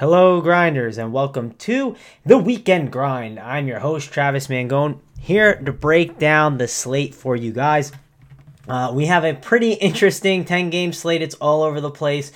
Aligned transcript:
Hello, 0.00 0.40
grinders, 0.40 0.96
and 0.96 1.12
welcome 1.12 1.52
to 1.56 1.94
the 2.24 2.38
Weekend 2.38 2.90
Grind. 2.90 3.38
I'm 3.38 3.68
your 3.68 3.80
host, 3.80 4.10
Travis 4.10 4.46
Mangone, 4.46 4.98
here 5.18 5.56
to 5.56 5.74
break 5.74 6.18
down 6.18 6.56
the 6.56 6.68
slate 6.68 7.14
for 7.14 7.36
you 7.36 7.52
guys. 7.52 7.92
Uh, 8.66 8.92
we 8.94 9.04
have 9.04 9.24
a 9.24 9.34
pretty 9.34 9.72
interesting 9.74 10.46
10 10.46 10.70
game 10.70 10.94
slate, 10.94 11.20
it's 11.20 11.34
all 11.34 11.62
over 11.62 11.82
the 11.82 11.90
place 11.90 12.32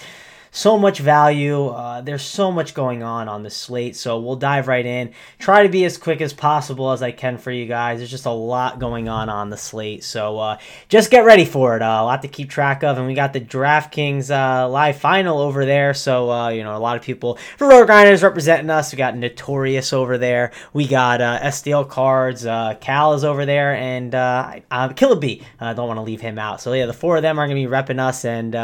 so 0.54 0.78
much 0.78 1.00
value. 1.00 1.66
Uh, 1.66 2.00
there's 2.00 2.22
so 2.22 2.52
much 2.52 2.74
going 2.74 3.02
on 3.02 3.28
on 3.28 3.42
the 3.42 3.50
slate, 3.50 3.96
so 3.96 4.20
we'll 4.20 4.36
dive 4.36 4.68
right 4.68 4.86
in. 4.86 5.12
Try 5.40 5.64
to 5.64 5.68
be 5.68 5.84
as 5.84 5.98
quick 5.98 6.20
as 6.20 6.32
possible 6.32 6.92
as 6.92 7.02
I 7.02 7.10
can 7.10 7.38
for 7.38 7.51
you 7.51 7.66
guys. 7.66 7.98
There's 7.98 8.10
just 8.10 8.24
a 8.24 8.30
lot 8.30 8.79
going 8.79 9.09
on 9.09 9.29
on 9.29 9.51
the 9.51 9.56
slate, 9.56 10.04
so 10.04 10.38
uh, 10.38 10.59
just 10.88 11.10
get 11.10 11.24
ready 11.24 11.45
for 11.45 11.74
it. 11.74 11.82
Uh, 11.82 11.87
a 11.87 12.04
lot 12.04 12.23
to 12.23 12.29
keep 12.29 12.51
track 12.51 12.84
of, 12.84 12.98
and 12.98 13.06
we 13.09 13.14
got 13.14 13.32
the 13.32 13.40
DraftKings 13.40 14.30
uh, 14.30 14.68
live 14.68 14.96
final 14.96 15.38
over 15.38 15.66
there. 15.66 15.92
So 15.92 16.30
uh, 16.30 16.51
you 16.51 16.62
know, 16.62 16.76
a 16.76 16.79
lot 16.79 16.96
of 16.96 17.02
people 17.02 17.36
for 17.59 17.68
RotoGrinders 17.68 18.23
representing 18.23 18.70
us. 18.70 18.92
We 18.92 18.96
got 18.96 19.16
Notorious 19.16 19.92
over 19.92 20.18
there. 20.18 20.52
We 20.73 20.86
got 20.86 21.20
uh, 21.20 21.40
STL 21.42 21.88
Cards. 21.88 22.45
Cal 22.80 23.14
is 23.14 23.24
over 23.24 23.45
there, 23.45 23.74
and 23.74 24.14
uh, 24.14 24.60
Killer 24.95 25.16
B. 25.16 25.42
I 25.59 25.73
don't 25.74 25.88
want 25.88 25.98
to 25.98 26.02
leave 26.02 26.20
him 26.20 26.38
out. 26.38 26.60
So 26.60 26.73
yeah, 26.74 26.86
the 26.86 26.92
four 26.92 27.16
of 27.16 27.23
them 27.23 27.40
are 27.40 27.48
going 27.48 27.60
to 27.60 27.68
be 27.68 27.74
repping 27.74 27.98
us, 27.98 28.24
and 28.24 28.54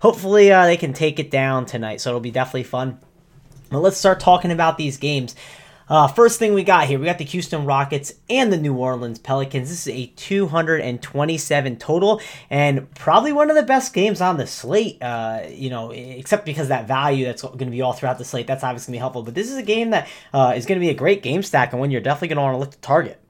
hopefully 0.00 0.48
they 0.48 0.76
can 0.76 0.92
take 0.92 1.20
it 1.20 1.30
down 1.30 1.35
tonight, 1.66 2.00
so 2.00 2.10
it'll 2.10 2.20
be 2.20 2.30
definitely 2.30 2.64
fun. 2.64 2.98
But 3.70 3.80
let's 3.80 3.96
start 3.96 4.20
talking 4.20 4.50
about 4.50 4.78
these 4.78 4.96
games. 4.96 5.34
Uh, 5.88 6.08
first 6.08 6.40
thing 6.40 6.52
we 6.52 6.64
got 6.64 6.88
here, 6.88 6.98
we 6.98 7.04
got 7.04 7.18
the 7.18 7.24
Houston 7.24 7.64
Rockets 7.64 8.12
and 8.28 8.52
the 8.52 8.56
New 8.56 8.74
Orleans 8.74 9.20
Pelicans. 9.20 9.68
This 9.68 9.86
is 9.86 9.94
a 9.94 10.06
227 10.16 11.76
total, 11.76 12.20
and 12.50 12.92
probably 12.94 13.32
one 13.32 13.50
of 13.50 13.56
the 13.56 13.62
best 13.62 13.94
games 13.94 14.20
on 14.20 14.36
the 14.36 14.48
slate. 14.48 15.00
Uh, 15.00 15.42
you 15.48 15.70
know, 15.70 15.92
except 15.92 16.44
because 16.44 16.68
that 16.68 16.88
value 16.88 17.24
that's 17.24 17.42
going 17.42 17.58
to 17.58 17.66
be 17.66 17.82
all 17.82 17.92
throughout 17.92 18.18
the 18.18 18.24
slate. 18.24 18.48
That's 18.48 18.64
obviously 18.64 18.92
going 18.92 18.94
to 18.94 18.98
be 18.98 19.00
helpful. 19.00 19.22
But 19.22 19.34
this 19.34 19.50
is 19.50 19.56
a 19.56 19.62
game 19.62 19.90
that 19.90 20.08
uh, 20.32 20.54
is 20.56 20.66
going 20.66 20.80
to 20.80 20.84
be 20.84 20.90
a 20.90 20.94
great 20.94 21.22
game 21.22 21.44
stack, 21.44 21.72
and 21.72 21.78
one 21.78 21.92
you're 21.92 22.00
definitely 22.00 22.28
going 22.28 22.38
to 22.38 22.42
want 22.42 22.54
to 22.54 22.58
look 22.58 22.72
to 22.72 22.78
target. 22.78 23.20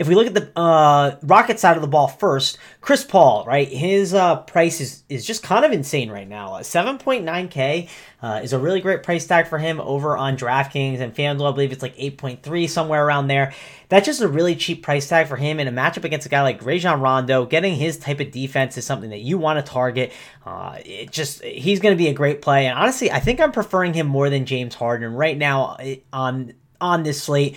If 0.00 0.08
we 0.08 0.14
look 0.14 0.26
at 0.26 0.32
the 0.32 0.58
uh, 0.58 1.18
Rocket 1.22 1.60
side 1.60 1.76
of 1.76 1.82
the 1.82 1.88
ball 1.88 2.08
first, 2.08 2.56
Chris 2.80 3.04
Paul, 3.04 3.44
right? 3.44 3.68
His 3.68 4.14
uh, 4.14 4.36
price 4.36 4.80
is, 4.80 5.02
is 5.10 5.26
just 5.26 5.42
kind 5.42 5.62
of 5.62 5.72
insane 5.72 6.10
right 6.10 6.26
now. 6.26 6.52
7.9K 6.52 7.86
uh, 8.22 8.40
is 8.42 8.54
a 8.54 8.58
really 8.58 8.80
great 8.80 9.02
price 9.02 9.26
tag 9.26 9.46
for 9.46 9.58
him 9.58 9.78
over 9.78 10.16
on 10.16 10.38
DraftKings 10.38 11.00
and 11.00 11.14
FanDuel. 11.14 11.50
I 11.50 11.52
believe 11.52 11.70
it's 11.70 11.82
like 11.82 11.98
8.3, 11.98 12.66
somewhere 12.66 13.04
around 13.04 13.28
there. 13.28 13.52
That's 13.90 14.06
just 14.06 14.22
a 14.22 14.28
really 14.28 14.56
cheap 14.56 14.82
price 14.82 15.06
tag 15.06 15.28
for 15.28 15.36
him 15.36 15.60
in 15.60 15.68
a 15.68 15.72
matchup 15.72 16.04
against 16.04 16.24
a 16.24 16.30
guy 16.30 16.40
like 16.40 16.64
Rajon 16.64 17.02
Rondo. 17.02 17.44
Getting 17.44 17.74
his 17.74 17.98
type 17.98 18.20
of 18.20 18.30
defense 18.30 18.78
is 18.78 18.86
something 18.86 19.10
that 19.10 19.20
you 19.20 19.36
want 19.36 19.62
to 19.62 19.70
target. 19.70 20.14
Uh, 20.46 20.78
it 20.82 21.10
just 21.10 21.44
he's 21.44 21.78
going 21.78 21.92
to 21.92 22.02
be 22.02 22.08
a 22.08 22.14
great 22.14 22.40
play, 22.40 22.68
and 22.68 22.78
honestly, 22.78 23.12
I 23.12 23.20
think 23.20 23.38
I'm 23.38 23.52
preferring 23.52 23.92
him 23.92 24.06
more 24.06 24.30
than 24.30 24.46
James 24.46 24.74
Harden 24.74 25.12
right 25.12 25.36
now 25.36 25.76
on 26.10 26.54
on 26.80 27.02
this 27.02 27.22
slate 27.22 27.56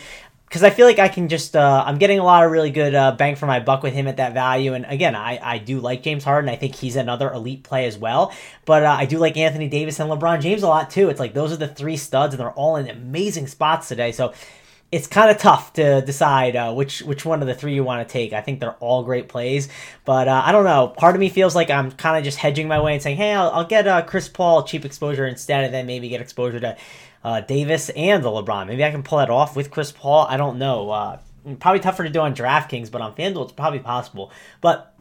because 0.53 0.61
I 0.61 0.69
feel 0.69 0.85
like 0.85 0.99
I 0.99 1.07
can 1.07 1.29
just 1.29 1.55
uh, 1.55 1.83
I'm 1.83 1.97
getting 1.97 2.19
a 2.19 2.23
lot 2.23 2.45
of 2.45 2.51
really 2.51 2.69
good 2.69 2.93
uh, 2.93 3.13
bang 3.13 3.35
for 3.35 3.47
my 3.47 3.59
buck 3.59 3.81
with 3.81 3.95
him 3.95 4.07
at 4.07 4.17
that 4.17 4.35
value. 4.35 4.75
And 4.75 4.85
again, 4.85 5.15
I, 5.15 5.39
I 5.41 5.57
do 5.57 5.79
like 5.79 6.03
James 6.03 6.23
Harden. 6.23 6.47
I 6.47 6.55
think 6.57 6.75
he's 6.75 6.95
another 6.95 7.33
elite 7.33 7.63
play 7.63 7.87
as 7.87 7.97
well. 7.97 8.31
But 8.63 8.83
uh, 8.83 8.95
I 8.99 9.07
do 9.07 9.17
like 9.17 9.35
Anthony 9.35 9.67
Davis 9.67 9.99
and 9.99 10.11
LeBron 10.11 10.41
James 10.41 10.61
a 10.61 10.67
lot 10.67 10.91
too. 10.91 11.09
It's 11.09 11.19
like 11.19 11.33
those 11.33 11.51
are 11.51 11.57
the 11.57 11.67
three 11.67 11.97
studs, 11.97 12.35
and 12.35 12.39
they're 12.39 12.51
all 12.51 12.75
in 12.75 12.87
amazing 12.87 13.47
spots 13.47 13.87
today. 13.87 14.11
So 14.11 14.31
it's 14.91 15.07
kind 15.07 15.31
of 15.31 15.39
tough 15.39 15.73
to 15.73 16.01
decide 16.01 16.55
uh, 16.55 16.71
which 16.71 17.01
which 17.01 17.25
one 17.25 17.41
of 17.41 17.47
the 17.47 17.55
three 17.55 17.73
you 17.73 17.83
want 17.83 18.07
to 18.07 18.13
take. 18.13 18.31
I 18.31 18.41
think 18.41 18.59
they're 18.59 18.73
all 18.73 19.03
great 19.03 19.29
plays, 19.29 19.69
but 20.05 20.27
uh, 20.27 20.43
I 20.45 20.51
don't 20.51 20.65
know. 20.65 20.89
Part 20.89 21.15
of 21.15 21.19
me 21.19 21.29
feels 21.29 21.55
like 21.55 21.71
I'm 21.71 21.89
kind 21.93 22.15
of 22.15 22.23
just 22.23 22.37
hedging 22.37 22.67
my 22.67 22.79
way 22.79 22.93
and 22.93 23.01
saying, 23.01 23.17
"Hey, 23.17 23.33
I'll, 23.33 23.49
I'll 23.49 23.65
get 23.65 23.87
uh, 23.87 24.03
Chris 24.03 24.29
Paul 24.29 24.65
cheap 24.65 24.85
exposure 24.85 25.25
instead, 25.25 25.63
and 25.63 25.73
then 25.73 25.87
maybe 25.87 26.09
get 26.09 26.21
exposure 26.21 26.59
to 26.59 26.77
uh, 27.23 27.41
Davis 27.41 27.89
and 27.89 28.23
the 28.23 28.29
LeBron. 28.29 28.67
Maybe 28.67 28.83
I 28.83 28.91
can 28.91 29.03
pull 29.03 29.19
that 29.19 29.29
off 29.29 29.55
with 29.55 29.71
Chris 29.71 29.91
Paul. 29.91 30.25
I 30.29 30.37
don't 30.37 30.57
know. 30.57 30.89
Uh, 30.89 31.19
probably 31.59 31.79
tougher 31.79 32.03
to 32.03 32.09
do 32.09 32.19
on 32.19 32.35
DraftKings, 32.35 32.91
but 32.91 33.01
on 33.01 33.15
FanDuel, 33.15 33.43
it's 33.43 33.51
probably 33.51 33.79
possible. 33.79 34.31
But 34.61 34.92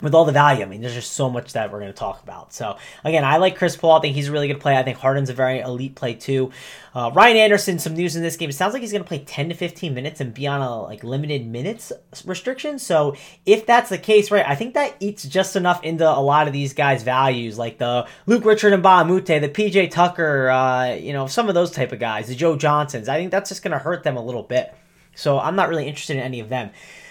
with 0.00 0.14
all 0.14 0.24
the 0.24 0.32
value. 0.32 0.62
I 0.62 0.66
mean, 0.66 0.80
there's 0.80 0.94
just 0.94 1.12
so 1.12 1.28
much 1.30 1.52
that 1.52 1.70
we're 1.70 1.80
going 1.80 1.92
to 1.92 1.98
talk 1.98 2.22
about. 2.22 2.52
So 2.52 2.76
again, 3.04 3.24
I 3.24 3.36
like 3.36 3.56
Chris 3.56 3.76
Paul. 3.76 3.98
I 3.98 4.00
think 4.00 4.14
he's 4.14 4.28
a 4.28 4.32
really 4.32 4.48
good 4.48 4.60
play. 4.60 4.76
I 4.76 4.82
think 4.82 4.98
Harden's 4.98 5.30
a 5.30 5.34
very 5.34 5.60
elite 5.60 5.94
play 5.94 6.14
too. 6.14 6.50
Uh, 6.94 7.10
Ryan 7.14 7.36
Anderson, 7.36 7.78
some 7.78 7.94
news 7.94 8.16
in 8.16 8.22
this 8.22 8.36
game. 8.36 8.50
It 8.50 8.54
sounds 8.54 8.72
like 8.72 8.82
he's 8.82 8.92
going 8.92 9.04
to 9.04 9.08
play 9.08 9.20
10 9.20 9.50
to 9.50 9.54
15 9.54 9.94
minutes 9.94 10.20
and 10.20 10.34
be 10.34 10.46
on 10.46 10.60
a 10.60 10.82
like 10.82 11.04
limited 11.04 11.46
minutes 11.46 11.92
restriction. 12.24 12.78
So 12.78 13.16
if 13.46 13.66
that's 13.66 13.90
the 13.90 13.98
case, 13.98 14.30
right, 14.30 14.46
I 14.46 14.54
think 14.54 14.74
that 14.74 14.96
eats 15.00 15.22
just 15.24 15.56
enough 15.56 15.82
into 15.84 16.08
a 16.08 16.20
lot 16.20 16.46
of 16.46 16.52
these 16.52 16.72
guys' 16.72 17.02
values, 17.02 17.58
like 17.58 17.78
the 17.78 18.08
Luke 18.26 18.44
Richard 18.44 18.72
and 18.72 18.84
a 18.84 18.88
the 18.88 19.48
PJ 19.48 19.90
Tucker, 19.90 20.50
uh, 20.50 20.94
you 20.94 21.12
know, 21.12 21.26
some 21.26 21.48
of 21.48 21.54
those 21.54 21.70
type 21.70 21.92
of 21.92 21.98
guys, 21.98 22.28
the 22.28 22.34
Joe 22.34 22.56
Johnsons. 22.56 23.08
I 23.08 23.16
think 23.16 23.30
that's 23.30 23.50
just 23.50 23.62
going 23.62 23.72
to 23.72 23.78
hurt 23.78 24.02
them 24.02 24.16
a 24.16 24.24
little 24.24 24.42
bit. 24.42 24.74
So 25.14 25.38
I'm 25.38 25.56
not 25.56 25.68
really 25.68 25.86
interested 25.86 26.16
in 26.16 26.22
any 26.22 26.40
of 26.40 26.48
them. 26.48 26.70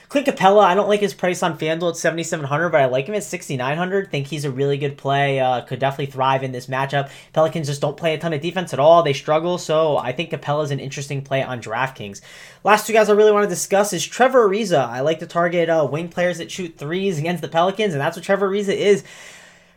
Clint 0.09 0.25
Capela, 0.25 0.64
I 0.64 0.74
don't 0.74 0.90
like 0.90 1.02
his 1.02 1.14
price 1.14 1.44
on 1.44 1.59
FanDuel 1.59 1.92
at 1.92 1.96
7,700, 1.97 2.70
but 2.70 2.81
I 2.81 2.86
like 2.86 3.06
him 3.06 3.14
at 3.14 3.24
6,900. 3.24 4.09
Think 4.09 4.25
he's 4.25 4.44
a 4.44 4.50
really 4.50 4.80
good 4.80 4.97
play. 4.97 5.40
Uh, 5.40 5.62
could 5.62 5.78
definitely 5.78 6.08
thrive 6.08 6.42
in 6.42 6.52
this 6.52 6.66
matchup. 6.66 7.12
Pelicans 7.31 7.68
just 7.68 7.80
don't 7.80 7.96
play 7.96 8.16
a 8.16 8.18
ton 8.18 8.34
of 8.34 8.42
defense 8.42 8.74
at 8.74 8.80
all. 8.80 9.03
They 9.03 9.14
struggle, 9.14 9.59
so 9.59 9.98
I 9.98 10.12
think 10.12 10.31
Capela's 10.31 10.72
an 10.72 10.80
interesting 10.80 11.22
play 11.22 11.44
on 11.44 11.62
DraftKings. 11.62 12.22
Last 12.64 12.88
two 12.88 12.94
guys 12.94 13.08
I 13.08 13.14
really 13.14 13.31
want 13.31 13.44
to 13.44 13.50
discuss 13.50 13.94
is 13.94 14.03
Trevor 14.03 14.50
Ariza. 14.50 14.80
I 14.80 15.02
like 15.02 15.19
to 15.19 15.28
target 15.28 15.69
uh, 15.69 15.88
wing 15.90 16.09
players 16.09 16.40
that 16.40 16.50
shoot 16.50 16.75
threes 16.75 17.19
against 17.19 17.44
the 17.44 17.48
Pelicans, 17.48 17.94
and 17.94 18.02
that's 18.02 18.18
what 18.18 18.25
Trevor 18.25 18.50
Ariza 18.50 18.75
is. 18.75 19.03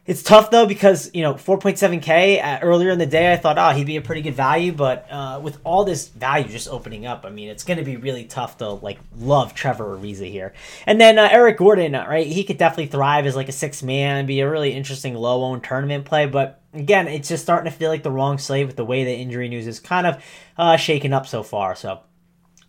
It's 0.04 0.24
tough 0.24 0.50
though 0.50 0.66
because 0.66 1.12
you 1.14 1.22
know 1.22 1.34
4.7k 1.34 2.42
uh, 2.42 2.58
earlier 2.62 2.90
in 2.90 2.98
the 2.98 3.06
day 3.06 3.32
I 3.32 3.36
thought 3.36 3.56
oh 3.56 3.70
he'd 3.70 3.86
be 3.86 3.96
a 3.96 4.02
pretty 4.02 4.20
good 4.20 4.34
value 4.34 4.72
but 4.72 5.06
uh, 5.08 5.38
with 5.40 5.58
all 5.62 5.84
this 5.84 6.08
value 6.08 6.48
just 6.48 6.68
opening 6.68 7.06
up 7.06 7.24
I 7.24 7.30
mean 7.30 7.48
it's 7.48 7.62
going 7.62 7.78
to 7.78 7.84
be 7.84 7.96
really 7.96 8.24
tough 8.24 8.58
to 8.58 8.70
like 8.70 8.98
love 9.16 9.54
Trevor 9.54 9.96
Ariza 9.96 10.28
here. 10.28 10.54
And 10.86 11.00
then 11.00 11.20
uh, 11.20 11.28
Eric 11.30 11.58
Gordon 11.58 11.94
uh, 11.94 12.04
right 12.08 12.26
he 12.26 12.42
could 12.42 12.58
definitely 12.58 12.86
thrive 12.86 13.26
as 13.26 13.36
like 13.36 13.48
a 13.48 13.52
six 13.52 13.80
man 13.80 14.26
be 14.26 14.40
a 14.40 14.50
really 14.50 14.72
interesting 14.72 15.14
low 15.14 15.44
owned 15.44 15.62
tournament 15.62 16.04
play 16.04 16.26
but 16.26 16.60
again 16.74 17.06
it's 17.06 17.28
just 17.28 17.44
starting 17.44 17.70
to 17.70 17.78
feel 17.78 17.88
like 17.88 18.02
the 18.02 18.10
wrong 18.10 18.38
slate 18.38 18.66
with 18.66 18.74
the 18.74 18.84
way 18.84 19.04
the 19.04 19.14
injury 19.14 19.48
news 19.48 19.68
is 19.68 19.78
kind 19.78 20.08
of 20.08 20.24
uh, 20.58 20.76
shaken 20.76 21.12
up 21.12 21.28
so 21.28 21.44
far 21.44 21.76
so. 21.76 22.00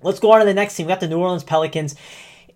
Let's 0.03 0.19
go 0.19 0.33
on 0.33 0.41
to 0.41 0.45
the 0.45 0.53
next 0.53 0.75
team. 0.75 0.85
We 0.85 0.91
got 0.91 0.99
the 0.99 1.07
New 1.07 1.17
Orleans 1.17 1.45
Pelicans. 1.45 1.95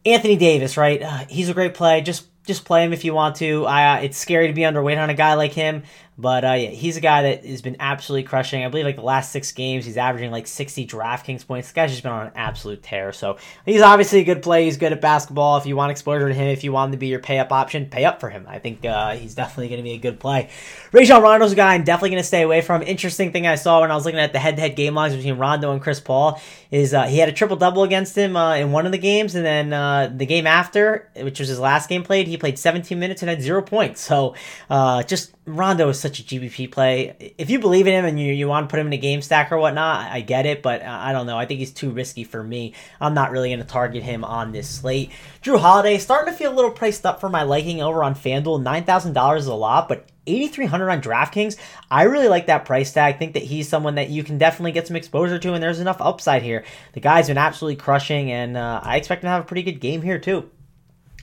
Anthony 0.05 0.35
Davis 0.35 0.77
right 0.77 1.01
uh, 1.01 1.25
he's 1.29 1.49
a 1.49 1.53
great 1.53 1.73
play 1.73 2.01
just 2.01 2.27
just 2.47 2.65
play 2.65 2.83
him 2.83 2.93
if 2.93 3.05
you 3.05 3.13
want 3.13 3.35
to. 3.37 3.65
I, 3.65 3.97
uh, 3.97 4.01
it's 4.01 4.17
scary 4.17 4.47
to 4.47 4.53
be 4.53 4.61
underweight 4.61 4.97
on 4.97 5.09
a 5.09 5.13
guy 5.13 5.35
like 5.35 5.53
him. 5.53 5.83
But 6.19 6.43
uh, 6.43 6.53
yeah, 6.53 6.69
he's 6.69 6.97
a 6.97 7.01
guy 7.01 7.21
that 7.23 7.45
has 7.45 7.61
been 7.61 7.75
absolutely 7.79 8.23
crushing. 8.23 8.65
I 8.65 8.69
believe 8.69 8.85
like 8.85 8.95
the 8.95 9.03
last 9.03 9.31
six 9.31 9.51
games, 9.51 9.85
he's 9.85 9.97
averaging 9.97 10.31
like 10.31 10.47
60 10.47 10.87
DraftKings 10.87 11.45
points. 11.45 11.67
This 11.67 11.73
guy's 11.73 11.91
just 11.91 12.01
been 12.01 12.11
on 12.11 12.27
an 12.27 12.33
absolute 12.35 12.81
tear. 12.81 13.13
So 13.13 13.37
he's 13.65 13.81
obviously 13.81 14.21
a 14.21 14.23
good 14.23 14.41
play. 14.41 14.65
He's 14.65 14.77
good 14.77 14.91
at 14.91 14.99
basketball. 14.99 15.57
If 15.57 15.67
you 15.67 15.75
want 15.75 15.91
exposure 15.91 16.27
to 16.27 16.33
him, 16.33 16.47
if 16.47 16.63
you 16.63 16.71
want 16.71 16.89
him 16.89 16.91
to 16.93 16.97
be 16.97 17.07
your 17.07 17.19
pay 17.19 17.37
up 17.37 17.51
option, 17.51 17.85
pay 17.85 18.03
up 18.03 18.19
for 18.19 18.29
him. 18.29 18.45
I 18.49 18.57
think 18.57 18.83
uh, 18.83 19.15
he's 19.15 19.35
definitely 19.35 19.67
going 19.67 19.79
to 19.79 19.83
be 19.83 19.93
a 19.93 19.99
good 19.99 20.19
play. 20.19 20.49
Rajon 20.91 21.21
Rondo's 21.21 21.51
a 21.51 21.55
guy 21.55 21.75
I'm 21.75 21.83
definitely 21.83 22.11
going 22.11 22.23
to 22.23 22.27
stay 22.27 22.41
away 22.41 22.61
from. 22.61 22.81
Interesting 22.81 23.31
thing 23.31 23.45
I 23.45 23.55
saw 23.55 23.81
when 23.81 23.91
I 23.91 23.95
was 23.95 24.05
looking 24.05 24.19
at 24.19 24.33
the 24.33 24.39
head 24.39 24.55
to 24.55 24.61
head 24.61 24.75
game 24.75 24.95
logs 24.95 25.15
between 25.15 25.37
Rondo 25.37 25.71
and 25.71 25.81
Chris 25.81 25.99
Paul 25.99 26.41
is 26.71 26.93
uh, 26.95 27.03
he 27.03 27.19
had 27.19 27.29
a 27.29 27.31
triple 27.31 27.57
double 27.57 27.83
against 27.83 28.17
him 28.17 28.35
uh, 28.35 28.55
in 28.55 28.71
one 28.71 28.85
of 28.85 28.91
the 28.91 28.97
games, 28.97 29.35
and 29.35 29.45
then 29.45 29.71
uh, 29.71 30.11
the 30.13 30.25
game 30.25 30.47
after, 30.47 31.09
which 31.15 31.39
was 31.39 31.47
his 31.47 31.59
last 31.59 31.87
game 31.87 32.03
played, 32.03 32.27
he 32.27 32.37
played 32.37 32.57
17 32.57 32.97
minutes 32.97 33.21
and 33.21 33.29
had 33.29 33.41
zero 33.41 33.61
points. 33.61 34.01
So 34.01 34.35
uh, 34.69 35.03
just 35.03 35.33
Rondo 35.45 35.89
is 35.89 35.99
such 36.07 36.19
a 36.19 36.23
GPP 36.23 36.71
play. 36.71 37.33
If 37.37 37.49
you 37.49 37.59
believe 37.59 37.87
in 37.87 37.93
him 37.93 38.05
and 38.05 38.19
you, 38.19 38.33
you 38.33 38.47
want 38.47 38.67
to 38.67 38.71
put 38.71 38.79
him 38.79 38.87
in 38.87 38.93
a 38.93 38.97
game 38.97 39.21
stack 39.21 39.51
or 39.51 39.57
whatnot, 39.57 40.09
I 40.09 40.21
get 40.21 40.45
it, 40.45 40.61
but 40.61 40.81
I 40.81 41.11
don't 41.11 41.27
know. 41.27 41.37
I 41.37 41.45
think 41.45 41.59
he's 41.59 41.71
too 41.71 41.91
risky 41.91 42.23
for 42.23 42.41
me. 42.41 42.73
I'm 43.01 43.13
not 43.13 43.31
really 43.31 43.49
going 43.49 43.59
to 43.59 43.65
target 43.65 44.03
him 44.03 44.23
on 44.23 44.51
this 44.51 44.69
slate. 44.69 45.11
Jrue 45.43 45.59
Holiday 45.59 45.97
starting 45.97 46.33
to 46.33 46.37
feel 46.37 46.53
a 46.53 46.55
little 46.55 46.71
priced 46.71 47.05
up 47.05 47.19
for 47.19 47.29
my 47.29 47.43
liking 47.43 47.81
over 47.81 48.03
on 48.03 48.15
FanDuel. 48.15 48.63
$9,000 48.63 49.37
is 49.37 49.47
a 49.47 49.53
lot, 49.53 49.89
but 49.89 50.07
8300 50.25 50.89
on 50.89 51.01
DraftKings. 51.01 51.57
I 51.91 52.03
really 52.03 52.27
like 52.27 52.47
that 52.47 52.65
price 52.65 52.91
tag. 52.91 53.17
Think 53.17 53.33
that 53.33 53.43
he's 53.43 53.67
someone 53.67 53.95
that 53.95 54.09
you 54.09 54.23
can 54.23 54.37
definitely 54.37 54.71
get 54.73 54.87
some 54.87 54.95
exposure 54.95 55.39
to, 55.39 55.53
and 55.53 55.63
there's 55.63 55.79
enough 55.79 56.01
upside 56.01 56.43
here. 56.43 56.63
The 56.93 56.99
guy's 56.99 57.27
been 57.27 57.37
absolutely 57.37 57.77
crushing, 57.77 58.31
and 58.31 58.55
uh, 58.55 58.81
I 58.83 58.97
expect 58.97 59.23
him 59.23 59.27
to 59.27 59.31
have 59.31 59.43
a 59.43 59.47
pretty 59.47 59.63
good 59.63 59.79
game 59.79 60.01
here, 60.01 60.19
too. 60.19 60.49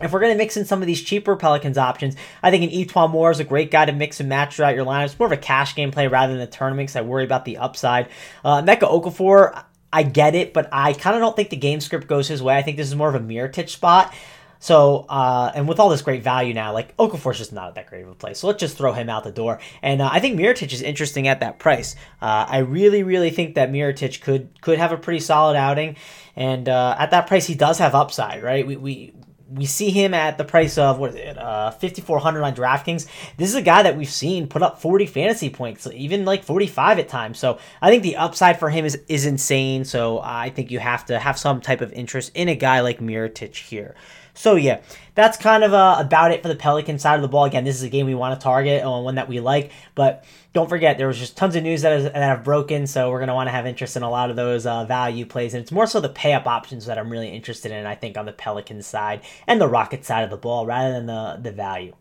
If 0.00 0.10
we're 0.12 0.20
going 0.20 0.32
to 0.32 0.38
mix 0.38 0.56
in 0.56 0.64
some 0.64 0.80
of 0.80 0.86
these 0.86 1.00
cheaper 1.00 1.36
Pelicans 1.36 1.78
options, 1.78 2.16
I 2.42 2.50
think 2.50 2.64
an 2.64 2.70
E'Twaun 2.70 3.10
Moore 3.10 3.30
is 3.30 3.38
a 3.38 3.44
great 3.44 3.70
guy 3.70 3.84
to 3.84 3.92
mix 3.92 4.18
and 4.18 4.28
match 4.28 4.56
throughout 4.56 4.74
your 4.74 4.84
lineup. 4.84 5.04
It's 5.04 5.18
more 5.18 5.26
of 5.26 5.32
a 5.32 5.36
cash 5.36 5.76
game 5.76 5.92
play 5.92 6.08
rather 6.08 6.32
than 6.32 6.42
a 6.42 6.48
tournament 6.48 6.88
because 6.88 6.96
I 6.96 7.02
worry 7.02 7.24
about 7.24 7.44
the 7.44 7.58
upside. 7.58 8.08
Uh, 8.44 8.60
Emeka 8.60 8.80
Okafor, 8.80 9.64
I 9.92 10.02
get 10.02 10.34
it, 10.34 10.52
but 10.52 10.68
I 10.72 10.94
kind 10.94 11.14
of 11.14 11.20
don't 11.20 11.36
think 11.36 11.50
the 11.50 11.56
game 11.56 11.80
script 11.80 12.08
goes 12.08 12.26
his 12.26 12.42
way. 12.42 12.56
I 12.56 12.62
think 12.62 12.76
this 12.76 12.88
is 12.88 12.96
more 12.96 13.08
of 13.08 13.14
a 13.14 13.20
Mirotic 13.20 13.68
spot. 13.68 14.12
So, 14.58 15.04
uh, 15.08 15.52
and 15.54 15.68
with 15.68 15.78
all 15.78 15.90
this 15.90 16.02
great 16.02 16.22
value 16.22 16.54
now, 16.54 16.72
like 16.72 16.96
Okafor's 16.96 17.38
just 17.38 17.52
not 17.52 17.74
that 17.74 17.86
great 17.86 18.02
of 18.02 18.08
a 18.08 18.14
play. 18.14 18.34
So 18.34 18.46
let's 18.46 18.58
just 18.58 18.76
throw 18.76 18.92
him 18.92 19.08
out 19.08 19.22
the 19.22 19.30
door. 19.30 19.60
And 19.82 20.00
uh, 20.00 20.08
I 20.10 20.20
think 20.20 20.40
Mirotic 20.40 20.72
is 20.72 20.82
interesting 20.82 21.28
at 21.28 21.40
that 21.40 21.58
price. 21.58 21.94
Uh, 22.20 22.46
I 22.48 22.58
really, 22.58 23.02
really 23.02 23.30
think 23.30 23.54
that 23.56 23.70
Mirotic 23.70 24.22
could 24.22 24.60
could 24.62 24.78
have 24.78 24.90
a 24.90 24.96
pretty 24.96 25.20
solid 25.20 25.54
outing. 25.56 25.96
And 26.34 26.68
uh, 26.68 26.96
at 26.98 27.10
that 27.12 27.26
price, 27.26 27.46
he 27.46 27.54
does 27.54 27.78
have 27.78 27.94
upside, 27.94 28.42
right? 28.42 28.66
We, 28.66 28.76
we 28.76 29.12
we 29.50 29.66
see 29.66 29.90
him 29.90 30.14
at 30.14 30.38
the 30.38 30.44
price 30.44 30.78
of 30.78 30.98
what 30.98 31.14
it, 31.14 31.36
uh, 31.36 31.70
5400 31.70 32.42
on 32.42 32.54
DraftKings. 32.54 33.06
This 33.36 33.48
is 33.48 33.54
a 33.54 33.62
guy 33.62 33.82
that 33.82 33.96
we've 33.96 34.08
seen 34.08 34.48
put 34.48 34.62
up 34.62 34.80
40 34.80 35.06
fantasy 35.06 35.50
points, 35.50 35.86
even 35.92 36.24
like 36.24 36.44
45 36.44 36.98
at 36.98 37.08
times. 37.08 37.38
So 37.38 37.58
I 37.82 37.90
think 37.90 38.02
the 38.02 38.16
upside 38.16 38.58
for 38.58 38.70
him 38.70 38.84
is 38.84 38.98
is 39.08 39.26
insane. 39.26 39.84
So 39.84 40.20
I 40.22 40.50
think 40.50 40.70
you 40.70 40.78
have 40.78 41.04
to 41.06 41.18
have 41.18 41.38
some 41.38 41.60
type 41.60 41.80
of 41.80 41.92
interest 41.92 42.32
in 42.34 42.48
a 42.48 42.54
guy 42.54 42.80
like 42.80 43.00
Mirotic 43.00 43.54
here. 43.54 43.94
So 44.34 44.56
yeah, 44.56 44.80
that's 45.14 45.38
kind 45.38 45.62
of 45.62 45.72
uh, 45.72 45.96
about 45.98 46.32
it 46.32 46.42
for 46.42 46.48
the 46.48 46.56
Pelican 46.56 46.98
side 46.98 47.14
of 47.14 47.22
the 47.22 47.28
ball. 47.28 47.44
Again, 47.44 47.64
this 47.64 47.76
is 47.76 47.82
a 47.82 47.88
game 47.88 48.06
we 48.06 48.16
want 48.16 48.38
to 48.38 48.42
target 48.42 48.82
and 48.82 49.04
one 49.04 49.14
that 49.14 49.28
we 49.28 49.40
like, 49.40 49.70
but 49.94 50.24
don't 50.52 50.68
forget 50.68 50.98
there 50.98 51.06
was 51.06 51.18
just 51.18 51.36
tons 51.36 51.54
of 51.54 51.62
news 51.62 51.82
that, 51.82 51.92
is, 51.92 52.04
that 52.04 52.16
have 52.16 52.44
broken, 52.44 52.86
so 52.86 53.10
we're 53.10 53.20
gonna 53.20 53.34
want 53.34 53.46
to 53.46 53.52
have 53.52 53.66
interest 53.66 53.96
in 53.96 54.02
a 54.02 54.10
lot 54.10 54.30
of 54.30 54.36
those 54.36 54.66
uh, 54.66 54.84
value 54.84 55.24
plays, 55.24 55.54
and 55.54 55.62
it's 55.62 55.72
more 55.72 55.86
so 55.86 56.00
the 56.00 56.08
pay 56.08 56.32
up 56.32 56.46
options 56.46 56.86
that 56.86 56.98
I'm 56.98 57.10
really 57.10 57.28
interested 57.28 57.70
in. 57.70 57.86
I 57.86 57.94
think 57.94 58.18
on 58.18 58.26
the 58.26 58.32
Pelican 58.32 58.82
side 58.82 59.22
and 59.46 59.60
the 59.60 59.68
Rocket 59.68 60.04
side 60.04 60.24
of 60.24 60.30
the 60.30 60.36
ball 60.36 60.66
rather 60.66 60.92
than 60.92 61.06
the 61.06 61.38
the 61.40 61.52
value. 61.52 61.94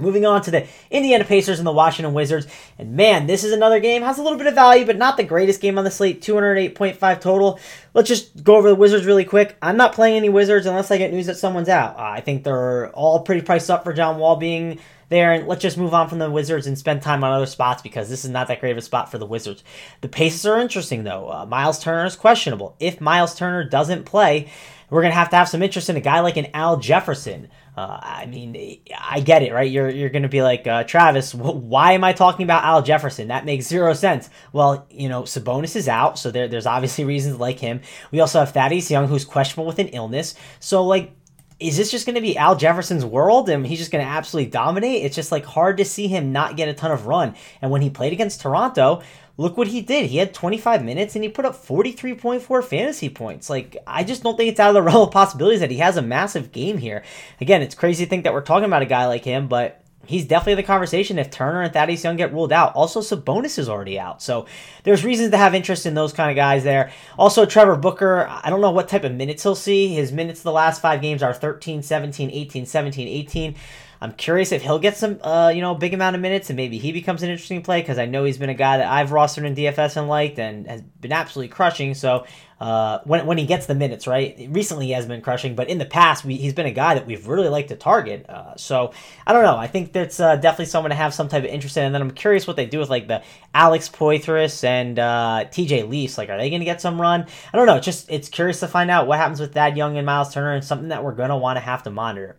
Moving 0.00 0.26
on 0.26 0.42
to 0.42 0.50
the 0.50 0.66
Indiana 0.90 1.24
Pacers 1.24 1.58
and 1.58 1.66
the 1.66 1.72
Washington 1.72 2.14
Wizards. 2.14 2.46
And 2.78 2.94
man, 2.94 3.26
this 3.26 3.44
is 3.44 3.52
another 3.52 3.80
game. 3.80 4.02
Has 4.02 4.18
a 4.18 4.22
little 4.22 4.38
bit 4.38 4.46
of 4.46 4.54
value, 4.54 4.86
but 4.86 4.96
not 4.96 5.16
the 5.16 5.24
greatest 5.24 5.60
game 5.60 5.78
on 5.78 5.84
the 5.84 5.90
slate. 5.90 6.22
208.5 6.22 7.20
total. 7.20 7.60
Let's 7.94 8.08
just 8.08 8.42
go 8.42 8.56
over 8.56 8.68
the 8.68 8.74
Wizards 8.74 9.06
really 9.06 9.24
quick. 9.24 9.56
I'm 9.60 9.76
not 9.76 9.94
playing 9.94 10.16
any 10.16 10.28
Wizards 10.28 10.66
unless 10.66 10.90
I 10.90 10.98
get 10.98 11.12
news 11.12 11.26
that 11.26 11.36
someone's 11.36 11.68
out. 11.68 11.98
I 11.98 12.20
think 12.20 12.44
they're 12.44 12.90
all 12.90 13.20
pretty 13.20 13.42
priced 13.42 13.70
up 13.70 13.84
for 13.84 13.92
John 13.92 14.18
Wall 14.18 14.36
being 14.36 14.78
there. 15.10 15.32
And 15.32 15.46
let's 15.46 15.60
just 15.60 15.76
move 15.76 15.92
on 15.92 16.08
from 16.08 16.18
the 16.18 16.30
Wizards 16.30 16.66
and 16.66 16.78
spend 16.78 17.02
time 17.02 17.22
on 17.22 17.32
other 17.32 17.46
spots 17.46 17.82
because 17.82 18.08
this 18.08 18.24
is 18.24 18.30
not 18.30 18.48
that 18.48 18.60
great 18.60 18.72
of 18.72 18.78
a 18.78 18.82
spot 18.82 19.10
for 19.10 19.18
the 19.18 19.26
Wizards. 19.26 19.62
The 20.00 20.08
Pacers 20.08 20.46
are 20.46 20.58
interesting, 20.58 21.04
though. 21.04 21.30
Uh, 21.30 21.46
Miles 21.46 21.82
Turner 21.82 22.06
is 22.06 22.16
questionable. 22.16 22.74
If 22.80 23.00
Miles 23.00 23.34
Turner 23.34 23.64
doesn't 23.64 24.04
play, 24.04 24.50
we're 24.90 25.02
going 25.02 25.12
to 25.12 25.18
have 25.18 25.30
to 25.30 25.36
have 25.36 25.48
some 25.48 25.62
interest 25.62 25.88
in 25.88 25.96
a 25.96 26.00
guy 26.00 26.20
like 26.20 26.36
an 26.36 26.48
Al 26.52 26.76
Jefferson. 26.76 27.48
Uh, 27.76 27.98
I 28.02 28.26
mean, 28.26 28.80
I 29.00 29.20
get 29.20 29.42
it, 29.42 29.52
right? 29.52 29.70
You're 29.70 29.88
you're 29.88 30.10
going 30.10 30.24
to 30.24 30.28
be 30.28 30.42
like 30.42 30.66
uh, 30.66 30.84
Travis. 30.84 31.34
Why 31.34 31.92
am 31.92 32.04
I 32.04 32.12
talking 32.12 32.44
about 32.44 32.64
Al 32.64 32.82
Jefferson? 32.82 33.28
That 33.28 33.44
makes 33.44 33.66
zero 33.66 33.94
sense. 33.94 34.28
Well, 34.52 34.86
you 34.90 35.08
know, 35.08 35.22
Sabonis 35.22 35.76
is 35.76 35.88
out, 35.88 36.18
so 36.18 36.30
there, 36.30 36.48
there's 36.48 36.66
obviously 36.66 37.04
reasons 37.06 37.38
like 37.38 37.58
him. 37.58 37.80
We 38.10 38.20
also 38.20 38.40
have 38.40 38.52
Thaddeus 38.52 38.90
Young, 38.90 39.06
who's 39.06 39.24
questionable 39.24 39.66
with 39.66 39.78
an 39.78 39.88
illness. 39.88 40.34
So 40.58 40.84
like, 40.84 41.12
is 41.60 41.76
this 41.76 41.90
just 41.90 42.06
going 42.06 42.14
to 42.14 42.22
be 42.22 42.36
Al 42.36 42.56
Jefferson's 42.56 43.04
world 43.04 43.50
and 43.50 43.66
he's 43.66 43.78
just 43.78 43.92
going 43.92 44.04
to 44.04 44.10
absolutely 44.10 44.50
dominate? 44.50 45.04
It's 45.04 45.14
just 45.14 45.30
like 45.30 45.44
hard 45.44 45.76
to 45.76 45.84
see 45.84 46.08
him 46.08 46.32
not 46.32 46.56
get 46.56 46.68
a 46.68 46.74
ton 46.74 46.90
of 46.90 47.06
run. 47.06 47.34
And 47.60 47.70
when 47.70 47.82
he 47.82 47.90
played 47.90 48.14
against 48.14 48.40
Toronto, 48.40 49.02
look 49.40 49.56
what 49.56 49.68
he 49.68 49.80
did. 49.80 50.10
He 50.10 50.18
had 50.18 50.34
25 50.34 50.84
minutes 50.84 51.14
and 51.14 51.24
he 51.24 51.30
put 51.30 51.46
up 51.46 51.54
43.4 51.56 52.62
fantasy 52.62 53.08
points. 53.08 53.48
Like, 53.48 53.74
I 53.86 54.04
just 54.04 54.22
don't 54.22 54.36
think 54.36 54.50
it's 54.50 54.60
out 54.60 54.68
of 54.68 54.74
the 54.74 54.82
realm 54.90 55.08
of 55.08 55.10
possibilities 55.10 55.60
that 55.60 55.70
he 55.70 55.78
has 55.78 55.96
a 55.96 56.02
massive 56.02 56.52
game 56.52 56.76
here. 56.76 57.02
Again, 57.40 57.62
it's 57.62 57.74
crazy 57.74 58.04
to 58.04 58.10
think 58.10 58.24
that 58.24 58.34
we're 58.34 58.42
talking 58.42 58.66
about 58.66 58.82
a 58.82 58.86
guy 58.86 59.06
like 59.06 59.24
him, 59.24 59.48
but 59.48 59.82
he's 60.04 60.26
definitely 60.26 60.60
the 60.60 60.66
conversation 60.66 61.18
if 61.18 61.30
Turner 61.30 61.62
and 61.62 61.72
Thaddeus 61.72 62.04
Young 62.04 62.16
get 62.16 62.34
ruled 62.34 62.52
out. 62.52 62.74
Also, 62.74 63.00
Sabonis 63.00 63.58
is 63.58 63.66
already 63.66 63.98
out. 63.98 64.20
So 64.20 64.44
there's 64.82 65.06
reasons 65.06 65.30
to 65.30 65.38
have 65.38 65.54
interest 65.54 65.86
in 65.86 65.94
those 65.94 66.12
kind 66.12 66.30
of 66.30 66.36
guys 66.36 66.62
there. 66.62 66.92
Also, 67.18 67.46
Trevor 67.46 67.76
Booker, 67.76 68.28
I 68.28 68.50
don't 68.50 68.60
know 68.60 68.72
what 68.72 68.90
type 68.90 69.04
of 69.04 69.12
minutes 69.12 69.42
he'll 69.42 69.54
see. 69.54 69.94
His 69.94 70.12
minutes 70.12 70.42
the 70.42 70.52
last 70.52 70.82
five 70.82 71.00
games 71.00 71.22
are 71.22 71.32
13, 71.32 71.82
17, 71.82 72.30
18, 72.30 72.66
17, 72.66 73.08
18. 73.08 73.54
I'm 74.02 74.12
curious 74.12 74.50
if 74.50 74.62
he'll 74.62 74.78
get 74.78 74.96
some, 74.96 75.20
uh, 75.22 75.52
you 75.54 75.60
know, 75.60 75.74
big 75.74 75.92
amount 75.92 76.16
of 76.16 76.22
minutes 76.22 76.48
and 76.48 76.56
maybe 76.56 76.78
he 76.78 76.90
becomes 76.90 77.22
an 77.22 77.28
interesting 77.28 77.60
play 77.60 77.82
because 77.82 77.98
I 77.98 78.06
know 78.06 78.24
he's 78.24 78.38
been 78.38 78.48
a 78.48 78.54
guy 78.54 78.78
that 78.78 78.90
I've 78.90 79.10
rostered 79.10 79.44
in 79.44 79.54
DFS 79.54 79.98
and 79.98 80.08
liked 80.08 80.38
and 80.38 80.66
has 80.66 80.80
been 80.80 81.12
absolutely 81.12 81.48
crushing. 81.50 81.92
So 81.92 82.24
uh, 82.60 83.00
when, 83.04 83.26
when 83.26 83.36
he 83.36 83.44
gets 83.44 83.66
the 83.66 83.74
minutes, 83.74 84.06
right? 84.06 84.48
Recently 84.50 84.86
he 84.86 84.92
has 84.92 85.04
been 85.04 85.20
crushing, 85.20 85.54
but 85.54 85.68
in 85.68 85.76
the 85.76 85.84
past 85.84 86.24
we, 86.24 86.36
he's 86.36 86.54
been 86.54 86.64
a 86.64 86.72
guy 86.72 86.94
that 86.94 87.06
we've 87.06 87.26
really 87.28 87.50
liked 87.50 87.68
to 87.68 87.76
target. 87.76 88.24
Uh, 88.26 88.56
so 88.56 88.94
I 89.26 89.34
don't 89.34 89.42
know. 89.42 89.58
I 89.58 89.66
think 89.66 89.92
that's 89.92 90.18
uh, 90.18 90.36
definitely 90.36 90.66
someone 90.66 90.90
to 90.90 90.96
have 90.96 91.12
some 91.12 91.28
type 91.28 91.44
of 91.44 91.50
interest 91.50 91.76
in. 91.76 91.84
And 91.84 91.94
then 91.94 92.00
I'm 92.00 92.10
curious 92.10 92.46
what 92.46 92.56
they 92.56 92.66
do 92.66 92.78
with 92.78 92.88
like 92.88 93.06
the 93.06 93.22
Alex 93.52 93.90
Poythress 93.90 94.64
and 94.64 94.98
uh, 94.98 95.44
TJ 95.50 95.90
Leafs. 95.90 96.16
Like, 96.16 96.30
are 96.30 96.38
they 96.38 96.48
going 96.48 96.60
to 96.60 96.66
get 96.66 96.80
some 96.80 96.98
run? 96.98 97.26
I 97.52 97.56
don't 97.56 97.66
know. 97.66 97.76
It's 97.76 97.84
just 97.84 98.10
it's 98.10 98.30
curious 98.30 98.60
to 98.60 98.68
find 98.68 98.90
out 98.90 99.06
what 99.06 99.18
happens 99.18 99.40
with 99.40 99.52
that 99.54 99.76
Young 99.76 99.98
and 99.98 100.06
Miles 100.06 100.32
Turner 100.32 100.52
and 100.52 100.64
something 100.64 100.88
that 100.88 101.04
we're 101.04 101.14
going 101.14 101.28
to 101.28 101.36
want 101.36 101.58
to 101.58 101.60
have 101.60 101.82
to 101.82 101.90
monitor. 101.90 102.38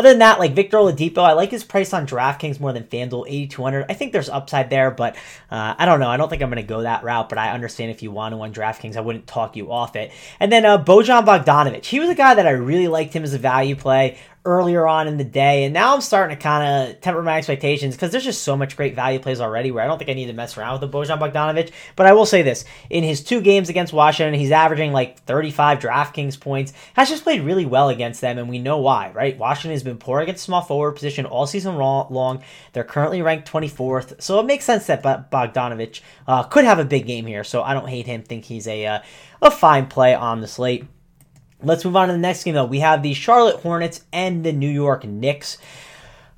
Other 0.00 0.08
than 0.08 0.20
that, 0.20 0.38
like 0.38 0.54
Victor 0.54 0.78
Oladipo, 0.78 1.18
I 1.18 1.34
like 1.34 1.50
his 1.50 1.62
price 1.62 1.92
on 1.92 2.06
DraftKings 2.06 2.58
more 2.58 2.72
than 2.72 2.84
FanDuel, 2.84 3.26
8200 3.28 3.84
I 3.90 3.92
think 3.92 4.14
there's 4.14 4.30
upside 4.30 4.70
there, 4.70 4.90
but 4.90 5.14
uh, 5.50 5.74
I 5.76 5.84
don't 5.84 6.00
know. 6.00 6.08
I 6.08 6.16
don't 6.16 6.30
think 6.30 6.40
I'm 6.40 6.48
going 6.48 6.56
to 6.56 6.66
go 6.66 6.80
that 6.80 7.04
route, 7.04 7.28
but 7.28 7.36
I 7.36 7.50
understand 7.50 7.90
if 7.90 8.02
you 8.02 8.10
want 8.10 8.34
to 8.34 8.40
on 8.40 8.50
DraftKings, 8.50 8.96
I 8.96 9.02
wouldn't 9.02 9.26
talk 9.26 9.56
you 9.56 9.70
off 9.70 9.96
it. 9.96 10.10
And 10.40 10.50
then 10.50 10.64
uh, 10.64 10.82
Bojan 10.82 11.26
Bogdanovic. 11.26 11.84
He 11.84 12.00
was 12.00 12.08
a 12.08 12.14
guy 12.14 12.34
that 12.34 12.46
I 12.46 12.52
really 12.52 12.88
liked 12.88 13.12
him 13.12 13.24
as 13.24 13.34
a 13.34 13.38
value 13.38 13.76
play 13.76 14.16
earlier 14.44 14.86
on 14.86 15.06
in 15.06 15.18
the 15.18 15.24
day. 15.24 15.64
And 15.64 15.74
now 15.74 15.94
I'm 15.94 16.00
starting 16.00 16.36
to 16.36 16.42
kind 16.42 16.90
of 16.90 17.00
temper 17.00 17.22
my 17.22 17.36
expectations 17.36 17.94
because 17.94 18.10
there's 18.10 18.24
just 18.24 18.42
so 18.42 18.56
much 18.56 18.76
great 18.76 18.94
value 18.94 19.18
plays 19.18 19.40
already 19.40 19.70
where 19.70 19.84
I 19.84 19.86
don't 19.86 19.98
think 19.98 20.10
I 20.10 20.14
need 20.14 20.26
to 20.26 20.32
mess 20.32 20.56
around 20.56 20.80
with 20.80 20.90
the 20.90 20.98
Bojan 20.98 21.18
Bogdanovic. 21.18 21.72
But 21.94 22.06
I 22.06 22.14
will 22.14 22.24
say 22.24 22.40
this 22.40 22.64
in 22.88 23.04
his 23.04 23.22
two 23.22 23.42
games 23.42 23.68
against 23.68 23.92
Washington, 23.92 24.38
he's 24.38 24.50
averaging 24.50 24.92
like 24.92 25.20
35 25.24 25.80
DraftKings 25.80 26.40
points, 26.40 26.72
has 26.94 27.10
just 27.10 27.22
played 27.22 27.42
really 27.42 27.66
well 27.66 27.90
against 27.90 28.22
them. 28.22 28.38
And 28.38 28.48
we 28.48 28.58
know 28.58 28.78
why, 28.78 29.10
right? 29.12 29.36
Washington 29.36 29.72
has 29.72 29.82
been 29.82 29.98
poor 29.98 30.20
against 30.20 30.44
small 30.44 30.62
forward 30.62 30.92
position 30.92 31.26
all 31.26 31.46
season 31.46 31.76
long. 31.76 32.42
They're 32.72 32.84
currently 32.84 33.20
ranked 33.20 33.50
24th. 33.50 34.22
So 34.22 34.40
it 34.40 34.46
makes 34.46 34.64
sense 34.64 34.86
that 34.86 35.02
Bogdanovic 35.30 36.00
uh, 36.26 36.44
could 36.44 36.64
have 36.64 36.78
a 36.78 36.84
big 36.84 37.06
game 37.06 37.26
here. 37.26 37.44
So 37.44 37.62
I 37.62 37.74
don't 37.74 37.88
hate 37.88 38.06
him, 38.06 38.22
think 38.22 38.46
he's 38.46 38.66
a, 38.66 38.86
uh, 38.86 39.00
a 39.42 39.50
fine 39.50 39.86
play 39.86 40.14
on 40.14 40.40
the 40.40 40.48
slate. 40.48 40.86
Let's 41.62 41.84
move 41.84 41.96
on 41.96 42.08
to 42.08 42.12
the 42.12 42.18
next 42.18 42.44
game, 42.44 42.54
though. 42.54 42.64
We 42.64 42.80
have 42.80 43.02
the 43.02 43.14
Charlotte 43.14 43.56
Hornets 43.56 44.04
and 44.12 44.44
the 44.44 44.52
New 44.52 44.70
York 44.70 45.04
Knicks. 45.04 45.58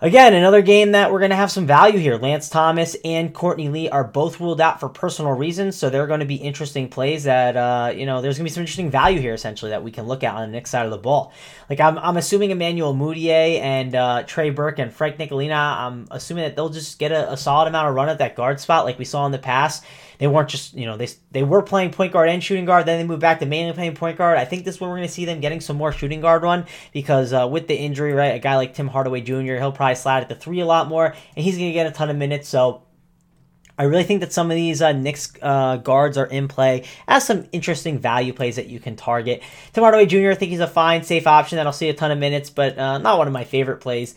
Again, 0.02 0.34
another 0.34 0.62
game 0.62 0.92
that 0.92 1.12
we're 1.12 1.20
going 1.20 1.30
to 1.30 1.36
have 1.36 1.52
some 1.52 1.64
value 1.64 2.00
here. 2.00 2.16
Lance 2.16 2.48
Thomas 2.48 2.96
and 3.04 3.32
Courtney 3.32 3.68
Lee 3.68 3.88
are 3.88 4.02
both 4.02 4.40
ruled 4.40 4.60
out 4.60 4.80
for 4.80 4.88
personal 4.88 5.30
reasons, 5.30 5.76
so 5.76 5.90
they're 5.90 6.08
going 6.08 6.18
to 6.18 6.26
be 6.26 6.34
interesting 6.34 6.88
plays 6.88 7.22
that, 7.22 7.56
uh, 7.56 7.92
you 7.94 8.04
know, 8.04 8.20
there's 8.20 8.36
going 8.36 8.46
to 8.46 8.50
be 8.50 8.52
some 8.52 8.62
interesting 8.62 8.90
value 8.90 9.20
here, 9.20 9.32
essentially, 9.32 9.70
that 9.70 9.84
we 9.84 9.92
can 9.92 10.08
look 10.08 10.24
at 10.24 10.34
on 10.34 10.40
the 10.40 10.48
Knicks 10.48 10.70
side 10.70 10.86
of 10.86 10.90
the 10.90 10.98
ball. 10.98 11.32
Like, 11.70 11.78
I'm, 11.78 11.98
I'm 11.98 12.16
assuming 12.16 12.50
Emmanuel 12.50 12.92
Mudiay 12.92 13.60
and 13.60 13.94
uh, 13.94 14.24
Trey 14.24 14.50
Burke 14.50 14.80
and 14.80 14.92
Frank 14.92 15.18
Ntilikina, 15.18 15.54
I'm 15.54 16.08
assuming 16.10 16.42
that 16.46 16.56
they'll 16.56 16.68
just 16.68 16.98
get 16.98 17.12
a, 17.12 17.34
a 17.34 17.36
solid 17.36 17.68
amount 17.68 17.88
of 17.88 17.94
run 17.94 18.08
at 18.08 18.18
that 18.18 18.34
guard 18.34 18.58
spot 18.58 18.84
like 18.84 18.98
we 18.98 19.04
saw 19.04 19.24
in 19.26 19.30
the 19.30 19.38
past 19.38 19.84
they 20.18 20.26
weren't 20.26 20.48
just 20.48 20.74
you 20.74 20.86
know 20.86 20.96
they 20.96 21.08
they 21.30 21.42
were 21.42 21.62
playing 21.62 21.90
point 21.90 22.12
guard 22.12 22.28
and 22.28 22.42
shooting 22.42 22.64
guard. 22.64 22.86
Then 22.86 22.98
they 22.98 23.06
moved 23.06 23.20
back 23.20 23.40
to 23.40 23.46
mainly 23.46 23.72
playing 23.72 23.94
point 23.94 24.18
guard. 24.18 24.38
I 24.38 24.44
think 24.44 24.64
this 24.64 24.76
is 24.76 24.80
when 24.80 24.90
we're 24.90 24.96
going 24.96 25.08
to 25.08 25.14
see 25.14 25.24
them 25.24 25.40
getting 25.40 25.60
some 25.60 25.76
more 25.76 25.92
shooting 25.92 26.20
guard 26.20 26.42
run 26.42 26.66
because 26.92 27.32
uh, 27.32 27.48
with 27.50 27.68
the 27.68 27.74
injury, 27.74 28.12
right, 28.12 28.34
a 28.34 28.38
guy 28.38 28.56
like 28.56 28.74
Tim 28.74 28.88
Hardaway 28.88 29.20
Jr. 29.20 29.54
he'll 29.54 29.72
probably 29.72 29.94
slide 29.94 30.22
at 30.22 30.28
the 30.28 30.34
three 30.34 30.60
a 30.60 30.66
lot 30.66 30.88
more, 30.88 31.06
and 31.06 31.44
he's 31.44 31.56
going 31.56 31.68
to 31.68 31.72
get 31.72 31.86
a 31.86 31.92
ton 31.92 32.10
of 32.10 32.16
minutes. 32.16 32.48
So. 32.48 32.84
I 33.78 33.84
really 33.84 34.04
think 34.04 34.20
that 34.20 34.34
some 34.34 34.50
of 34.50 34.54
these 34.54 34.82
uh, 34.82 34.92
Knicks 34.92 35.32
uh, 35.40 35.78
guards 35.78 36.18
are 36.18 36.26
in 36.26 36.46
play 36.46 36.84
as 37.08 37.26
some 37.26 37.46
interesting 37.52 37.98
value 37.98 38.34
plays 38.34 38.56
that 38.56 38.66
you 38.66 38.78
can 38.78 38.96
target. 38.96 39.42
Tim 39.72 39.82
Hardaway 39.82 40.04
Jr. 40.04 40.30
I 40.30 40.34
think 40.34 40.50
he's 40.50 40.60
a 40.60 40.66
fine, 40.66 41.02
safe 41.04 41.26
option 41.26 41.56
that 41.56 41.66
I'll 41.66 41.72
see 41.72 41.88
a 41.88 41.94
ton 41.94 42.10
of 42.10 42.18
minutes, 42.18 42.50
but 42.50 42.78
uh, 42.78 42.98
not 42.98 43.16
one 43.16 43.26
of 43.26 43.32
my 43.32 43.44
favorite 43.44 43.78
plays. 43.78 44.14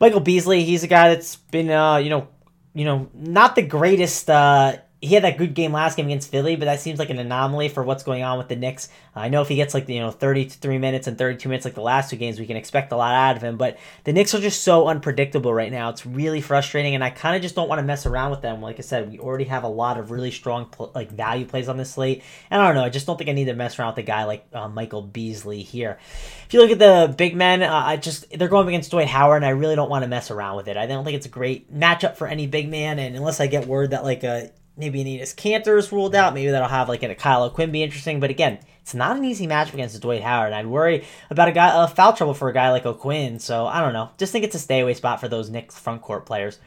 Michael 0.00 0.20
Beasley, 0.20 0.64
he's 0.64 0.82
a 0.82 0.88
guy 0.88 1.08
that's 1.08 1.36
been, 1.36 1.70
uh, 1.70 1.96
you 1.96 2.10
know, 2.10 2.28
you 2.74 2.84
know, 2.84 3.08
not 3.14 3.54
the 3.54 3.62
greatest 3.62 4.28
uh, 4.30 4.76
he 5.00 5.14
had 5.14 5.22
that 5.22 5.38
good 5.38 5.54
game 5.54 5.72
last 5.72 5.96
game 5.96 6.06
against 6.06 6.30
Philly, 6.30 6.56
but 6.56 6.64
that 6.64 6.80
seems 6.80 6.98
like 6.98 7.10
an 7.10 7.20
anomaly 7.20 7.68
for 7.68 7.84
what's 7.84 8.02
going 8.02 8.24
on 8.24 8.36
with 8.36 8.48
the 8.48 8.56
Knicks. 8.56 8.88
I 9.14 9.28
know 9.28 9.42
if 9.42 9.48
he 9.48 9.54
gets 9.54 9.72
like 9.72 9.88
you 9.88 10.00
know 10.00 10.10
33 10.10 10.78
minutes 10.78 11.06
and 11.06 11.16
32 11.16 11.48
minutes 11.48 11.64
like 11.64 11.74
the 11.74 11.82
last 11.82 12.10
two 12.10 12.16
games, 12.16 12.40
we 12.40 12.46
can 12.46 12.56
expect 12.56 12.90
a 12.90 12.96
lot 12.96 13.14
out 13.14 13.36
of 13.36 13.42
him. 13.42 13.56
But 13.56 13.78
the 14.04 14.12
Knicks 14.12 14.34
are 14.34 14.40
just 14.40 14.64
so 14.64 14.88
unpredictable 14.88 15.54
right 15.54 15.70
now. 15.70 15.90
It's 15.90 16.04
really 16.04 16.40
frustrating, 16.40 16.96
and 16.96 17.04
I 17.04 17.10
kind 17.10 17.36
of 17.36 17.42
just 17.42 17.54
don't 17.54 17.68
want 17.68 17.78
to 17.78 17.84
mess 17.84 18.06
around 18.06 18.32
with 18.32 18.42
them. 18.42 18.60
Like 18.60 18.78
I 18.78 18.82
said, 18.82 19.10
we 19.10 19.20
already 19.20 19.44
have 19.44 19.62
a 19.62 19.68
lot 19.68 19.98
of 19.98 20.10
really 20.10 20.32
strong 20.32 20.68
like 20.94 21.12
value 21.12 21.46
plays 21.46 21.68
on 21.68 21.76
this 21.76 21.92
slate, 21.92 22.24
and 22.50 22.60
I 22.60 22.66
don't 22.66 22.74
know. 22.74 22.84
I 22.84 22.90
just 22.90 23.06
don't 23.06 23.16
think 23.16 23.30
I 23.30 23.34
need 23.34 23.46
to 23.46 23.54
mess 23.54 23.78
around 23.78 23.92
with 23.92 23.98
a 23.98 24.06
guy 24.06 24.24
like 24.24 24.46
uh, 24.52 24.68
Michael 24.68 25.02
Beasley 25.02 25.62
here. 25.62 25.98
If 26.46 26.54
you 26.54 26.60
look 26.60 26.72
at 26.72 26.78
the 26.80 27.14
big 27.16 27.36
men, 27.36 27.62
uh, 27.62 27.72
I 27.72 27.98
just 27.98 28.28
they're 28.36 28.48
going 28.48 28.66
against 28.66 28.90
Dwight 28.90 29.06
Howard, 29.06 29.36
and 29.36 29.46
I 29.46 29.50
really 29.50 29.76
don't 29.76 29.90
want 29.90 30.02
to 30.02 30.08
mess 30.08 30.32
around 30.32 30.56
with 30.56 30.66
it. 30.66 30.76
I 30.76 30.86
don't 30.86 31.04
think 31.04 31.16
it's 31.16 31.26
a 31.26 31.30
great 31.30 31.72
matchup 31.72 32.16
for 32.16 32.26
any 32.26 32.48
big 32.48 32.68
man, 32.68 32.98
and 32.98 33.14
unless 33.14 33.38
I 33.38 33.46
get 33.46 33.68
word 33.68 33.90
that 33.90 34.02
like 34.02 34.24
a 34.24 34.50
maybe 34.78 35.00
an 35.00 35.06
Enes 35.06 35.34
Kanter 35.34 35.76
is 35.78 35.92
ruled 35.92 36.14
out. 36.14 36.32
Maybe 36.32 36.50
that'll 36.50 36.68
have 36.68 36.88
like 36.88 37.02
a 37.02 37.14
Kyle 37.14 37.42
O'Quinn 37.42 37.72
be 37.72 37.82
interesting. 37.82 38.20
But 38.20 38.30
again, 38.30 38.58
it's 38.80 38.94
not 38.94 39.16
an 39.16 39.24
easy 39.24 39.46
matchup 39.46 39.74
against 39.74 40.00
Dwight 40.00 40.22
Howard. 40.22 40.52
I'd 40.52 40.66
worry 40.66 41.04
about 41.28 41.48
a 41.48 41.52
guy 41.52 41.68
uh, 41.68 41.86
foul 41.86 42.12
trouble 42.12 42.34
for 42.34 42.48
a 42.48 42.54
guy 42.54 42.70
like 42.70 42.86
O'Quinn. 42.86 43.38
So 43.38 43.66
I 43.66 43.80
don't 43.80 43.92
know. 43.92 44.10
Just 44.16 44.32
think 44.32 44.44
it's 44.44 44.54
a 44.54 44.58
stay 44.58 44.80
away 44.80 44.94
spot 44.94 45.20
for 45.20 45.28
those 45.28 45.50
Knicks 45.50 45.78
front 45.78 46.00
court 46.00 46.24
players. 46.24 46.58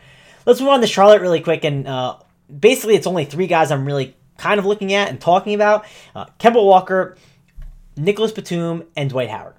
Let's 0.45 0.59
move 0.59 0.69
on 0.69 0.81
to 0.81 0.87
Charlotte 0.87 1.21
really 1.21 1.41
quick. 1.41 1.63
And 1.63 1.87
uh, 1.87 2.17
basically, 2.59 2.95
it's 2.95 3.07
only 3.07 3.25
three 3.25 3.47
guys 3.47 3.71
I'm 3.71 3.85
really 3.85 4.15
kind 4.37 4.59
of 4.59 4.65
looking 4.65 4.93
at 4.93 5.09
and 5.09 5.19
talking 5.19 5.53
about: 5.53 5.85
uh, 6.13 6.25
Kemba 6.39 6.63
Walker, 6.63 7.17
Nicholas 7.95 8.31
Batum, 8.31 8.83
and 8.95 9.09
Dwight 9.09 9.29
Howard. 9.29 9.55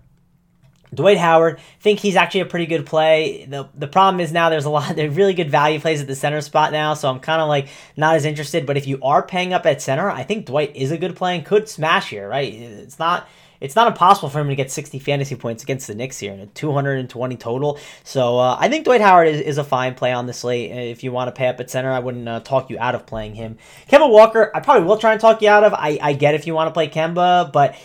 Dwight 0.94 1.18
Howard, 1.18 1.58
think 1.80 2.00
he's 2.00 2.16
actually 2.16 2.40
a 2.40 2.46
pretty 2.46 2.66
good 2.66 2.86
play. 2.86 3.46
The 3.46 3.68
the 3.74 3.86
problem 3.86 4.20
is 4.20 4.32
now 4.32 4.50
there's 4.50 4.64
a 4.64 4.70
lot 4.70 4.94
there's 4.96 5.16
really 5.16 5.34
good 5.34 5.50
value 5.50 5.80
plays 5.80 6.00
at 6.00 6.06
the 6.06 6.16
center 6.16 6.40
spot 6.40 6.72
now, 6.72 6.94
so 6.94 7.08
I'm 7.08 7.20
kind 7.20 7.40
of 7.40 7.48
like 7.48 7.68
not 7.96 8.16
as 8.16 8.24
interested. 8.24 8.66
But 8.66 8.76
if 8.76 8.86
you 8.86 8.98
are 9.02 9.22
paying 9.22 9.52
up 9.52 9.66
at 9.66 9.82
center, 9.82 10.10
I 10.10 10.22
think 10.22 10.46
Dwight 10.46 10.76
is 10.76 10.90
a 10.90 10.98
good 10.98 11.16
play 11.16 11.36
and 11.36 11.44
could 11.46 11.68
smash 11.68 12.10
here, 12.10 12.28
right? 12.28 12.52
It's 12.52 12.98
not 12.98 13.28
it's 13.62 13.76
not 13.76 13.86
impossible 13.86 14.28
for 14.28 14.40
him 14.40 14.48
to 14.48 14.56
get 14.56 14.72
60 14.72 14.98
fantasy 14.98 15.36
points 15.36 15.62
against 15.62 15.86
the 15.86 15.94
Knicks 15.94 16.18
here 16.18 16.32
and 16.32 16.42
a 16.42 16.46
220 16.46 17.36
total. 17.36 17.78
So 18.02 18.40
uh, 18.40 18.56
I 18.58 18.68
think 18.68 18.84
Dwight 18.84 19.00
Howard 19.00 19.28
is, 19.28 19.40
is 19.40 19.56
a 19.56 19.62
fine 19.62 19.94
play 19.94 20.12
on 20.12 20.26
the 20.26 20.32
slate. 20.32 20.72
If 20.72 21.04
you 21.04 21.12
want 21.12 21.28
to 21.28 21.32
pay 21.32 21.46
up 21.46 21.60
at 21.60 21.70
center, 21.70 21.92
I 21.92 22.00
wouldn't 22.00 22.28
uh, 22.28 22.40
talk 22.40 22.70
you 22.70 22.78
out 22.80 22.96
of 22.96 23.06
playing 23.06 23.36
him. 23.36 23.58
Kemba 23.88 24.10
Walker, 24.10 24.50
I 24.52 24.58
probably 24.58 24.88
will 24.88 24.96
try 24.96 25.12
and 25.12 25.20
talk 25.20 25.42
you 25.42 25.48
out 25.48 25.62
of. 25.62 25.74
I, 25.74 25.96
I 26.02 26.12
get 26.12 26.34
if 26.34 26.48
you 26.48 26.54
want 26.54 26.68
to 26.68 26.72
play 26.72 26.88
Kemba, 26.88 27.52
but 27.52 27.76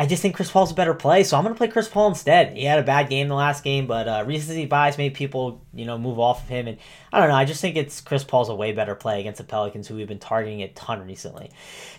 I 0.00 0.06
just 0.06 0.22
think 0.22 0.34
Chris 0.34 0.50
Paul's 0.50 0.70
a 0.70 0.74
better 0.74 0.94
play, 0.94 1.24
so 1.24 1.36
I'm 1.36 1.42
going 1.42 1.54
to 1.54 1.58
play 1.58 1.68
Chris 1.68 1.86
Paul 1.86 2.08
instead. 2.08 2.56
He 2.56 2.64
had 2.64 2.78
a 2.78 2.82
bad 2.82 3.10
game 3.10 3.28
the 3.28 3.34
last 3.34 3.62
game, 3.62 3.86
but 3.86 4.08
uh, 4.08 4.24
recency 4.26 4.64
bias 4.64 4.96
made 4.96 5.12
people, 5.12 5.60
you 5.74 5.84
know, 5.84 5.98
move 5.98 6.18
off 6.18 6.42
of 6.42 6.48
him. 6.48 6.68
And 6.68 6.78
I 7.12 7.20
don't 7.20 7.28
know, 7.28 7.34
I 7.34 7.44
just 7.44 7.60
think 7.60 7.76
it's 7.76 8.00
Chris 8.00 8.24
Paul's 8.24 8.48
a 8.48 8.54
way 8.54 8.72
better 8.72 8.94
play 8.94 9.20
against 9.20 9.36
the 9.36 9.44
Pelicans, 9.44 9.86
who 9.86 9.96
we've 9.96 10.08
been 10.08 10.18
targeting 10.18 10.62
a 10.62 10.68
ton 10.68 11.06
recently. 11.06 11.50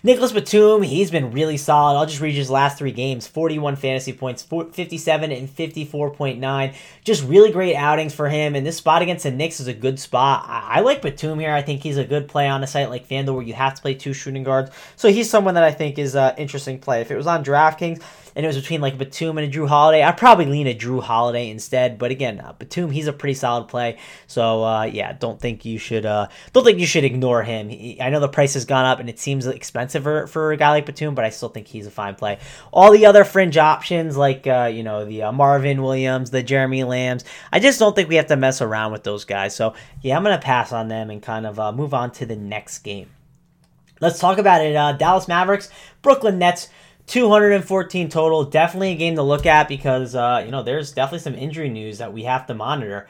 Nicholas 0.02 0.32
Batum, 0.32 0.82
he's 0.82 1.12
been 1.12 1.30
really 1.30 1.56
solid. 1.56 1.96
I'll 1.96 2.06
just 2.06 2.20
read 2.20 2.34
his 2.34 2.50
last 2.50 2.76
three 2.76 2.90
games 2.90 3.28
41 3.28 3.76
fantasy 3.76 4.12
points, 4.12 4.42
57 4.42 5.30
and 5.30 5.48
54.9. 5.48 6.74
Just 7.04 7.22
really 7.22 7.52
great 7.52 7.76
outings 7.76 8.12
for 8.12 8.28
him. 8.28 8.56
And 8.56 8.66
this 8.66 8.78
spot 8.78 9.02
against 9.02 9.22
the 9.22 9.30
Knicks 9.30 9.60
is 9.60 9.68
a 9.68 9.74
good 9.74 10.00
spot. 10.00 10.44
I, 10.48 10.78
I 10.78 10.80
like 10.80 11.02
Batum 11.02 11.38
here. 11.38 11.52
I 11.52 11.62
think 11.62 11.84
he's 11.84 11.98
a 11.98 12.04
good 12.04 12.26
play 12.26 12.48
on 12.48 12.64
a 12.64 12.66
site 12.66 12.90
like 12.90 13.06
FanDuel 13.06 13.34
where 13.34 13.44
you 13.44 13.54
have 13.54 13.74
to 13.74 13.82
play 13.82 13.94
two 13.94 14.12
shooting 14.12 14.42
guards. 14.42 14.72
So 14.96 15.08
he's 15.08 15.30
someone 15.30 15.54
that 15.54 15.62
I 15.62 15.70
think 15.70 16.00
is 16.00 16.16
an 16.16 16.34
interesting 16.36 16.80
play. 16.80 17.00
If 17.00 17.12
it 17.12 17.16
was 17.16 17.28
on 17.28 17.44
DraftKings, 17.44 17.91
and 18.34 18.44
it 18.44 18.46
was 18.46 18.56
between 18.56 18.80
like 18.80 18.98
Batum 18.98 19.38
and 19.38 19.52
a 19.52 19.56
Jrue 19.56 19.68
Holiday, 19.68 20.02
I'd 20.02 20.16
probably 20.16 20.46
lean 20.46 20.66
a 20.66 20.74
Jrue 20.74 21.02
Holiday 21.02 21.50
instead. 21.50 21.98
But 21.98 22.10
again, 22.10 22.40
uh, 22.40 22.52
Batum, 22.54 22.90
he's 22.90 23.06
a 23.06 23.12
pretty 23.12 23.34
solid 23.34 23.68
play. 23.68 23.98
So 24.26 24.64
uh, 24.64 24.84
yeah, 24.84 25.12
don't 25.12 25.40
think 25.40 25.64
you 25.64 25.78
should 25.78 26.06
uh, 26.06 26.28
don't 26.52 26.64
think 26.64 26.78
you 26.78 26.86
should 26.86 27.04
ignore 27.04 27.42
him. 27.42 27.68
He, 27.68 28.00
I 28.00 28.10
know 28.10 28.20
the 28.20 28.28
price 28.28 28.54
has 28.54 28.64
gone 28.64 28.84
up 28.84 29.00
and 29.00 29.08
it 29.08 29.18
seems 29.18 29.46
expensive 29.46 30.02
for, 30.02 30.26
for 30.26 30.52
a 30.52 30.56
guy 30.56 30.70
like 30.70 30.86
Batum, 30.86 31.14
but 31.14 31.24
I 31.24 31.30
still 31.30 31.48
think 31.48 31.66
he's 31.66 31.86
a 31.86 31.90
fine 31.90 32.14
play. 32.14 32.38
All 32.72 32.90
the 32.90 33.06
other 33.06 33.24
fringe 33.24 33.58
options 33.58 34.16
like 34.16 34.46
uh, 34.46 34.70
you 34.72 34.82
know 34.82 35.04
the 35.04 35.24
uh, 35.24 35.32
Marvin 35.32 35.82
Williams, 35.82 36.30
the 36.30 36.42
Jeremy 36.42 36.84
Lambs, 36.84 37.24
I 37.52 37.60
just 37.60 37.78
don't 37.78 37.94
think 37.94 38.08
we 38.08 38.16
have 38.16 38.26
to 38.26 38.36
mess 38.36 38.62
around 38.62 38.92
with 38.92 39.04
those 39.04 39.24
guys. 39.24 39.54
So 39.54 39.74
yeah, 40.00 40.16
I'm 40.16 40.22
gonna 40.22 40.38
pass 40.38 40.72
on 40.72 40.88
them 40.88 41.10
and 41.10 41.22
kind 41.22 41.46
of 41.46 41.58
uh, 41.58 41.72
move 41.72 41.94
on 41.94 42.12
to 42.12 42.26
the 42.26 42.36
next 42.36 42.78
game. 42.78 43.10
Let's 44.00 44.18
talk 44.18 44.38
about 44.38 44.64
it. 44.64 44.72
Dallas 44.98 45.28
Mavericks, 45.28 45.70
Brooklyn 46.02 46.38
Nets. 46.38 46.68
214 47.06 48.08
total. 48.08 48.44
Definitely 48.44 48.92
a 48.92 48.96
game 48.96 49.16
to 49.16 49.22
look 49.22 49.46
at 49.46 49.68
because, 49.68 50.14
uh, 50.14 50.42
you 50.44 50.50
know, 50.50 50.62
there's 50.62 50.92
definitely 50.92 51.20
some 51.20 51.34
injury 51.34 51.68
news 51.68 51.98
that 51.98 52.12
we 52.12 52.24
have 52.24 52.46
to 52.46 52.54
monitor 52.54 53.08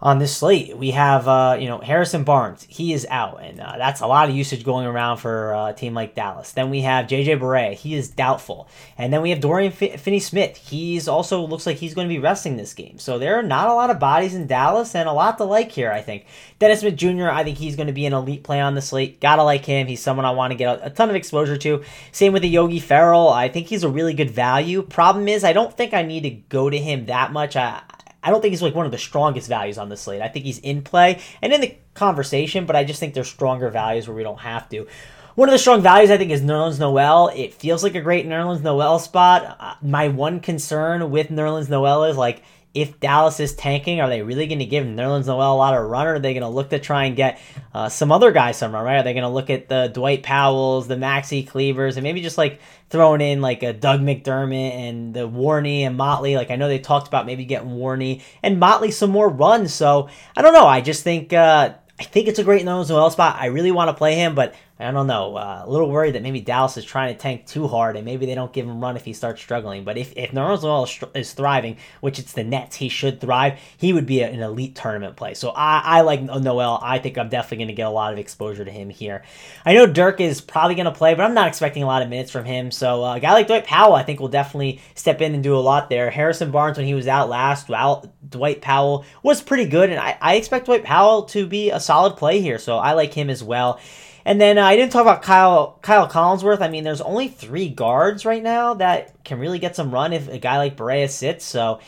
on 0.00 0.20
this 0.20 0.36
slate. 0.36 0.76
We 0.76 0.92
have, 0.92 1.26
uh, 1.26 1.56
you 1.58 1.66
know, 1.66 1.78
Harrison 1.78 2.22
Barnes. 2.22 2.64
He 2.68 2.92
is 2.92 3.06
out, 3.10 3.42
and 3.42 3.60
uh, 3.60 3.74
that's 3.78 4.00
a 4.00 4.06
lot 4.06 4.28
of 4.28 4.34
usage 4.34 4.64
going 4.64 4.86
around 4.86 5.16
for 5.16 5.52
uh, 5.52 5.70
a 5.70 5.74
team 5.74 5.92
like 5.94 6.14
Dallas. 6.14 6.52
Then 6.52 6.70
we 6.70 6.82
have 6.82 7.06
JJ 7.06 7.40
Barea. 7.40 7.74
He 7.74 7.94
is 7.94 8.08
doubtful, 8.08 8.68
and 8.96 9.12
then 9.12 9.22
we 9.22 9.30
have 9.30 9.40
Dorian 9.40 9.72
F- 9.72 10.00
Finney-Smith. 10.00 10.56
He's 10.56 11.08
also 11.08 11.44
looks 11.44 11.66
like 11.66 11.78
he's 11.78 11.94
going 11.94 12.08
to 12.08 12.14
be 12.14 12.20
resting 12.20 12.56
this 12.56 12.74
game. 12.74 12.98
So 12.98 13.18
there 13.18 13.36
are 13.38 13.42
not 13.42 13.68
a 13.68 13.74
lot 13.74 13.90
of 13.90 13.98
bodies 13.98 14.34
in 14.34 14.46
Dallas, 14.46 14.94
and 14.94 15.08
a 15.08 15.12
lot 15.12 15.38
to 15.38 15.44
like 15.44 15.72
here. 15.72 15.90
I 15.90 16.00
think 16.00 16.26
Dennis 16.60 16.80
Smith 16.80 16.96
Jr. 16.96 17.28
I 17.28 17.42
think 17.42 17.58
he's 17.58 17.74
going 17.74 17.88
to 17.88 17.92
be 17.92 18.06
an 18.06 18.12
elite 18.12 18.44
play 18.44 18.60
on 18.60 18.76
the 18.76 18.82
slate. 18.82 19.20
Gotta 19.20 19.42
like 19.42 19.64
him. 19.64 19.88
He's 19.88 20.00
someone 20.00 20.24
I 20.24 20.30
want 20.30 20.52
to 20.52 20.56
get 20.56 20.78
a, 20.78 20.86
a 20.86 20.90
ton 20.90 21.10
of 21.10 21.16
exposure 21.16 21.56
to. 21.56 21.82
Same 22.12 22.32
with 22.32 22.42
the 22.42 22.48
Yogi 22.48 22.78
Ferrell. 22.78 23.30
I 23.30 23.48
think 23.48 23.66
he's 23.66 23.82
a 23.82 23.88
really 23.88 24.14
good 24.14 24.30
value. 24.30 24.82
Problem 24.82 25.26
is, 25.26 25.42
I 25.42 25.52
don't 25.52 25.76
think 25.76 25.92
I 25.92 26.02
need 26.02 26.22
to 26.22 26.30
go 26.30 26.70
to 26.70 26.78
him 26.78 27.06
that 27.06 27.32
much. 27.32 27.56
I 27.56 27.82
I 28.28 28.30
don't 28.30 28.42
think 28.42 28.52
he's 28.52 28.60
like 28.60 28.74
one 28.74 28.84
of 28.84 28.92
the 28.92 28.98
strongest 28.98 29.48
values 29.48 29.78
on 29.78 29.88
the 29.88 29.96
slate. 29.96 30.20
I 30.20 30.28
think 30.28 30.44
he's 30.44 30.58
in 30.58 30.82
play 30.82 31.22
and 31.40 31.50
in 31.50 31.62
the 31.62 31.74
conversation, 31.94 32.66
but 32.66 32.76
I 32.76 32.84
just 32.84 33.00
think 33.00 33.14
there's 33.14 33.26
stronger 33.26 33.70
values 33.70 34.06
where 34.06 34.14
we 34.14 34.22
don't 34.22 34.40
have 34.40 34.68
to. 34.68 34.86
One 35.34 35.48
of 35.48 35.54
the 35.54 35.58
strong 35.58 35.80
values 35.80 36.10
I 36.10 36.18
think 36.18 36.30
is 36.30 36.42
Nerlens 36.42 36.78
Noel. 36.78 37.28
It 37.28 37.54
feels 37.54 37.82
like 37.82 37.94
a 37.94 38.02
great 38.02 38.26
Nerlens 38.26 38.60
Noel 38.60 38.98
spot. 38.98 39.56
Uh, 39.58 39.76
my 39.80 40.08
one 40.08 40.40
concern 40.40 41.10
with 41.10 41.28
Nerlens 41.28 41.70
Noel 41.70 42.04
is 42.04 42.18
like 42.18 42.42
if 42.80 43.00
Dallas 43.00 43.40
is 43.40 43.54
tanking, 43.54 44.00
are 44.00 44.08
they 44.08 44.22
really 44.22 44.46
going 44.46 44.60
to 44.60 44.64
give 44.64 44.84
Nerlens 44.84 45.26
Noel 45.26 45.54
a 45.54 45.56
lot 45.56 45.74
of 45.74 45.84
run, 45.84 46.06
or 46.06 46.14
are 46.14 46.18
they 46.18 46.32
going 46.32 46.42
to 46.42 46.48
look 46.48 46.70
to 46.70 46.78
try 46.78 47.04
and 47.04 47.16
get 47.16 47.40
uh, 47.74 47.88
some 47.88 48.12
other 48.12 48.30
guys 48.30 48.56
some 48.56 48.72
run, 48.72 48.84
right? 48.84 48.98
Are 48.98 49.02
they 49.02 49.14
going 49.14 49.22
to 49.22 49.28
look 49.28 49.50
at 49.50 49.68
the 49.68 49.90
Dwight 49.92 50.22
Powells, 50.22 50.86
the 50.86 50.94
Maxi 50.94 51.46
Klebers, 51.46 51.96
and 51.96 52.04
maybe 52.04 52.20
just 52.20 52.38
like 52.38 52.60
throwing 52.88 53.20
in 53.20 53.40
like 53.40 53.62
a 53.62 53.72
Doug 53.72 54.00
McDermott 54.00 54.74
and 54.74 55.12
the 55.12 55.28
Warney 55.28 55.80
and 55.80 55.96
Motley? 55.96 56.36
Like 56.36 56.50
I 56.50 56.56
know 56.56 56.68
they 56.68 56.78
talked 56.78 57.08
about 57.08 57.26
maybe 57.26 57.44
getting 57.44 57.70
Warney 57.70 58.22
and 58.42 58.60
Motley 58.60 58.92
some 58.92 59.10
more 59.10 59.28
runs. 59.28 59.74
So 59.74 60.08
I 60.36 60.42
don't 60.42 60.54
know. 60.54 60.66
I 60.66 60.80
just 60.80 61.02
think 61.02 61.32
uh, 61.32 61.74
I 61.98 62.04
think 62.04 62.28
it's 62.28 62.38
a 62.38 62.44
great 62.44 62.64
Nerlens 62.64 62.90
Noel 62.90 63.10
spot. 63.10 63.36
I 63.40 63.46
really 63.46 63.72
want 63.72 63.88
to 63.88 63.94
play 63.94 64.14
him, 64.14 64.34
but 64.34 64.54
I 64.80 64.92
don't 64.92 65.08
know. 65.08 65.36
Uh, 65.36 65.62
a 65.64 65.70
little 65.70 65.90
worried 65.90 66.14
that 66.14 66.22
maybe 66.22 66.40
Dallas 66.40 66.76
is 66.76 66.84
trying 66.84 67.12
to 67.12 67.20
tank 67.20 67.46
too 67.46 67.66
hard, 67.66 67.96
and 67.96 68.04
maybe 68.04 68.26
they 68.26 68.36
don't 68.36 68.52
give 68.52 68.64
him 68.64 68.80
run 68.80 68.96
if 68.96 69.04
he 69.04 69.12
starts 69.12 69.42
struggling. 69.42 69.82
But 69.82 69.98
if 69.98 70.12
if 70.16 70.32
Noel 70.32 70.84
is, 70.84 71.00
is 71.14 71.32
thriving, 71.32 71.78
which 72.00 72.20
it's 72.20 72.32
the 72.32 72.44
Nets, 72.44 72.76
he 72.76 72.88
should 72.88 73.20
thrive. 73.20 73.58
He 73.76 73.92
would 73.92 74.06
be 74.06 74.20
a, 74.20 74.28
an 74.28 74.40
elite 74.40 74.76
tournament 74.76 75.16
play. 75.16 75.34
So 75.34 75.50
I, 75.50 75.82
I 75.84 76.00
like 76.02 76.22
Noel. 76.22 76.78
I 76.80 77.00
think 77.00 77.18
I'm 77.18 77.28
definitely 77.28 77.58
going 77.58 77.68
to 77.68 77.74
get 77.74 77.88
a 77.88 77.90
lot 77.90 78.12
of 78.12 78.20
exposure 78.20 78.64
to 78.64 78.70
him 78.70 78.88
here. 78.88 79.24
I 79.66 79.74
know 79.74 79.84
Dirk 79.86 80.20
is 80.20 80.40
probably 80.40 80.76
going 80.76 80.84
to 80.84 80.92
play, 80.92 81.14
but 81.14 81.24
I'm 81.24 81.34
not 81.34 81.48
expecting 81.48 81.82
a 81.82 81.86
lot 81.86 82.02
of 82.02 82.08
minutes 82.08 82.30
from 82.30 82.44
him. 82.44 82.70
So 82.70 83.04
uh, 83.04 83.16
a 83.16 83.20
guy 83.20 83.32
like 83.32 83.48
Dwight 83.48 83.64
Powell, 83.64 83.94
I 83.94 84.04
think, 84.04 84.20
will 84.20 84.28
definitely 84.28 84.80
step 84.94 85.20
in 85.20 85.34
and 85.34 85.42
do 85.42 85.56
a 85.56 85.58
lot 85.58 85.90
there. 85.90 86.08
Harrison 86.08 86.52
Barnes, 86.52 86.76
when 86.76 86.86
he 86.86 86.94
was 86.94 87.08
out 87.08 87.28
last, 87.28 87.66
Dwight 87.66 88.60
Powell 88.60 89.04
was 89.24 89.42
pretty 89.42 89.66
good, 89.66 89.90
and 89.90 89.98
I, 89.98 90.16
I 90.20 90.36
expect 90.36 90.66
Dwight 90.66 90.84
Powell 90.84 91.24
to 91.24 91.46
be 91.46 91.70
a 91.70 91.80
solid 91.80 92.16
play 92.16 92.40
here. 92.40 92.60
So 92.60 92.76
I 92.78 92.92
like 92.92 93.12
him 93.12 93.28
as 93.28 93.42
well. 93.42 93.80
And 94.24 94.40
then 94.40 94.58
uh, 94.58 94.64
I 94.64 94.76
didn't 94.76 94.92
talk 94.92 95.02
about 95.02 95.22
Kyle 95.22 95.78
Kyle 95.82 96.08
Collinsworth. 96.08 96.60
I 96.60 96.68
mean, 96.68 96.84
there's 96.84 97.00
only 97.00 97.28
three 97.28 97.68
guards 97.68 98.24
right 98.24 98.42
now 98.42 98.74
that 98.74 99.24
can 99.24 99.38
really 99.38 99.58
get 99.58 99.76
some 99.76 99.90
run 99.90 100.12
if 100.12 100.28
a 100.28 100.38
guy 100.38 100.58
like 100.58 100.76
Barea 100.76 101.08
sits. 101.08 101.44
So 101.44 101.80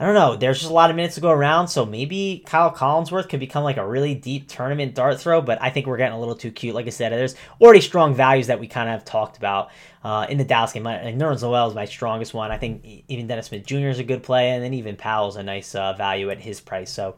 I 0.00 0.04
don't 0.04 0.14
know. 0.14 0.36
There's 0.36 0.60
just 0.60 0.70
a 0.70 0.74
lot 0.74 0.90
of 0.90 0.96
minutes 0.96 1.16
to 1.16 1.20
go 1.20 1.30
around. 1.30 1.68
So 1.68 1.84
maybe 1.84 2.44
Kyle 2.46 2.72
Collinsworth 2.72 3.28
could 3.28 3.40
become 3.40 3.64
like 3.64 3.78
a 3.78 3.86
really 3.86 4.14
deep 4.14 4.48
tournament 4.48 4.94
dart 4.94 5.20
throw. 5.20 5.40
But 5.42 5.60
I 5.60 5.70
think 5.70 5.86
we're 5.86 5.96
getting 5.96 6.16
a 6.16 6.20
little 6.20 6.36
too 6.36 6.52
cute. 6.52 6.74
Like 6.74 6.86
I 6.86 6.90
said, 6.90 7.10
there's 7.10 7.34
already 7.60 7.80
strong 7.80 8.14
values 8.14 8.46
that 8.46 8.60
we 8.60 8.68
kind 8.68 8.90
of 8.90 9.04
talked 9.04 9.38
about 9.38 9.70
uh, 10.04 10.26
in 10.28 10.38
the 10.38 10.44
Dallas 10.44 10.72
game. 10.72 10.84
Like 10.84 11.02
Nerlens 11.02 11.42
Noel 11.42 11.68
is 11.68 11.74
my 11.74 11.84
strongest 11.86 12.32
one. 12.32 12.52
I 12.52 12.58
think 12.58 12.84
even 13.08 13.26
Dennis 13.26 13.46
Smith 13.46 13.66
Jr. 13.66 13.88
is 13.88 13.98
a 13.98 14.04
good 14.04 14.22
play, 14.22 14.50
and 14.50 14.62
then 14.62 14.74
even 14.74 14.94
Powell's 14.94 15.36
a 15.36 15.42
nice 15.42 15.74
uh, 15.74 15.94
value 15.94 16.30
at 16.30 16.38
his 16.38 16.60
price. 16.60 16.92
So 16.92 17.16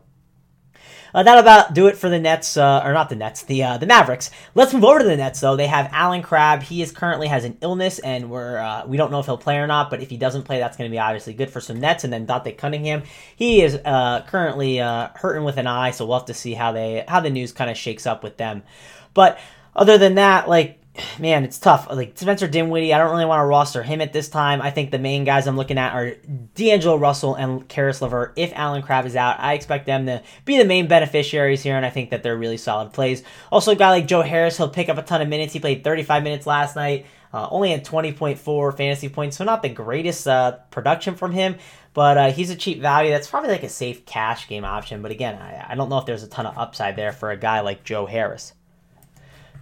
uh, 1.14 1.22
that'll 1.22 1.40
about 1.40 1.74
do 1.74 1.86
it 1.86 1.96
for 1.96 2.08
the 2.08 2.18
Nets, 2.18 2.56
uh, 2.56 2.82
or 2.84 2.92
not 2.92 3.08
the 3.08 3.16
Nets, 3.16 3.42
the 3.42 3.62
uh, 3.62 3.78
the 3.78 3.86
Mavericks. 3.86 4.30
Let's 4.54 4.72
move 4.72 4.84
over 4.84 5.00
to 5.00 5.04
the 5.04 5.16
Nets 5.16 5.40
though. 5.40 5.56
They 5.56 5.66
have 5.66 5.88
Allen 5.92 6.22
Crabbe. 6.22 6.62
He 6.62 6.82
is 6.82 6.92
currently 6.92 7.28
has 7.28 7.44
an 7.44 7.58
illness, 7.60 7.98
and 7.98 8.30
we're 8.30 8.58
uh, 8.58 8.86
we 8.86 8.96
don't 8.96 9.10
know 9.10 9.20
if 9.20 9.26
he'll 9.26 9.38
play 9.38 9.58
or 9.58 9.66
not. 9.66 9.90
But 9.90 10.02
if 10.02 10.10
he 10.10 10.16
doesn't 10.16 10.42
play, 10.42 10.58
that's 10.58 10.76
going 10.76 10.90
to 10.90 10.94
be 10.94 10.98
obviously 10.98 11.32
good 11.32 11.50
for 11.50 11.60
some 11.60 11.80
Nets. 11.80 12.04
And 12.04 12.12
then 12.12 12.26
Dante 12.26 12.52
Cunningham, 12.52 13.02
he 13.36 13.62
is 13.62 13.76
uh, 13.76 14.24
currently 14.28 14.80
uh, 14.80 15.08
hurting 15.14 15.44
with 15.44 15.56
an 15.56 15.66
eye, 15.66 15.90
so 15.90 16.06
we'll 16.06 16.18
have 16.18 16.26
to 16.26 16.34
see 16.34 16.54
how 16.54 16.72
they 16.72 17.04
how 17.06 17.20
the 17.20 17.30
news 17.30 17.52
kind 17.52 17.70
of 17.70 17.76
shakes 17.76 18.06
up 18.06 18.22
with 18.22 18.36
them. 18.36 18.62
But 19.14 19.38
other 19.74 19.98
than 19.98 20.16
that, 20.16 20.48
like 20.48 20.79
man, 21.18 21.44
it's 21.44 21.58
tough. 21.58 21.88
Like 21.90 22.16
Spencer 22.16 22.48
Dinwiddie, 22.48 22.94
I 22.94 22.98
don't 22.98 23.10
really 23.10 23.24
want 23.24 23.40
to 23.40 23.46
roster 23.46 23.82
him 23.82 24.00
at 24.00 24.12
this 24.12 24.28
time. 24.28 24.62
I 24.62 24.70
think 24.70 24.90
the 24.90 24.98
main 24.98 25.24
guys 25.24 25.46
I'm 25.46 25.56
looking 25.56 25.78
at 25.78 25.94
are 25.94 26.14
D'Angelo 26.54 26.96
Russell 26.96 27.34
and 27.34 27.68
Caris 27.68 28.00
LeVert. 28.00 28.34
If 28.36 28.52
Allen 28.54 28.82
Crabbe 28.82 29.06
is 29.06 29.16
out, 29.16 29.40
I 29.40 29.54
expect 29.54 29.86
them 29.86 30.06
to 30.06 30.22
be 30.44 30.58
the 30.58 30.64
main 30.64 30.88
beneficiaries 30.88 31.62
here, 31.62 31.76
and 31.76 31.86
I 31.86 31.90
think 31.90 32.10
that 32.10 32.22
they're 32.22 32.36
really 32.36 32.56
solid 32.56 32.92
plays. 32.92 33.22
Also, 33.52 33.72
a 33.72 33.76
guy 33.76 33.90
like 33.90 34.06
Joe 34.06 34.22
Harris, 34.22 34.56
he'll 34.56 34.68
pick 34.68 34.88
up 34.88 34.98
a 34.98 35.02
ton 35.02 35.22
of 35.22 35.28
minutes. 35.28 35.52
He 35.52 35.60
played 35.60 35.84
35 35.84 36.22
minutes 36.22 36.46
last 36.46 36.76
night. 36.76 37.06
Uh, 37.32 37.46
only 37.50 37.70
had 37.70 37.84
20.4 37.84 38.76
fantasy 38.76 39.08
points, 39.08 39.36
so 39.36 39.44
not 39.44 39.62
the 39.62 39.68
greatest 39.68 40.26
uh, 40.26 40.56
production 40.72 41.14
from 41.14 41.30
him, 41.30 41.56
but 41.94 42.18
uh, 42.18 42.32
he's 42.32 42.50
a 42.50 42.56
cheap 42.56 42.80
value. 42.80 43.10
That's 43.10 43.28
probably 43.28 43.50
like 43.50 43.62
a 43.62 43.68
safe 43.68 44.04
cash 44.04 44.48
game 44.48 44.64
option. 44.64 45.00
But 45.00 45.12
again, 45.12 45.36
I, 45.36 45.66
I 45.68 45.74
don't 45.76 45.88
know 45.88 45.98
if 45.98 46.06
there's 46.06 46.24
a 46.24 46.28
ton 46.28 46.46
of 46.46 46.58
upside 46.58 46.96
there 46.96 47.12
for 47.12 47.30
a 47.30 47.36
guy 47.36 47.60
like 47.60 47.84
Joe 47.84 48.06
Harris. 48.06 48.52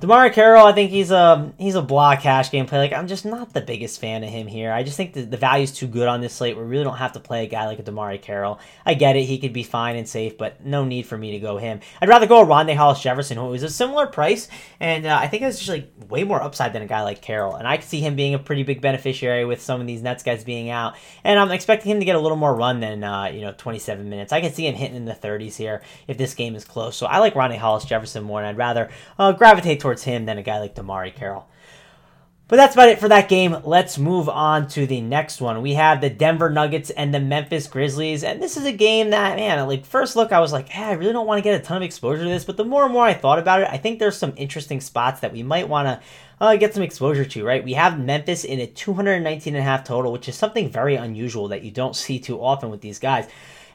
DeMarre 0.01 0.33
Carroll, 0.33 0.65
I 0.65 0.73
think 0.73 0.93
he's 0.93 1.11
a 1.11 1.53
he's 1.59 1.75
a 1.75 1.83
blah 1.83 2.15
cash 2.15 2.53
game 2.53 2.67
play. 2.67 2.79
Like 2.79 2.93
I'm 2.93 3.09
just 3.09 3.25
not 3.25 3.53
the 3.53 3.61
biggest 3.61 4.01
fan 4.01 4.23
of 4.23 4.31
him 4.31 4.47
here. 4.47 4.71
I 4.71 4.85
just 4.85 4.97
think 4.97 5.13
the, 5.13 5.23
the 5.23 5.37
value's 5.37 5.73
too 5.73 5.89
good 5.89 6.07
on 6.07 6.21
this 6.21 6.35
slate. 6.35 6.57
We 6.57 6.63
really 6.63 6.85
don't 6.85 6.99
have 6.99 7.15
to 7.15 7.21
play 7.21 7.45
a 7.45 7.49
guy 7.49 7.67
like 7.67 7.81
a 7.81 7.83
DeMarre 7.83 8.23
Carroll. 8.23 8.61
I 8.87 8.95
get 8.95 9.17
it, 9.17 9.25
he 9.25 9.39
could 9.39 9.53
be 9.53 9.65
fine 9.65 9.97
and 9.97 10.09
safe, 10.09 10.39
but 10.39 10.65
no 10.65 10.85
need 10.85 11.07
for 11.07 11.19
me 11.19 11.33
to 11.33 11.41
go 11.41 11.57
him. 11.57 11.81
I'd 12.01 12.09
rather 12.09 12.29
go 12.29 12.47
Rondae 12.47 12.77
Hollis 12.77 13.01
Jefferson, 13.01 13.39
who 13.39 13.47
was 13.47 13.65
a 13.65 13.69
similar 13.69 14.07
price, 14.07 14.47
and 14.79 15.05
uh, 15.05 15.19
I 15.21 15.27
think 15.27 15.43
it's 15.43 15.59
just 15.59 15.69
like 15.69 15.91
way 16.09 16.23
more 16.23 16.41
upside 16.41 16.73
than 16.73 16.83
a 16.83 16.87
guy 16.87 17.03
like 17.03 17.21
Carroll. 17.21 17.57
And 17.57 17.67
I 17.67 17.79
could 17.79 17.89
see 17.89 18.01
him 18.01 18.15
being 18.15 18.35
a 18.35 18.39
pretty 18.39 18.63
big 18.63 18.81
beneficiary 18.81 19.45
with 19.47 19.61
some 19.61 19.81
of 19.81 19.89
these 19.89 20.03
Nets 20.03 20.23
guys 20.23 20.45
being 20.45 20.71
out. 20.71 20.95
And 21.25 21.41
I'm 21.41 21.51
expecting 21.51 21.91
him 21.91 21.99
to 21.99 22.05
get 22.05 22.15
a 22.15 22.21
little 22.21 22.37
more 22.37 22.55
run 22.55 22.79
than 22.79 23.03
uh, 23.03 23.25
you 23.25 23.41
know 23.41 23.53
27 23.59 24.09
minutes. 24.09 24.33
I 24.33 24.41
could 24.41 24.55
see 24.55 24.69
him 24.69 24.77
hitting 24.77 24.97
in 24.97 25.07
the 25.07 25.15
30s 25.15 25.57
here 25.57 25.83
if 26.07 26.19
this 26.19 26.35
game 26.35 26.55
is 26.55 26.65
close. 26.65 26.97
So 26.97 27.07
I 27.07 27.19
like 27.19 27.35
Rondae 27.35 27.59
Hollis 27.59 27.85
Jefferson 27.85 28.23
more, 28.23 28.39
and 28.39 28.47
I'd 28.47 28.57
rather 28.57 28.91
uh, 29.19 29.33
gravitate 29.33 29.81
towards 29.81 29.88
him 29.97 30.27
than 30.27 30.39
a 30.39 30.43
guy 30.43 30.59
like 30.61 30.75
DeMarre 30.75 31.15
Carroll. 31.15 31.49
But 32.49 32.57
that's 32.57 32.75
about 32.75 32.89
it 32.89 32.99
for 32.99 33.09
that 33.09 33.29
game. 33.29 33.59
Let's 33.65 33.99
move 33.99 34.27
on 34.27 34.69
to 34.69 34.87
the 34.87 35.03
next 35.03 35.43
one. 35.43 35.61
We 35.61 35.75
have 35.75 36.01
the 36.01 36.09
Denver 36.09 36.49
Nuggets 36.49 36.89
and 36.89 37.13
the 37.13 37.21
Memphis 37.21 37.67
Grizzlies. 37.67 38.25
And 38.25 38.43
this 38.43 38.57
is 38.57 38.65
a 38.65 38.73
game 38.73 39.11
that, 39.11 39.37
man, 39.37 39.69
like 39.69 39.85
first 39.85 40.17
look, 40.17 40.33
I 40.33 40.41
was 40.41 40.51
like, 40.51 40.71
hey, 40.71 40.85
I 40.85 40.93
really 40.93 41.13
don't 41.13 41.27
want 41.27 41.39
to 41.39 41.43
get 41.43 41.61
a 41.61 41.63
ton 41.63 41.77
of 41.77 41.83
exposure 41.83 42.23
to 42.23 42.29
this. 42.29 42.47
But 42.47 42.57
the 42.57 42.65
more 42.65 42.85
and 42.85 42.93
more 42.93 43.05
I 43.05 43.13
thought 43.13 43.39
about 43.39 43.61
it, 43.61 43.69
I 43.71 43.77
think 43.77 43.99
there's 43.99 44.17
some 44.17 44.33
interesting 44.37 44.81
spots 44.81 45.21
that 45.21 45.33
we 45.33 45.43
might 45.43 45.69
want 45.69 45.89
to 45.89 46.01
uh, 46.41 46.57
get 46.57 46.73
some 46.73 46.83
exposure 46.83 47.27
to, 47.27 47.45
right? 47.45 47.63
We 47.63 47.75
have 47.75 48.01
Memphis 48.01 48.45
in 48.45 48.61
a 48.61 48.67
219 48.67 49.55
and 49.55 49.61
a 49.61 49.63
half 49.63 49.85
total, 49.85 50.11
which 50.11 50.27
is 50.27 50.35
something 50.35 50.71
very 50.71 50.95
unusual 50.97 51.49
that 51.49 51.65
you 51.65 51.71
don't 51.71 51.97
see 51.97 52.19
too 52.19 52.43
often 52.43 52.71
with 52.71 52.81
these 52.81 52.99
guys. 52.99 53.29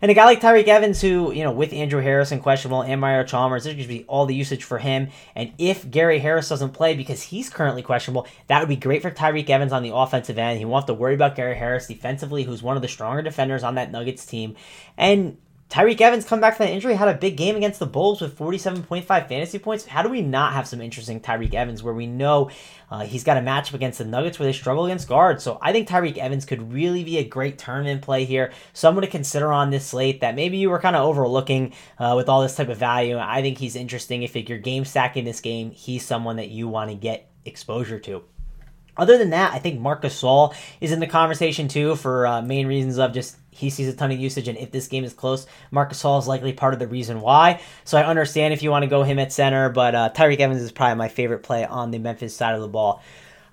And 0.03 0.11
a 0.11 0.15
guy 0.15 0.25
like 0.25 0.41
Tyreke 0.41 0.67
Evans, 0.67 0.99
who, 0.99 1.31
you 1.31 1.45
know, 1.45 1.53
with 1.53 1.71
Andrew 1.71 2.01
Harrison 2.01 2.41
questionable 2.41 2.81
and 2.81 2.99
Mario 2.99 3.23
Chalmers, 3.23 3.63
there's 3.63 3.77
going 3.77 3.87
to 3.87 3.93
be 3.93 4.03
all 4.03 4.25
the 4.25 4.35
usage 4.35 4.65
for 4.65 4.77
him. 4.77 5.07
And 5.33 5.53
if 5.57 5.89
Gary 5.89 6.19
Harris 6.19 6.49
doesn't 6.49 6.71
play 6.71 6.93
because 6.93 7.23
he's 7.23 7.49
currently 7.49 7.83
questionable, 7.83 8.27
that 8.47 8.59
would 8.59 8.67
be 8.67 8.75
great 8.75 9.01
for 9.01 9.09
Tyreke 9.09 9.49
Evans 9.49 9.71
on 9.71 9.81
the 9.81 9.95
offensive 9.95 10.37
end. 10.37 10.59
He 10.59 10.65
won't 10.65 10.81
have 10.81 10.87
to 10.87 10.93
worry 10.93 11.13
about 11.13 11.37
Gary 11.37 11.55
Harris 11.55 11.87
defensively, 11.87 12.43
who's 12.43 12.61
one 12.61 12.75
of 12.75 12.81
the 12.81 12.89
stronger 12.89 13.21
defenders 13.21 13.63
on 13.63 13.75
that 13.75 13.93
Nuggets 13.93 14.25
team. 14.25 14.57
And 14.97 15.37
Tyreke 15.73 16.01
Evans 16.01 16.23
come 16.23 16.39
back 16.39 16.55
from 16.55 16.67
that 16.67 16.71
injury, 16.71 16.93
had 16.93 17.07
a 17.07 17.15
big 17.15 17.35
game 17.35 17.55
against 17.55 17.79
the 17.79 17.87
Bulls 17.87 18.21
with 18.21 18.37
47.5 18.37 19.07
fantasy 19.07 19.57
points. 19.57 19.87
How 19.87 20.03
do 20.03 20.09
we 20.09 20.21
not 20.21 20.53
have 20.53 20.67
some 20.67 20.81
interesting 20.81 21.19
Tyreke 21.19 21.55
Evans 21.55 21.81
where 21.81 21.95
we 21.95 22.05
know 22.05 22.51
uh, 22.91 22.99
he's 23.05 23.23
got 23.23 23.37
a 23.37 23.39
matchup 23.39 23.73
against 23.73 23.97
the 23.97 24.05
Nuggets 24.05 24.37
where 24.37 24.45
they 24.45 24.53
struggle 24.53 24.85
against 24.85 25.07
guards? 25.07 25.43
So 25.43 25.57
I 25.63 25.71
think 25.71 25.89
Tyreke 25.89 26.19
Evans 26.19 26.45
could 26.45 26.71
really 26.71 27.03
be 27.03 27.17
a 27.17 27.23
great 27.23 27.57
tournament 27.57 28.03
play 28.03 28.23
here. 28.23 28.51
Someone 28.73 29.01
to 29.01 29.07
consider 29.07 29.51
on 29.51 29.71
this 29.71 29.87
slate 29.87 30.21
that 30.21 30.35
maybe 30.35 30.57
you 30.57 30.69
were 30.69 30.77
kind 30.77 30.95
of 30.95 31.07
overlooking 31.07 31.73
uh, 31.97 32.13
with 32.15 32.29
all 32.29 32.43
this 32.43 32.55
type 32.55 32.69
of 32.69 32.77
value. 32.77 33.17
I 33.17 33.41
think 33.41 33.57
he's 33.57 33.75
interesting. 33.75 34.21
If 34.21 34.35
you're 34.35 34.59
game 34.59 34.85
stacking 34.85 35.25
this 35.25 35.41
game, 35.41 35.71
he's 35.71 36.05
someone 36.05 36.35
that 36.35 36.49
you 36.49 36.67
want 36.67 36.91
to 36.91 36.95
get 36.95 37.31
exposure 37.45 37.97
to. 38.01 38.21
Other 38.95 39.17
than 39.17 39.31
that, 39.31 39.55
I 39.55 39.57
think 39.57 39.79
Marcus 39.79 40.21
Gasol 40.21 40.53
is 40.79 40.91
in 40.91 40.99
the 40.99 41.07
conversation 41.07 41.67
too 41.67 41.95
for 41.95 42.27
uh, 42.27 42.43
main 42.43 42.67
reasons 42.67 42.99
of 42.99 43.11
just 43.11 43.37
he 43.53 43.69
sees 43.69 43.87
a 43.87 43.93
ton 43.93 44.11
of 44.11 44.19
usage, 44.19 44.47
and 44.47 44.57
if 44.57 44.71
this 44.71 44.87
game 44.87 45.03
is 45.03 45.13
close, 45.13 45.45
Marcus 45.71 46.01
Hall 46.01 46.19
is 46.19 46.27
likely 46.27 46.53
part 46.53 46.73
of 46.73 46.79
the 46.79 46.87
reason 46.87 47.21
why. 47.21 47.61
So 47.85 47.97
I 47.97 48.05
understand 48.05 48.53
if 48.53 48.63
you 48.63 48.71
want 48.71 48.83
to 48.83 48.89
go 48.89 49.03
him 49.03 49.19
at 49.19 49.31
center, 49.31 49.69
but 49.69 49.95
uh, 49.95 50.09
Tyreke 50.13 50.39
Evans 50.39 50.61
is 50.61 50.71
probably 50.71 50.95
my 50.95 51.07
favorite 51.07 51.43
play 51.43 51.65
on 51.65 51.91
the 51.91 51.99
Memphis 51.99 52.35
side 52.35 52.55
of 52.55 52.61
the 52.61 52.67
ball. 52.67 53.01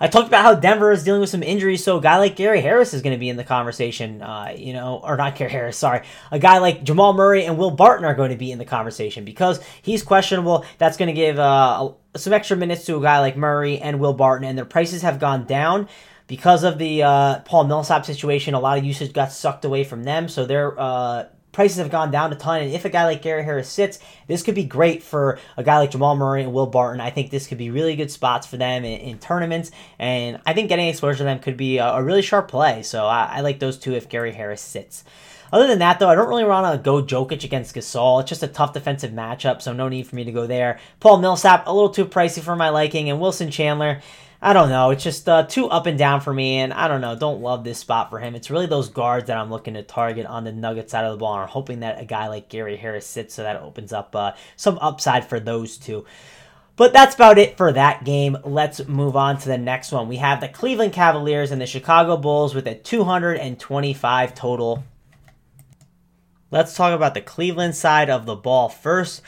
I 0.02 0.08
talked 0.08 0.28
about 0.28 0.42
how 0.42 0.54
Denver 0.54 0.92
is 0.92 1.04
dealing 1.04 1.20
with 1.20 1.28
some 1.28 1.42
injuries, 1.42 1.84
so 1.84 1.98
a 1.98 2.00
guy 2.00 2.16
like 2.16 2.34
Gary 2.34 2.62
Harris 2.62 2.94
is 2.94 3.02
going 3.02 3.14
to 3.14 3.20
be 3.20 3.28
in 3.28 3.36
the 3.36 3.44
conversation. 3.44 4.22
Uh, 4.22 4.54
you 4.56 4.72
know, 4.72 4.98
or 5.04 5.18
not 5.18 5.36
Gary 5.36 5.50
Harris, 5.50 5.76
sorry. 5.76 6.06
A 6.30 6.38
guy 6.38 6.56
like 6.56 6.82
Jamal 6.82 7.12
Murray 7.12 7.44
and 7.44 7.58
Will 7.58 7.70
Barton 7.70 8.06
are 8.06 8.14
going 8.14 8.30
to 8.30 8.36
be 8.36 8.50
in 8.50 8.58
the 8.58 8.64
conversation 8.64 9.26
because 9.26 9.60
he's 9.82 10.02
questionable. 10.02 10.64
That's 10.78 10.96
going 10.96 11.08
to 11.08 11.12
give 11.12 11.38
uh, 11.38 11.92
some 12.16 12.32
extra 12.32 12.56
minutes 12.56 12.86
to 12.86 12.96
a 12.96 13.02
guy 13.02 13.20
like 13.20 13.36
Murray 13.36 13.78
and 13.78 14.00
Will 14.00 14.14
Barton, 14.14 14.48
and 14.48 14.56
their 14.56 14.64
prices 14.64 15.02
have 15.02 15.18
gone 15.18 15.44
down 15.44 15.86
because 16.30 16.62
of 16.62 16.78
the 16.78 17.02
uh, 17.02 17.40
Paul 17.40 17.64
Millsap 17.64 18.06
situation, 18.06 18.54
a 18.54 18.60
lot 18.60 18.78
of 18.78 18.84
usage 18.84 19.12
got 19.12 19.32
sucked 19.32 19.64
away 19.64 19.82
from 19.82 20.04
them, 20.04 20.28
so 20.28 20.46
their 20.46 20.78
uh, 20.78 21.24
prices 21.50 21.78
have 21.78 21.90
gone 21.90 22.12
down 22.12 22.32
a 22.32 22.36
ton. 22.36 22.62
And 22.62 22.72
if 22.72 22.84
a 22.84 22.88
guy 22.88 23.04
like 23.04 23.20
Gary 23.20 23.42
Harris 23.42 23.68
sits, 23.68 23.98
this 24.28 24.44
could 24.44 24.54
be 24.54 24.62
great 24.62 25.02
for 25.02 25.40
a 25.56 25.64
guy 25.64 25.78
like 25.78 25.90
Jamal 25.90 26.14
Murray 26.14 26.44
and 26.44 26.52
Will 26.52 26.68
Barton. 26.68 27.00
I 27.00 27.10
think 27.10 27.32
this 27.32 27.48
could 27.48 27.58
be 27.58 27.70
really 27.70 27.96
good 27.96 28.12
spots 28.12 28.46
for 28.46 28.58
them 28.58 28.84
in, 28.84 29.00
in 29.00 29.18
tournaments, 29.18 29.72
and 29.98 30.40
I 30.46 30.52
think 30.52 30.68
getting 30.68 30.86
exposure 30.86 31.18
to 31.18 31.24
them 31.24 31.40
could 31.40 31.56
be 31.56 31.78
a, 31.78 31.94
a 31.94 32.02
really 32.04 32.22
sharp 32.22 32.46
play. 32.46 32.84
So 32.84 33.06
I, 33.06 33.24
I 33.32 33.40
like 33.40 33.58
those 33.58 33.76
two 33.76 33.94
if 33.94 34.08
Gary 34.08 34.30
Harris 34.30 34.62
sits. 34.62 35.02
Other 35.52 35.66
than 35.66 35.80
that, 35.80 35.98
though, 35.98 36.10
I 36.10 36.14
don't 36.14 36.28
really 36.28 36.44
want 36.44 36.72
to 36.72 36.80
go 36.80 37.02
Jokic 37.02 37.42
against 37.42 37.74
Gasol. 37.74 38.20
It's 38.20 38.28
just 38.28 38.44
a 38.44 38.46
tough 38.46 38.72
defensive 38.72 39.10
matchup, 39.10 39.62
so 39.62 39.72
no 39.72 39.88
need 39.88 40.06
for 40.06 40.14
me 40.14 40.22
to 40.22 40.30
go 40.30 40.46
there. 40.46 40.78
Paul 41.00 41.18
Millsap, 41.18 41.66
a 41.66 41.74
little 41.74 41.90
too 41.90 42.06
pricey 42.06 42.40
for 42.40 42.54
my 42.54 42.68
liking, 42.68 43.10
and 43.10 43.20
Wilson 43.20 43.50
Chandler. 43.50 44.00
I 44.42 44.54
don't 44.54 44.70
know. 44.70 44.90
It's 44.90 45.04
just 45.04 45.28
uh, 45.28 45.42
too 45.42 45.68
up 45.68 45.84
and 45.84 45.98
down 45.98 46.22
for 46.22 46.32
me, 46.32 46.58
and 46.58 46.72
I 46.72 46.88
don't 46.88 47.02
know. 47.02 47.14
Don't 47.14 47.42
love 47.42 47.62
this 47.62 47.78
spot 47.78 48.08
for 48.08 48.18
him. 48.18 48.34
It's 48.34 48.50
really 48.50 48.66
those 48.66 48.88
guards 48.88 49.26
that 49.26 49.36
I'm 49.36 49.50
looking 49.50 49.74
to 49.74 49.82
target 49.82 50.24
on 50.24 50.44
the 50.44 50.52
Nugget 50.52 50.88
side 50.88 51.04
of 51.04 51.12
the 51.12 51.18
ball, 51.18 51.34
and 51.34 51.42
I'm 51.42 51.48
hoping 51.48 51.80
that 51.80 52.00
a 52.00 52.06
guy 52.06 52.28
like 52.28 52.48
Gary 52.48 52.76
Harris 52.76 53.06
sits, 53.06 53.34
so 53.34 53.42
that 53.42 53.60
opens 53.60 53.92
up 53.92 54.16
uh, 54.16 54.32
some 54.56 54.78
upside 54.80 55.28
for 55.28 55.40
those 55.40 55.76
two. 55.76 56.06
But 56.76 56.94
that's 56.94 57.14
about 57.14 57.36
it 57.36 57.58
for 57.58 57.70
that 57.72 58.04
game. 58.04 58.38
Let's 58.42 58.88
move 58.88 59.14
on 59.14 59.36
to 59.40 59.48
the 59.48 59.58
next 59.58 59.92
one. 59.92 60.08
We 60.08 60.16
have 60.16 60.40
the 60.40 60.48
Cleveland 60.48 60.94
Cavaliers 60.94 61.50
and 61.50 61.60
the 61.60 61.66
Chicago 61.66 62.16
Bulls 62.16 62.54
with 62.54 62.66
a 62.66 62.74
225 62.74 64.34
total. 64.34 64.84
Let's 66.50 66.74
talk 66.74 66.94
about 66.94 67.12
the 67.12 67.20
Cleveland 67.20 67.76
side 67.76 68.08
of 68.08 68.24
the 68.24 68.34
ball 68.34 68.70
first. 68.70 69.20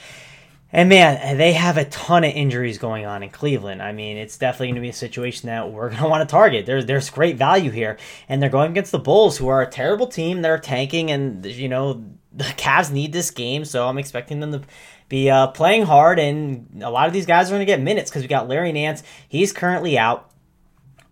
And 0.73 0.89
man, 0.89 1.37
they 1.37 1.53
have 1.53 1.77
a 1.77 1.85
ton 1.85 2.25
of 2.25 2.33
injuries 2.33 2.79
going 2.79 3.05
on 3.05 3.23
in 3.23 3.29
Cleveland. 3.29 3.83
I 3.83 3.93
mean, 3.93 4.17
it's 4.17 4.39
definitely 4.39 4.69
going 4.69 4.77
to 4.77 4.81
be 4.81 4.89
a 4.89 4.95
situation 4.95 5.49
that 5.49 5.71
we're 5.71 5.91
going 5.91 6.01
to 6.03 6.09
want 6.09 6.27
to 6.27 6.33
target. 6.33 6.65
There's 6.65 6.87
there's 6.87 7.11
great 7.11 7.37
value 7.37 7.71
here, 7.71 7.99
and 8.29 8.43
they're 8.43 8.49
going 8.49 8.71
against 8.71 8.91
the 8.91 8.99
Bulls, 8.99 9.37
who 9.37 9.49
are 9.49 9.61
a 9.61 9.71
terrible 9.71 10.07
team. 10.07 10.41
They're 10.41 10.59
tanking, 10.59 11.11
and 11.11 11.45
you 11.45 11.69
know 11.69 12.05
the 12.33 12.45
Cavs 12.45 12.91
need 12.91 13.13
this 13.13 13.31
game, 13.31 13.67
so 13.67 13.87
I'm 13.87 13.99
expecting 13.99 14.41
them 14.41 14.53
to 14.53 14.63
be 15.11 15.29
uh, 15.29 15.49
playing 15.49 15.83
hard. 15.83 16.19
And 16.19 16.83
a 16.83 16.91
lot 16.91 17.07
of 17.07 17.13
these 17.13 17.27
guys 17.27 17.49
are 17.49 17.53
going 17.53 17.61
to 17.61 17.67
get 17.67 17.81
minutes 17.81 18.11
because 18.11 18.23
we 18.23 18.29
got 18.29 18.49
Larry 18.49 18.73
Nance. 18.73 19.03
He's 19.29 19.53
currently 19.53 19.99
out. 19.99 20.32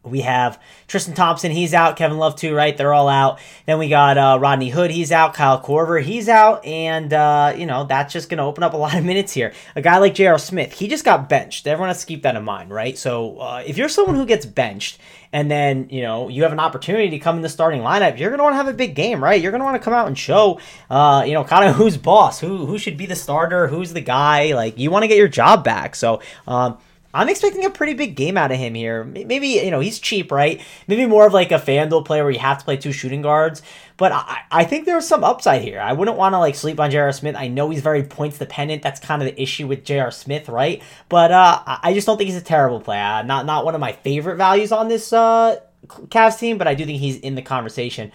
We 0.02 0.22
have 0.22 0.58
Tristan 0.88 1.14
Thompson, 1.14 1.50
he's 1.50 1.74
out. 1.74 1.96
Kevin 1.96 2.16
Love, 2.16 2.34
too, 2.34 2.54
right? 2.54 2.74
They're 2.74 2.94
all 2.94 3.08
out. 3.08 3.38
Then 3.66 3.78
we 3.78 3.90
got 3.90 4.16
uh, 4.16 4.38
Rodney 4.40 4.70
Hood, 4.70 4.90
he's 4.90 5.12
out. 5.12 5.34
Kyle 5.34 5.62
Korver, 5.62 6.02
he's 6.02 6.26
out. 6.26 6.64
And, 6.64 7.12
uh, 7.12 7.52
you 7.54 7.66
know, 7.66 7.84
that's 7.84 8.10
just 8.10 8.30
going 8.30 8.38
to 8.38 8.44
open 8.44 8.62
up 8.62 8.72
a 8.72 8.78
lot 8.78 8.96
of 8.96 9.04
minutes 9.10 9.34
here. 9.34 9.52
A 9.76 9.82
guy 9.82 9.98
like 9.98 10.14
J.R. 10.14 10.38
Smith, 10.38 10.72
he 10.72 10.88
just 10.88 11.04
got 11.04 11.28
benched. 11.28 11.66
Everyone 11.66 11.88
has 11.88 12.00
to 12.00 12.06
keep 12.06 12.22
that 12.22 12.34
in 12.34 12.44
mind, 12.44 12.70
right? 12.70 12.96
So 12.96 13.38
uh, 13.38 13.62
if 13.66 13.76
you're 13.76 13.90
someone 13.90 14.16
who 14.16 14.24
gets 14.24 14.46
benched 14.46 14.98
and 15.34 15.50
then, 15.50 15.88
you 15.90 16.00
know, 16.00 16.28
you 16.28 16.44
have 16.44 16.52
an 16.52 16.60
opportunity 16.60 17.10
to 17.10 17.18
come 17.18 17.36
in 17.36 17.42
the 17.42 17.50
starting 17.50 17.82
lineup, 17.82 18.18
you're 18.18 18.30
going 18.30 18.38
to 18.38 18.44
want 18.44 18.54
to 18.54 18.56
have 18.56 18.68
a 18.68 18.72
big 18.72 18.94
game, 18.94 19.22
right? 19.22 19.40
You're 19.40 19.52
going 19.52 19.60
to 19.60 19.66
want 19.66 19.76
to 19.76 19.84
come 19.84 19.92
out 19.92 20.06
and 20.06 20.18
show, 20.18 20.60
uh, 20.88 21.24
you 21.26 21.34
know, 21.34 21.44
kind 21.44 21.68
of 21.68 21.76
who's 21.76 21.98
boss, 21.98 22.40
who, 22.40 22.64
who 22.64 22.78
should 22.78 22.96
be 22.96 23.04
the 23.04 23.16
starter, 23.16 23.68
who's 23.68 23.92
the 23.92 24.00
guy. 24.00 24.54
Like, 24.54 24.78
you 24.78 24.90
want 24.90 25.02
to 25.02 25.08
get 25.08 25.18
your 25.18 25.28
job 25.28 25.62
back. 25.62 25.94
So, 25.94 26.22
um, 26.48 26.78
I'm 27.12 27.28
expecting 27.28 27.64
a 27.64 27.70
pretty 27.70 27.94
big 27.94 28.14
game 28.14 28.36
out 28.36 28.52
of 28.52 28.58
him 28.58 28.74
here. 28.74 29.02
Maybe, 29.02 29.48
you 29.48 29.70
know, 29.70 29.80
he's 29.80 29.98
cheap, 29.98 30.30
right? 30.30 30.60
Maybe 30.86 31.06
more 31.06 31.26
of 31.26 31.32
like 31.32 31.50
a 31.50 31.56
FanDuel 31.56 32.04
player 32.04 32.22
where 32.22 32.32
you 32.32 32.38
have 32.38 32.58
to 32.58 32.64
play 32.64 32.76
two 32.76 32.92
shooting 32.92 33.20
guards. 33.20 33.62
But 33.96 34.12
I, 34.12 34.42
I 34.50 34.64
think 34.64 34.86
there's 34.86 35.08
some 35.08 35.24
upside 35.24 35.62
here. 35.62 35.80
I 35.80 35.92
wouldn't 35.92 36.16
want 36.16 36.34
to 36.34 36.38
like 36.38 36.54
sleep 36.54 36.78
on 36.78 36.90
J.R. 36.90 37.12
Smith. 37.12 37.34
I 37.36 37.48
know 37.48 37.68
he's 37.70 37.82
very 37.82 38.04
points 38.04 38.38
dependent. 38.38 38.82
That's 38.82 39.00
kind 39.00 39.20
of 39.22 39.26
the 39.26 39.42
issue 39.42 39.66
with 39.66 39.84
J.R. 39.84 40.12
Smith, 40.12 40.48
right? 40.48 40.82
But 41.08 41.32
uh, 41.32 41.62
I 41.66 41.92
just 41.94 42.06
don't 42.06 42.16
think 42.16 42.30
he's 42.30 42.40
a 42.40 42.44
terrible 42.44 42.80
player. 42.80 43.02
Uh, 43.02 43.22
not 43.22 43.44
not 43.44 43.64
one 43.64 43.74
of 43.74 43.80
my 43.80 43.92
favorite 43.92 44.36
values 44.36 44.70
on 44.70 44.88
this 44.88 45.12
uh, 45.12 45.56
Cavs 45.86 46.38
team, 46.38 46.58
but 46.58 46.68
I 46.68 46.74
do 46.74 46.86
think 46.86 47.00
he's 47.00 47.18
in 47.18 47.34
the 47.34 47.42
conversation. 47.42 48.12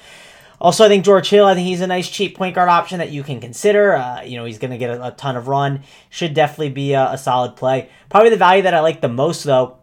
Also, 0.59 0.85
I 0.85 0.87
think 0.87 1.03
George 1.03 1.29
Hill, 1.29 1.45
I 1.45 1.53
think 1.53 1.67
he's 1.67 1.81
a 1.81 1.87
nice 1.87 2.09
cheap 2.09 2.37
point 2.37 2.55
guard 2.55 2.69
option 2.69 2.99
that 2.99 3.11
you 3.11 3.23
can 3.23 3.41
consider. 3.41 3.95
Uh, 3.95 4.21
you 4.21 4.37
know, 4.37 4.45
he's 4.45 4.57
going 4.57 4.71
to 4.71 4.77
get 4.77 4.89
a, 4.89 5.07
a, 5.07 5.11
ton 5.11 5.35
of 5.35 5.47
run. 5.47 5.83
Should 6.09 6.33
definitely 6.33 6.69
be 6.69 6.93
a, 6.93 7.11
a, 7.11 7.17
solid 7.17 7.55
play. 7.55 7.89
Probably 8.09 8.29
the 8.29 8.37
value 8.37 8.63
that 8.63 8.73
I 8.73 8.79
like 8.79 9.01
the 9.01 9.09
most, 9.09 9.43
though, 9.43 9.77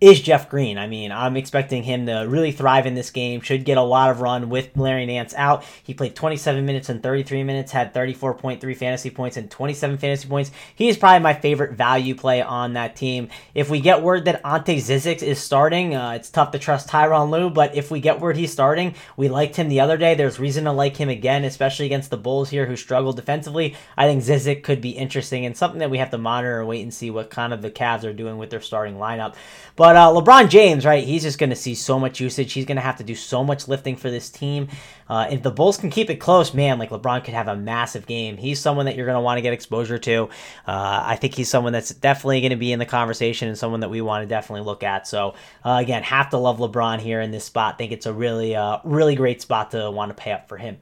is 0.00 0.20
Jeff 0.20 0.48
Green. 0.48 0.78
I 0.78 0.86
mean, 0.86 1.10
I'm 1.10 1.36
expecting 1.36 1.82
him 1.82 2.06
to 2.06 2.24
really 2.28 2.52
thrive 2.52 2.86
in 2.86 2.94
this 2.94 3.10
game. 3.10 3.40
Should 3.40 3.64
get 3.64 3.78
a 3.78 3.82
lot 3.82 4.10
of 4.10 4.20
run 4.20 4.48
with 4.48 4.76
Larry 4.76 5.06
Nance 5.06 5.34
out. 5.34 5.64
He 5.82 5.92
played 5.92 6.14
27 6.14 6.64
minutes 6.64 6.88
and 6.88 7.02
33 7.02 7.42
minutes, 7.42 7.72
had 7.72 7.92
34.3 7.92 8.76
fantasy 8.76 9.10
points 9.10 9.36
and 9.36 9.50
27 9.50 9.98
fantasy 9.98 10.28
points. 10.28 10.52
He 10.74 10.88
is 10.88 10.96
probably 10.96 11.20
my 11.20 11.34
favorite 11.34 11.72
value 11.72 12.14
play 12.14 12.42
on 12.42 12.74
that 12.74 12.94
team. 12.94 13.28
If 13.54 13.70
we 13.70 13.80
get 13.80 14.02
word 14.02 14.26
that 14.26 14.40
Ante 14.44 14.76
Zizic 14.76 15.22
is 15.22 15.40
starting, 15.40 15.96
uh, 15.96 16.12
it's 16.12 16.30
tough 16.30 16.52
to 16.52 16.58
trust 16.60 16.88
Tyronn 16.88 17.30
Lue, 17.30 17.50
but 17.50 17.74
if 17.74 17.90
we 17.90 18.00
get 18.00 18.20
word 18.20 18.36
he's 18.36 18.52
starting, 18.52 18.94
we 19.16 19.28
liked 19.28 19.56
him 19.56 19.68
the 19.68 19.80
other 19.80 19.96
day. 19.96 20.14
There's 20.14 20.38
reason 20.38 20.64
to 20.64 20.72
like 20.72 20.96
him 20.96 21.08
again, 21.08 21.44
especially 21.44 21.86
against 21.86 22.10
the 22.10 22.16
Bulls 22.16 22.50
here 22.50 22.66
who 22.66 22.76
struggled 22.76 23.16
defensively. 23.16 23.74
I 23.96 24.06
think 24.06 24.22
Zizic 24.22 24.62
could 24.62 24.80
be 24.80 24.90
interesting 24.90 25.44
and 25.44 25.56
something 25.56 25.80
that 25.80 25.90
we 25.90 25.98
have 25.98 26.10
to 26.10 26.18
monitor 26.18 26.60
and 26.60 26.68
wait 26.68 26.82
and 26.82 26.94
see 26.94 27.10
what 27.10 27.30
kind 27.30 27.52
of 27.52 27.62
the 27.62 27.70
Cavs 27.70 28.04
are 28.04 28.12
doing 28.12 28.38
with 28.38 28.50
their 28.50 28.60
starting 28.60 28.94
lineup. 28.94 29.34
But 29.74 29.87
uh, 29.96 30.08
LeBron 30.08 30.48
James, 30.48 30.84
right? 30.84 31.04
He's 31.04 31.22
just 31.22 31.38
going 31.38 31.50
to 31.50 31.56
see 31.56 31.74
so 31.74 31.98
much 31.98 32.20
usage. 32.20 32.52
He's 32.52 32.64
going 32.64 32.76
to 32.76 32.82
have 32.82 32.96
to 32.96 33.04
do 33.04 33.14
so 33.14 33.44
much 33.44 33.68
lifting 33.68 33.96
for 33.96 34.10
this 34.10 34.30
team. 34.30 34.68
Uh, 35.08 35.28
if 35.30 35.42
the 35.42 35.50
Bulls 35.50 35.76
can 35.76 35.90
keep 35.90 36.10
it 36.10 36.16
close, 36.16 36.52
man, 36.54 36.78
like 36.78 36.90
LeBron 36.90 37.24
could 37.24 37.34
have 37.34 37.48
a 37.48 37.56
massive 37.56 38.06
game. 38.06 38.36
He's 38.36 38.60
someone 38.60 38.86
that 38.86 38.96
you're 38.96 39.06
going 39.06 39.16
to 39.16 39.20
want 39.20 39.38
to 39.38 39.42
get 39.42 39.52
exposure 39.52 39.98
to. 39.98 40.24
Uh, 40.66 41.02
I 41.04 41.16
think 41.16 41.34
he's 41.34 41.48
someone 41.48 41.72
that's 41.72 41.90
definitely 41.90 42.40
going 42.40 42.50
to 42.50 42.56
be 42.56 42.72
in 42.72 42.78
the 42.78 42.86
conversation 42.86 43.48
and 43.48 43.56
someone 43.56 43.80
that 43.80 43.90
we 43.90 44.00
want 44.00 44.22
to 44.22 44.28
definitely 44.28 44.64
look 44.64 44.82
at. 44.82 45.06
So 45.06 45.34
uh, 45.64 45.78
again, 45.80 46.02
have 46.02 46.30
to 46.30 46.38
love 46.38 46.58
LeBron 46.58 47.00
here 47.00 47.20
in 47.20 47.30
this 47.30 47.44
spot. 47.44 47.78
Think 47.78 47.92
it's 47.92 48.06
a 48.06 48.12
really, 48.12 48.56
uh, 48.56 48.78
really 48.84 49.14
great 49.14 49.40
spot 49.42 49.70
to 49.72 49.90
want 49.90 50.10
to 50.10 50.14
pay 50.14 50.32
up 50.32 50.48
for 50.48 50.56
him. 50.56 50.78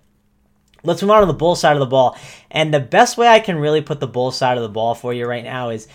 Let's 0.82 1.02
move 1.02 1.10
on 1.10 1.20
to 1.20 1.26
the 1.26 1.34
bull 1.34 1.56
side 1.56 1.74
of 1.74 1.80
the 1.80 1.86
ball. 1.86 2.16
And 2.50 2.72
the 2.72 2.80
best 2.80 3.16
way 3.16 3.26
I 3.26 3.40
can 3.40 3.58
really 3.58 3.80
put 3.80 4.00
the 4.00 4.06
bull 4.06 4.30
side 4.30 4.56
of 4.56 4.62
the 4.62 4.68
ball 4.68 4.94
for 4.94 5.12
you 5.12 5.26
right 5.26 5.44
now 5.44 5.70
is 5.70 5.88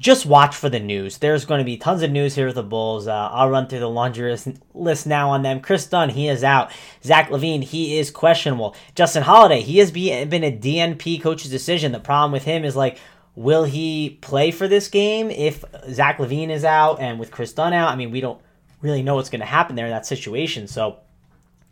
just 0.00 0.24
watch 0.24 0.56
for 0.56 0.70
the 0.70 0.80
news. 0.80 1.18
There's 1.18 1.44
going 1.44 1.58
to 1.58 1.64
be 1.64 1.76
tons 1.76 2.02
of 2.02 2.10
news 2.10 2.34
here 2.34 2.46
with 2.46 2.54
the 2.54 2.62
Bulls. 2.62 3.06
Uh, 3.06 3.28
I'll 3.30 3.50
run 3.50 3.68
through 3.68 3.80
the 3.80 3.88
laundry 3.88 4.34
list 4.72 5.06
now 5.06 5.28
on 5.28 5.42
them. 5.42 5.60
Kris 5.60 5.86
Dunn, 5.86 6.08
he 6.08 6.26
is 6.26 6.42
out. 6.42 6.72
Zach 7.04 7.28
LaVine, 7.28 7.62
he 7.62 7.98
is 7.98 8.10
questionable. 8.10 8.74
Justin 8.94 9.22
Holiday, 9.22 9.60
he 9.60 9.76
has 9.78 9.90
been 9.90 10.42
a 10.42 10.56
DNP 10.56 11.20
coach's 11.20 11.50
decision. 11.50 11.92
The 11.92 12.00
problem 12.00 12.32
with 12.32 12.44
him 12.44 12.64
is 12.64 12.74
like, 12.74 12.98
will 13.34 13.64
he 13.64 14.18
play 14.22 14.50
for 14.50 14.66
this 14.66 14.88
game 14.88 15.30
if 15.30 15.66
Zach 15.90 16.16
LaVine 16.16 16.48
is 16.48 16.64
out 16.64 16.98
and 16.98 17.20
with 17.20 17.30
Kris 17.30 17.52
Dunn 17.52 17.74
out? 17.74 17.90
I 17.90 17.96
mean, 17.96 18.10
we 18.10 18.22
don't 18.22 18.40
really 18.80 19.02
know 19.02 19.16
what's 19.16 19.30
going 19.30 19.40
to 19.40 19.46
happen 19.46 19.76
there 19.76 19.86
in 19.86 19.92
that 19.92 20.06
situation. 20.06 20.66
So 20.66 20.96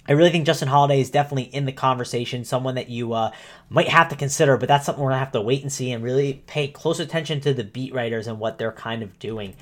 I 0.09 0.13
really 0.13 0.31
think 0.31 0.47
Justin 0.47 0.69
Holiday 0.69 1.01
is 1.01 1.11
definitely 1.11 1.55
in 1.55 1.67
the 1.67 1.73
conversation, 1.73 2.45
someone 2.45 2.77
that 2.77 2.89
you 2.89 3.13
uh, 3.13 3.31
might 3.69 3.89
have 3.89 4.09
to 4.09 4.17
consider, 4.17 4.57
but 4.57 4.67
that's 4.67 4.87
something 4.87 5.05
we're 5.05 5.11
gonna 5.11 5.21
have 5.21 5.33
to 5.33 5.41
wait 5.41 5.63
and 5.63 5.73
see 5.73 5.93
and 5.93 6.03
really 6.03 6.43
pay 6.47 6.69
close 6.69 6.99
attention 6.99 7.41
to 7.43 7.53
the 7.53 7.65
beat 7.65 7.95
writers 7.95 8.27
and 8.27 8.39
what 8.39 8.59
they're 8.59 8.73
kind 8.73 9.03
of 9.03 9.19
doing. 9.19 9.55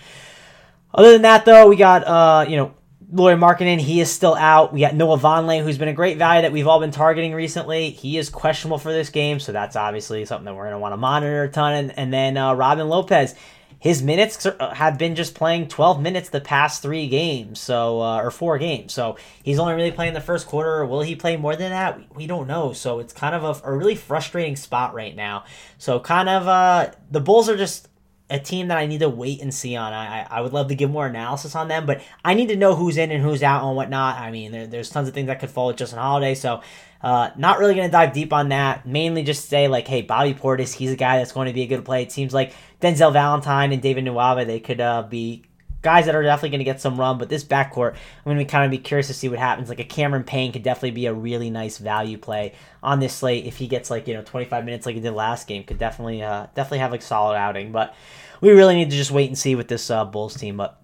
Other 0.94 1.12
than 1.12 1.22
that, 1.22 1.44
though, 1.44 1.68
we 1.68 1.76
got 1.76 2.06
uh, 2.06 2.46
you 2.48 2.56
know 2.56 2.74
Lauri 3.12 3.36
Markkanen, 3.36 3.78
he 3.78 4.00
is 4.00 4.10
still 4.10 4.34
out. 4.34 4.72
We 4.72 4.80
got 4.80 4.94
Noah 4.94 5.18
Vonleh, 5.18 5.62
who's 5.62 5.78
been 5.78 5.88
a 5.88 5.92
great 5.92 6.18
value 6.18 6.42
that 6.42 6.52
we've 6.52 6.66
all 6.66 6.80
been 6.80 6.90
targeting 6.90 7.34
recently. 7.34 7.90
He 7.90 8.18
is 8.18 8.30
questionable 8.30 8.78
for 8.78 8.92
this 8.92 9.10
game, 9.10 9.38
so 9.38 9.52
that's 9.52 9.76
obviously 9.76 10.24
something 10.24 10.44
that 10.46 10.54
we're 10.54 10.64
going 10.64 10.72
to 10.72 10.78
want 10.80 10.92
to 10.92 10.96
monitor 10.96 11.44
a 11.44 11.48
ton. 11.48 11.72
And, 11.72 11.98
and 11.98 12.12
then 12.12 12.36
uh, 12.36 12.54
Robin 12.54 12.88
Lopez, 12.88 13.36
his 13.78 14.02
minutes 14.02 14.46
have 14.60 14.98
been 14.98 15.14
just 15.14 15.34
playing 15.34 15.68
12 15.68 16.00
minutes 16.00 16.28
the 16.30 16.40
past 16.40 16.82
three 16.82 17.08
games, 17.08 17.60
so 17.60 18.00
uh, 18.00 18.18
or 18.22 18.30
four 18.30 18.58
games. 18.58 18.92
So 18.92 19.16
he's 19.42 19.58
only 19.58 19.74
really 19.74 19.92
playing 19.92 20.14
the 20.14 20.20
first 20.20 20.46
quarter. 20.46 20.84
Will 20.86 21.02
he 21.02 21.14
play 21.14 21.36
more 21.36 21.56
than 21.56 21.70
that? 21.70 21.98
We, 21.98 22.06
we 22.14 22.26
don't 22.26 22.46
know. 22.46 22.72
So 22.72 22.98
it's 22.98 23.12
kind 23.12 23.34
of 23.34 23.44
a, 23.44 23.68
a, 23.68 23.76
really 23.76 23.94
frustrating 23.94 24.56
spot 24.56 24.94
right 24.94 25.14
now. 25.14 25.44
So 25.78 26.00
kind 26.00 26.28
of 26.28 26.48
uh, 26.48 26.90
the 27.10 27.20
Bulls 27.20 27.48
are 27.48 27.56
just 27.56 27.88
a 28.28 28.40
team 28.40 28.68
that 28.68 28.78
I 28.78 28.86
need 28.86 29.00
to 29.00 29.08
wait 29.08 29.40
and 29.40 29.52
see 29.54 29.76
on. 29.76 29.92
I, 29.92 30.26
I 30.28 30.40
would 30.40 30.52
love 30.52 30.68
to 30.68 30.74
give 30.74 30.90
more 30.90 31.06
analysis 31.06 31.54
on 31.54 31.68
them, 31.68 31.86
but 31.86 32.02
I 32.24 32.34
need 32.34 32.48
to 32.48 32.56
know 32.56 32.74
who's 32.74 32.96
in 32.96 33.12
and 33.12 33.22
who's 33.22 33.42
out 33.42 33.64
and 33.64 33.76
whatnot. 33.76 34.18
I 34.18 34.30
mean, 34.30 34.52
there, 34.52 34.66
there's 34.66 34.90
tons 34.90 35.06
of 35.06 35.14
things 35.14 35.28
that 35.28 35.38
could 35.38 35.50
fall 35.50 35.68
with 35.68 35.76
Justin 35.76 36.00
Holiday, 36.00 36.34
so 36.34 36.60
uh, 37.02 37.30
not 37.36 37.58
really 37.58 37.74
going 37.74 37.86
to 37.86 37.92
dive 37.92 38.12
deep 38.12 38.32
on 38.32 38.48
that. 38.50 38.86
Mainly 38.86 39.22
just 39.22 39.48
say, 39.48 39.68
like, 39.68 39.86
hey, 39.86 40.02
Bobby 40.02 40.34
Portis, 40.34 40.72
he's 40.72 40.92
a 40.92 40.96
guy 40.96 41.18
that's 41.18 41.32
going 41.32 41.46
to 41.46 41.52
be 41.52 41.62
a 41.62 41.66
good 41.66 41.84
play. 41.84 42.02
It 42.02 42.12
seems 42.12 42.34
like 42.34 42.52
Denzel 42.80 43.12
Valentine 43.12 43.72
and 43.72 43.82
David 43.82 44.04
Nwaba, 44.04 44.46
they 44.46 44.60
could 44.60 44.80
uh, 44.80 45.02
be 45.02 45.44
guys 45.86 46.06
that 46.06 46.16
are 46.16 46.22
definitely 46.22 46.48
going 46.48 46.58
to 46.58 46.64
get 46.64 46.80
some 46.80 46.98
run, 46.98 47.16
but 47.16 47.28
this 47.28 47.44
backcourt, 47.44 47.92
I'm 47.92 48.24
going 48.24 48.38
to 48.38 48.44
kind 48.44 48.64
of 48.64 48.72
be 48.72 48.78
curious 48.78 49.06
to 49.06 49.14
see 49.14 49.28
what 49.28 49.38
happens. 49.38 49.68
Like 49.68 49.78
a 49.78 49.84
Cameron 49.84 50.24
Payne 50.24 50.52
could 50.52 50.64
definitely 50.64 50.90
be 50.90 51.06
a 51.06 51.14
really 51.14 51.48
nice 51.48 51.78
value 51.78 52.18
play 52.18 52.54
on 52.82 52.98
this 52.98 53.14
slate 53.14 53.46
if 53.46 53.56
he 53.56 53.68
gets 53.68 53.88
like 53.88 54.08
you 54.08 54.14
know 54.14 54.22
25 54.22 54.64
minutes 54.64 54.84
like 54.84 54.96
he 54.96 55.00
did 55.00 55.12
last 55.12 55.46
game. 55.46 55.62
Could 55.62 55.78
definitely 55.78 56.24
uh, 56.24 56.46
definitely 56.56 56.78
have 56.78 56.90
like 56.90 57.02
solid 57.02 57.36
outing, 57.36 57.70
but 57.70 57.94
we 58.40 58.50
really 58.50 58.74
need 58.74 58.90
to 58.90 58.96
just 58.96 59.12
wait 59.12 59.28
and 59.28 59.38
see 59.38 59.54
with 59.54 59.68
this 59.68 59.88
uh, 59.88 60.04
Bulls 60.04 60.34
team. 60.34 60.56
But 60.56 60.82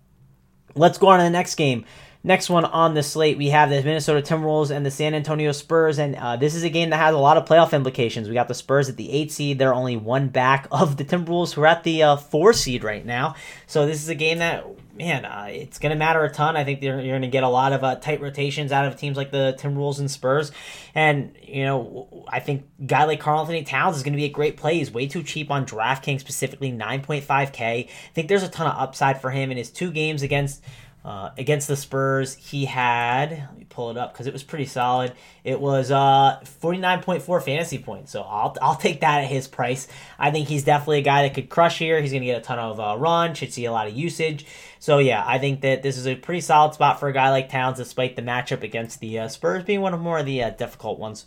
let's 0.77 0.98
go 0.98 1.09
on 1.09 1.18
to 1.18 1.25
the 1.25 1.31
next 1.31 1.57
game. 1.57 1.85
Next 2.25 2.49
one 2.49 2.65
on 2.65 2.95
the 2.95 3.03
slate, 3.03 3.37
we 3.37 3.49
have 3.49 3.69
the 3.69 3.83
Minnesota 3.83 4.23
Timberwolves 4.23 4.71
and 4.71 4.87
the 4.87 4.93
San 4.93 5.13
Antonio 5.13 5.51
Spurs, 5.51 5.99
and 5.99 6.15
uh, 6.15 6.37
this 6.37 6.55
is 6.55 6.63
a 6.63 6.69
game 6.69 6.91
that 6.91 6.99
has 6.99 7.17
a 7.17 7.19
lot 7.19 7.37
of 7.37 7.47
playoff 7.47 7.73
implications. 7.73 8.29
We 8.29 8.35
got 8.35 8.47
the 8.47 8.55
Spurs 8.55 8.89
at 8.89 8.97
the 8.97 9.11
eight 9.11 9.33
seed; 9.33 9.59
they're 9.59 9.75
only 9.75 9.97
one 9.97 10.29
back 10.29 10.69
of 10.71 10.97
the 10.97 11.05
Timberwolves, 11.05 11.55
who 11.55 11.63
are 11.63 11.67
at 11.67 11.83
the 11.83 12.05
uh, 12.05 12.17
four 12.17 12.53
seed 12.53 12.85
right 12.85 13.05
now. 13.05 13.35
So 13.67 13.87
this 13.87 14.01
is 14.01 14.09
a 14.09 14.15
game 14.15 14.39
that, 14.39 14.65
man, 14.97 15.25
uh, 15.25 15.49
it's 15.49 15.81
going 15.81 15.91
to 15.91 15.99
matter 15.99 16.23
a 16.23 16.31
ton. 16.31 16.57
I 16.57 16.63
think 16.63 16.81
you're, 16.81 17.03
going 17.03 17.23
to 17.23 17.29
get 17.29 17.43
a 17.43 17.49
lot 17.49 17.73
of 17.73 17.83
uh, 17.83 17.97
tight 17.97 18.21
rotations 18.21 18.71
out 18.71 18.85
of 18.85 18.97
teams 18.97 19.17
like 19.17 19.33
the 19.33 19.57
Timberwolves 19.59 19.99
and 19.99 20.09
Spurs, 20.09 20.53
and 20.95 21.35
you 21.43 21.65
know, 21.65 22.25
I 22.29 22.39
think 22.39 22.69
guy 22.87 23.03
like 23.03 23.19
Karl-Anthony 23.19 23.65
Towns 23.65 23.97
is 23.97 24.05
going 24.05 24.13
to 24.13 24.17
be 24.17 24.27
a 24.27 24.31
great 24.31 24.57
play. 24.57 24.79
He's 24.79 24.93
way 24.93 25.09
too 25.09 25.25
cheap 25.25 25.51
on 25.51 25.67
DraftKings, 25.67 26.21
specifically 26.21 26.71
9.5K. 26.71 27.61
I 27.61 27.89
think 28.15 28.29
there's 28.29 28.45
a 28.45 28.49
ton 28.49 28.69
of 28.69 28.81
upside 28.81 29.21
for 29.21 29.31
him 29.31 29.51
in 29.51 29.57
his 29.57 29.71
two 29.71 29.91
games 29.91 30.23
against 30.23 30.63
uh, 31.05 31.31
against 31.37 31.67
the 31.67 31.77
Spurs, 31.77 32.35
he 32.35 32.65
had, 32.65 33.31
let 33.31 33.59
me 33.59 33.67
pull 33.69 33.91
it 33.91 33.97
up 33.97 34.12
because 34.12 34.27
it 34.27 34.33
was 34.33 34.45
pretty 34.45 34.67
solid. 34.67 35.12
It 35.43 35.61
was 35.61 35.91
uh, 35.91 36.41
49.4 36.62 37.43
fantasy 37.43 37.79
points. 37.79 38.12
So 38.12 38.23
I'll, 38.23 38.57
I'll 38.62 38.77
take 38.77 39.01
that 39.01 39.25
at 39.25 39.29
his 39.29 39.49
price. 39.49 39.88
I 40.19 40.31
think 40.31 40.49
he's 40.49 40.62
definitely 40.62 40.99
a 40.99 41.03
guy 41.03 41.23
that 41.23 41.35
could 41.35 41.49
crush 41.49 41.79
here. 41.79 42.01
He's 42.01 42.12
going 42.12 42.23
to 42.23 42.27
get 42.27 42.38
a 42.38 42.45
ton 42.45 42.61
of 42.61 42.79
uh, 42.79 42.97
run, 42.99 43.35
should 43.35 43.53
see 43.53 43.65
a 43.65 43.73
lot 43.73 43.88
of 43.88 43.95
usage. 43.95 44.47
So 44.79 44.99
yeah, 44.99 45.25
I 45.27 45.38
think 45.38 45.62
that 45.62 45.83
this 45.83 45.97
is 45.97 46.07
a 46.07 46.15
pretty 46.15 46.41
solid 46.41 46.75
spot 46.75 47.01
for 47.01 47.09
a 47.09 47.12
guy 47.12 47.31
like 47.31 47.49
Towns, 47.49 47.79
despite 47.79 48.15
the 48.15 48.23
matchup 48.23 48.62
against 48.62 49.01
the 49.01 49.19
uh, 49.19 49.29
Spurs 49.29 49.65
being 49.65 49.81
one 49.81 49.95
of 49.95 50.01
more 50.01 50.19
of 50.19 50.27
the 50.27 50.43
uh, 50.43 50.51
difficult 50.51 50.99
ones 50.99 51.27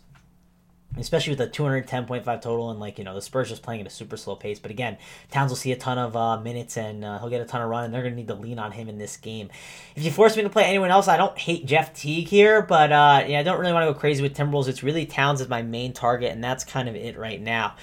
especially 0.98 1.36
with 1.36 1.40
the 1.40 1.48
210.5 1.48 2.42
total 2.42 2.72
and 2.72 2.80
like 2.80 2.98
you 2.98 3.04
know 3.04 3.14
the 3.14 3.22
Spurs 3.22 3.50
just 3.50 3.64
playing 3.64 3.82
at 3.82 3.88
a 3.88 3.90
super 3.90 4.18
slow 4.18 4.36
pace. 4.36 4.60
But 4.60 4.72
again, 4.72 4.98
Towns 5.32 5.52
will 5.52 5.58
see 5.58 5.72
a 5.72 5.76
ton 5.76 5.98
of 5.98 6.16
uh, 6.16 6.40
minutes 6.40 6.78
and 6.78 7.04
uh, 7.04 7.20
he'll 7.20 7.30
get 7.30 7.42
a 7.42 7.46
ton 7.46 7.62
of 7.62 7.70
run, 7.70 7.86
and 7.86 7.94
they're 7.94 8.02
going 8.02 8.14
to 8.14 8.18
need 8.18 8.28
to 8.28 8.36
lean 8.36 8.60
on 8.60 8.72
him 8.72 8.90
in 8.90 8.98
this 8.98 9.18
game. 9.18 9.50
If 9.96 10.04
you 10.04 10.12
force 10.12 10.36
me 10.36 10.44
to 10.44 10.50
play 10.50 10.66
anyone 10.66 10.92
else, 10.92 11.08
I 11.08 11.18
don't 11.18 11.38
hate 11.38 11.66
Jeff 11.66 11.94
Teague 11.94 12.28
here, 12.28 12.62
but 12.62 12.92
uh, 12.92 13.24
yeah, 13.28 13.40
I 13.40 13.44
don't 13.44 13.60
really 13.60 13.74
want 13.74 13.88
to 13.88 13.94
go 13.94 14.00
crazy 14.00 14.22
with 14.22 14.36
Timberwolves. 14.36 14.68
It's 14.68 14.84
really 14.84 15.06
Towns 15.06 15.42
as 15.42 15.50
my 15.50 15.62
main 15.62 15.94
target, 15.94 16.32
and 16.32 16.44
that's 16.44 16.64
kind 16.64 16.90
of 16.90 16.96
it 16.96 17.18
right 17.18 17.42
now. 17.42 17.76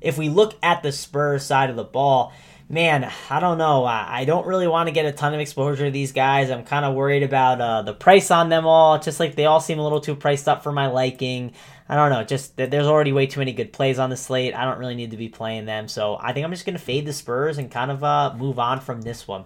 If 0.00 0.18
we 0.18 0.28
look 0.28 0.54
at 0.62 0.82
the 0.82 0.92
Spurs 0.92 1.44
side 1.44 1.70
of 1.70 1.76
the 1.76 1.84
ball 1.84 2.32
man, 2.68 3.10
I 3.30 3.40
don't 3.40 3.58
know. 3.58 3.84
I, 3.84 4.20
I 4.20 4.24
don't 4.24 4.46
really 4.46 4.66
want 4.66 4.88
to 4.88 4.92
get 4.92 5.06
a 5.06 5.12
ton 5.12 5.34
of 5.34 5.40
exposure 5.40 5.84
to 5.84 5.90
these 5.90 6.12
guys. 6.12 6.50
I'm 6.50 6.64
kind 6.64 6.84
of 6.84 6.94
worried 6.94 7.22
about 7.22 7.60
uh, 7.60 7.82
the 7.82 7.94
price 7.94 8.30
on 8.30 8.48
them 8.48 8.66
all. 8.66 8.98
Just 8.98 9.20
like 9.20 9.36
they 9.36 9.44
all 9.44 9.60
seem 9.60 9.78
a 9.78 9.82
little 9.82 10.00
too 10.00 10.16
priced 10.16 10.48
up 10.48 10.62
for 10.62 10.72
my 10.72 10.88
liking. 10.88 11.52
I 11.88 11.94
don't 11.94 12.10
know. 12.10 12.24
Just 12.24 12.56
there's 12.56 12.86
already 12.86 13.12
way 13.12 13.26
too 13.26 13.40
many 13.40 13.52
good 13.52 13.72
plays 13.72 13.98
on 13.98 14.10
the 14.10 14.16
slate. 14.16 14.54
I 14.54 14.64
don't 14.64 14.78
really 14.78 14.96
need 14.96 15.12
to 15.12 15.16
be 15.16 15.28
playing 15.28 15.66
them. 15.66 15.86
So 15.88 16.18
I 16.20 16.32
think 16.32 16.44
I'm 16.44 16.50
just 16.50 16.66
gonna 16.66 16.78
fade 16.78 17.06
the 17.06 17.12
Spurs 17.12 17.58
and 17.58 17.70
kind 17.70 17.90
of 17.90 18.02
uh, 18.02 18.34
move 18.36 18.58
on 18.58 18.80
from 18.80 19.02
this 19.02 19.28
one. 19.28 19.44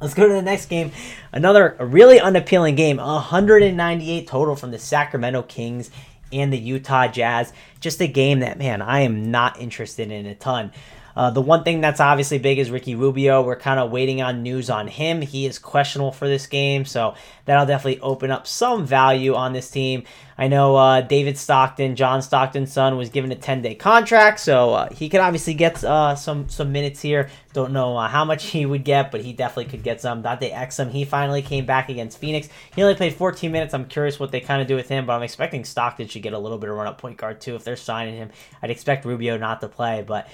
Let's 0.00 0.14
go 0.14 0.28
to 0.28 0.34
the 0.34 0.42
next 0.42 0.66
game. 0.66 0.92
Another 1.32 1.76
really 1.80 2.20
unappealing 2.20 2.76
game. 2.76 2.98
198 2.98 4.28
total 4.28 4.54
from 4.54 4.70
the 4.70 4.78
Sacramento 4.78 5.42
Kings 5.42 5.90
and 6.32 6.52
the 6.52 6.58
Utah 6.58 7.08
Jazz. 7.08 7.52
Just 7.80 8.00
a 8.00 8.06
game 8.06 8.40
that, 8.40 8.58
man, 8.58 8.80
I 8.80 9.00
am 9.00 9.30
not 9.30 9.60
interested 9.60 10.12
in 10.12 10.26
a 10.26 10.34
ton. 10.36 10.72
Uh, 11.18 11.30
the 11.30 11.42
one 11.42 11.64
thing 11.64 11.80
that's 11.80 11.98
obviously 11.98 12.38
big 12.38 12.60
is 12.60 12.70
Ricky 12.70 12.94
Rubio. 12.94 13.42
We're 13.42 13.56
kind 13.56 13.80
of 13.80 13.90
waiting 13.90 14.22
on 14.22 14.44
news 14.44 14.70
on 14.70 14.86
him. 14.86 15.20
He 15.20 15.46
is 15.46 15.58
questionable 15.58 16.12
for 16.12 16.28
this 16.28 16.46
game, 16.46 16.84
so 16.84 17.16
that'll 17.44 17.66
definitely 17.66 18.00
open 18.02 18.30
up 18.30 18.46
some 18.46 18.86
value 18.86 19.34
on 19.34 19.52
this 19.52 19.68
team. 19.68 20.04
I 20.40 20.46
know 20.46 20.76
uh, 20.76 21.00
David 21.00 21.36
Stockton, 21.36 21.96
John 21.96 22.22
Stockton's 22.22 22.72
son, 22.72 22.96
was 22.96 23.08
given 23.08 23.32
a 23.32 23.34
10 23.34 23.62
day 23.62 23.74
contract, 23.74 24.38
so 24.38 24.74
uh, 24.74 24.94
he 24.94 25.08
could 25.08 25.18
obviously 25.18 25.54
get 25.54 25.82
uh, 25.82 26.14
some 26.14 26.48
some 26.48 26.70
minutes 26.70 27.02
here. 27.02 27.28
Don't 27.52 27.72
know 27.72 27.96
uh, 27.96 28.06
how 28.06 28.24
much 28.24 28.44
he 28.44 28.64
would 28.64 28.84
get, 28.84 29.10
but 29.10 29.20
he 29.20 29.32
definitely 29.32 29.72
could 29.72 29.82
get 29.82 30.00
some. 30.00 30.22
Dante 30.22 30.52
Exum, 30.52 30.92
he 30.92 31.04
finally 31.04 31.42
came 31.42 31.66
back 31.66 31.88
against 31.88 32.18
Phoenix. 32.18 32.48
He 32.76 32.82
only 32.84 32.94
played 32.94 33.14
14 33.14 33.50
minutes. 33.50 33.74
I'm 33.74 33.86
curious 33.86 34.20
what 34.20 34.30
they 34.30 34.40
kind 34.40 34.62
of 34.62 34.68
do 34.68 34.76
with 34.76 34.88
him, 34.88 35.04
but 35.04 35.14
I'm 35.14 35.24
expecting 35.24 35.64
Stockton 35.64 36.06
should 36.06 36.22
get 36.22 36.32
a 36.32 36.38
little 36.38 36.58
bit 36.58 36.70
of 36.70 36.76
run 36.76 36.86
up 36.86 36.98
point 36.98 37.16
guard 37.16 37.40
too 37.40 37.56
if 37.56 37.64
they're 37.64 37.74
signing 37.74 38.14
him. 38.14 38.30
I'd 38.62 38.70
expect 38.70 39.04
Rubio 39.04 39.36
not 39.36 39.60
to 39.62 39.68
play, 39.68 40.04
but 40.06 40.28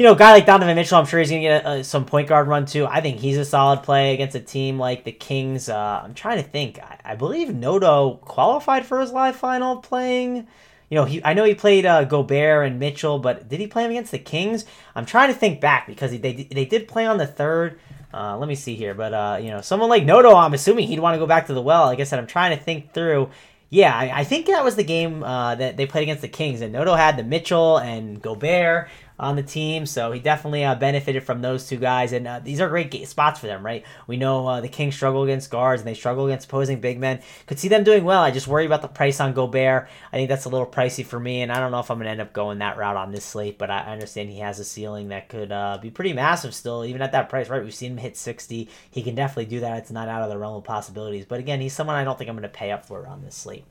you 0.00 0.06
know, 0.06 0.12
a 0.12 0.16
guy 0.16 0.32
like 0.32 0.46
Donovan 0.46 0.76
Mitchell, 0.76 0.96
I'm 0.96 1.04
sure 1.04 1.20
he's 1.20 1.28
going 1.28 1.42
to 1.42 1.48
get 1.48 1.66
uh, 1.66 1.82
some 1.82 2.06
point 2.06 2.26
guard 2.26 2.48
run 2.48 2.64
too. 2.64 2.86
I 2.86 3.02
think 3.02 3.18
he's 3.18 3.36
a 3.36 3.44
solid 3.44 3.82
play 3.82 4.14
against 4.14 4.34
a 4.34 4.40
team 4.40 4.78
like 4.78 5.04
the 5.04 5.12
Kings. 5.12 5.68
Uh, 5.68 6.00
I'm 6.02 6.14
trying 6.14 6.42
to 6.42 6.42
think. 6.42 6.78
I, 6.78 6.98
I, 7.04 7.14
believe 7.16 7.54
Noto 7.54 8.14
qualified 8.22 8.86
for 8.86 8.98
his 9.02 9.12
live 9.12 9.36
final 9.36 9.76
playing. 9.76 10.48
You 10.88 10.94
know, 10.94 11.04
he 11.04 11.22
I 11.22 11.34
know 11.34 11.44
he 11.44 11.54
played 11.54 11.84
uh, 11.84 12.04
Gobert 12.04 12.66
and 12.66 12.80
Mitchell, 12.80 13.18
but 13.18 13.50
did 13.50 13.60
he 13.60 13.66
play 13.66 13.84
him 13.84 13.90
against 13.90 14.10
the 14.10 14.18
Kings? 14.18 14.64
I'm 14.94 15.04
trying 15.04 15.30
to 15.30 15.38
think 15.38 15.60
back 15.60 15.86
because 15.86 16.12
they 16.12 16.48
they 16.50 16.64
did 16.64 16.88
play 16.88 17.04
on 17.04 17.18
the 17.18 17.26
third. 17.26 17.78
Uh, 18.14 18.38
let 18.38 18.48
me 18.48 18.54
see 18.54 18.76
here, 18.76 18.94
but 18.94 19.12
uh, 19.12 19.38
you 19.38 19.50
know, 19.50 19.60
someone 19.60 19.90
like 19.90 20.06
Noto, 20.06 20.34
I'm 20.34 20.54
assuming 20.54 20.88
he'd 20.88 21.00
want 21.00 21.14
to 21.14 21.18
go 21.18 21.26
back 21.26 21.48
to 21.48 21.52
the 21.52 21.60
well. 21.60 21.84
Like 21.84 22.00
I 22.00 22.04
said, 22.04 22.18
I'm 22.18 22.26
trying 22.26 22.56
to 22.56 22.64
think 22.64 22.94
through. 22.94 23.28
Yeah, 23.68 23.94
I, 23.94 24.20
I 24.20 24.24
think 24.24 24.46
that 24.46 24.64
was 24.64 24.76
the 24.76 24.82
game 24.82 25.22
uh, 25.22 25.54
that 25.56 25.76
they 25.76 25.86
played 25.86 26.02
against 26.04 26.22
the 26.22 26.28
Kings, 26.28 26.62
and 26.62 26.72
Noto 26.72 26.94
had 26.94 27.18
the 27.18 27.22
Mitchell 27.22 27.76
and 27.76 28.20
Gobert 28.20 28.88
on 29.20 29.36
the 29.36 29.42
team, 29.42 29.84
so 29.84 30.10
he 30.12 30.18
definitely 30.18 30.64
uh, 30.64 30.74
benefited 30.74 31.22
from 31.22 31.42
those 31.42 31.68
two 31.68 31.76
guys. 31.76 32.12
And 32.12 32.26
uh, 32.26 32.40
these 32.40 32.60
are 32.60 32.68
great 32.68 33.06
spots 33.06 33.38
for 33.38 33.46
them, 33.46 33.64
right? 33.64 33.84
We 34.06 34.16
know 34.16 34.46
uh, 34.48 34.60
the 34.62 34.68
Kings 34.68 34.96
struggle 34.96 35.22
against 35.22 35.50
guards 35.50 35.82
and 35.82 35.86
they 35.86 35.94
struggle 35.94 36.26
against 36.26 36.46
opposing 36.46 36.80
big 36.80 36.98
men. 36.98 37.20
Could 37.46 37.58
see 37.58 37.68
them 37.68 37.84
doing 37.84 38.04
well. 38.04 38.22
I 38.22 38.30
just 38.30 38.48
worry 38.48 38.64
about 38.64 38.80
the 38.80 38.88
price 38.88 39.20
on 39.20 39.34
Gobert. 39.34 39.88
I 40.12 40.16
think 40.16 40.30
that's 40.30 40.46
a 40.46 40.48
little 40.48 40.66
pricey 40.66 41.04
for 41.04 41.20
me, 41.20 41.42
and 41.42 41.52
I 41.52 41.60
don't 41.60 41.70
know 41.70 41.80
if 41.80 41.90
I'm 41.90 41.98
going 41.98 42.06
to 42.06 42.12
end 42.12 42.22
up 42.22 42.32
going 42.32 42.58
that 42.58 42.78
route 42.78 42.96
on 42.96 43.12
this 43.12 43.24
slate. 43.24 43.58
But 43.58 43.70
I 43.70 43.80
understand 43.92 44.30
he 44.30 44.38
has 44.38 44.58
a 44.58 44.64
ceiling 44.64 45.08
that 45.08 45.28
could 45.28 45.52
uh, 45.52 45.78
be 45.80 45.90
pretty 45.90 46.14
massive 46.14 46.54
still, 46.54 46.84
even 46.84 47.02
at 47.02 47.12
that 47.12 47.28
price, 47.28 47.50
right? 47.50 47.62
We've 47.62 47.74
seen 47.74 47.92
him 47.92 47.98
hit 47.98 48.16
60. 48.16 48.68
He 48.90 49.02
can 49.02 49.14
definitely 49.14 49.46
do 49.46 49.60
that. 49.60 49.78
It's 49.78 49.90
not 49.90 50.08
out 50.08 50.22
of 50.22 50.30
the 50.30 50.38
realm 50.38 50.56
of 50.56 50.64
possibilities. 50.64 51.26
But 51.26 51.40
again, 51.40 51.60
he's 51.60 51.74
someone 51.74 51.96
I 51.96 52.04
don't 52.04 52.16
think 52.16 52.30
I'm 52.30 52.36
going 52.36 52.42
to 52.42 52.48
pay 52.48 52.70
up 52.70 52.86
for 52.86 53.06
on 53.06 53.22
this 53.22 53.34
slate. 53.34 53.64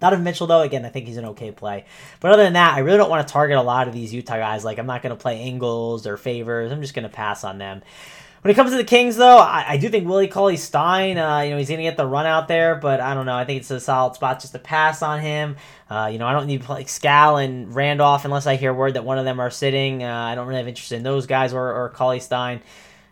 Donovan 0.00 0.24
Mitchell, 0.24 0.46
though, 0.46 0.62
again, 0.62 0.84
I 0.84 0.88
think 0.88 1.06
he's 1.06 1.18
an 1.18 1.26
okay 1.26 1.52
play. 1.52 1.84
But 2.20 2.32
other 2.32 2.42
than 2.42 2.54
that, 2.54 2.74
I 2.74 2.80
really 2.80 2.98
don't 2.98 3.10
want 3.10 3.26
to 3.26 3.32
target 3.32 3.58
a 3.58 3.62
lot 3.62 3.86
of 3.86 3.94
these 3.94 4.12
Utah 4.12 4.36
guys. 4.36 4.64
Like, 4.64 4.78
I'm 4.78 4.86
not 4.86 5.02
going 5.02 5.14
to 5.14 5.20
play 5.20 5.42
Ingles 5.42 6.06
or 6.06 6.16
Favors. 6.16 6.72
I'm 6.72 6.80
just 6.80 6.94
going 6.94 7.04
to 7.04 7.14
pass 7.14 7.44
on 7.44 7.58
them. 7.58 7.82
When 8.42 8.50
it 8.50 8.54
comes 8.54 8.70
to 8.70 8.78
the 8.78 8.84
Kings, 8.84 9.16
though, 9.16 9.36
I, 9.36 9.64
I 9.68 9.76
do 9.76 9.90
think 9.90 10.08
Willie 10.08 10.26
Cauley 10.26 10.56
Stein, 10.56 11.18
uh, 11.18 11.40
you 11.40 11.50
know, 11.50 11.58
he's 11.58 11.68
going 11.68 11.78
to 11.78 11.84
get 11.84 11.98
the 11.98 12.06
run 12.06 12.24
out 12.24 12.48
there, 12.48 12.74
but 12.74 12.98
I 12.98 13.12
don't 13.12 13.26
know. 13.26 13.36
I 13.36 13.44
think 13.44 13.60
it's 13.60 13.70
a 13.70 13.78
solid 13.78 14.14
spot 14.14 14.40
just 14.40 14.54
to 14.54 14.58
pass 14.58 15.02
on 15.02 15.20
him. 15.20 15.56
Uh, 15.90 16.08
you 16.10 16.18
know, 16.18 16.26
I 16.26 16.32
don't 16.32 16.46
need 16.46 16.66
like 16.66 16.88
Skal 16.88 17.36
and 17.36 17.74
Randolph 17.74 18.24
unless 18.24 18.46
I 18.46 18.56
hear 18.56 18.72
word 18.72 18.94
that 18.94 19.04
one 19.04 19.18
of 19.18 19.26
them 19.26 19.40
are 19.40 19.50
sitting. 19.50 20.02
Uh, 20.02 20.10
I 20.10 20.34
don't 20.36 20.46
really 20.46 20.60
have 20.60 20.68
interest 20.68 20.92
in 20.92 21.02
those 21.02 21.26
guys 21.26 21.52
or, 21.52 21.70
or 21.70 21.90
Cauley 21.90 22.20
Stein 22.20 22.62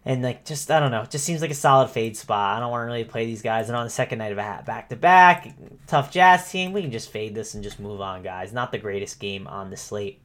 and 0.08 0.22
like 0.22 0.42
just 0.46 0.70
I 0.70 0.80
don't 0.80 0.90
know, 0.90 1.04
just 1.04 1.26
seems 1.26 1.42
like 1.42 1.50
a 1.50 1.54
solid 1.54 1.90
fade 1.90 2.16
spot. 2.16 2.56
I 2.56 2.60
don't 2.60 2.70
want 2.70 2.80
to 2.80 2.86
really 2.86 3.04
play 3.04 3.26
these 3.26 3.42
guys. 3.42 3.68
And 3.68 3.76
on 3.76 3.84
the 3.84 3.90
second 3.90 4.18
night 4.18 4.32
of 4.32 4.38
a 4.38 4.42
hat, 4.42 4.64
back 4.64 4.88
to 4.88 4.96
back, 4.96 5.54
tough 5.86 6.10
Jazz 6.10 6.50
team, 6.50 6.72
we 6.72 6.80
can 6.80 6.90
just 6.90 7.10
fade 7.10 7.34
this 7.34 7.52
and 7.52 7.62
just 7.62 7.78
move 7.78 8.00
on, 8.00 8.22
guys. 8.22 8.50
Not 8.50 8.72
the 8.72 8.78
greatest 8.78 9.20
game 9.20 9.46
on 9.46 9.68
the 9.68 9.76
slate. 9.76 10.22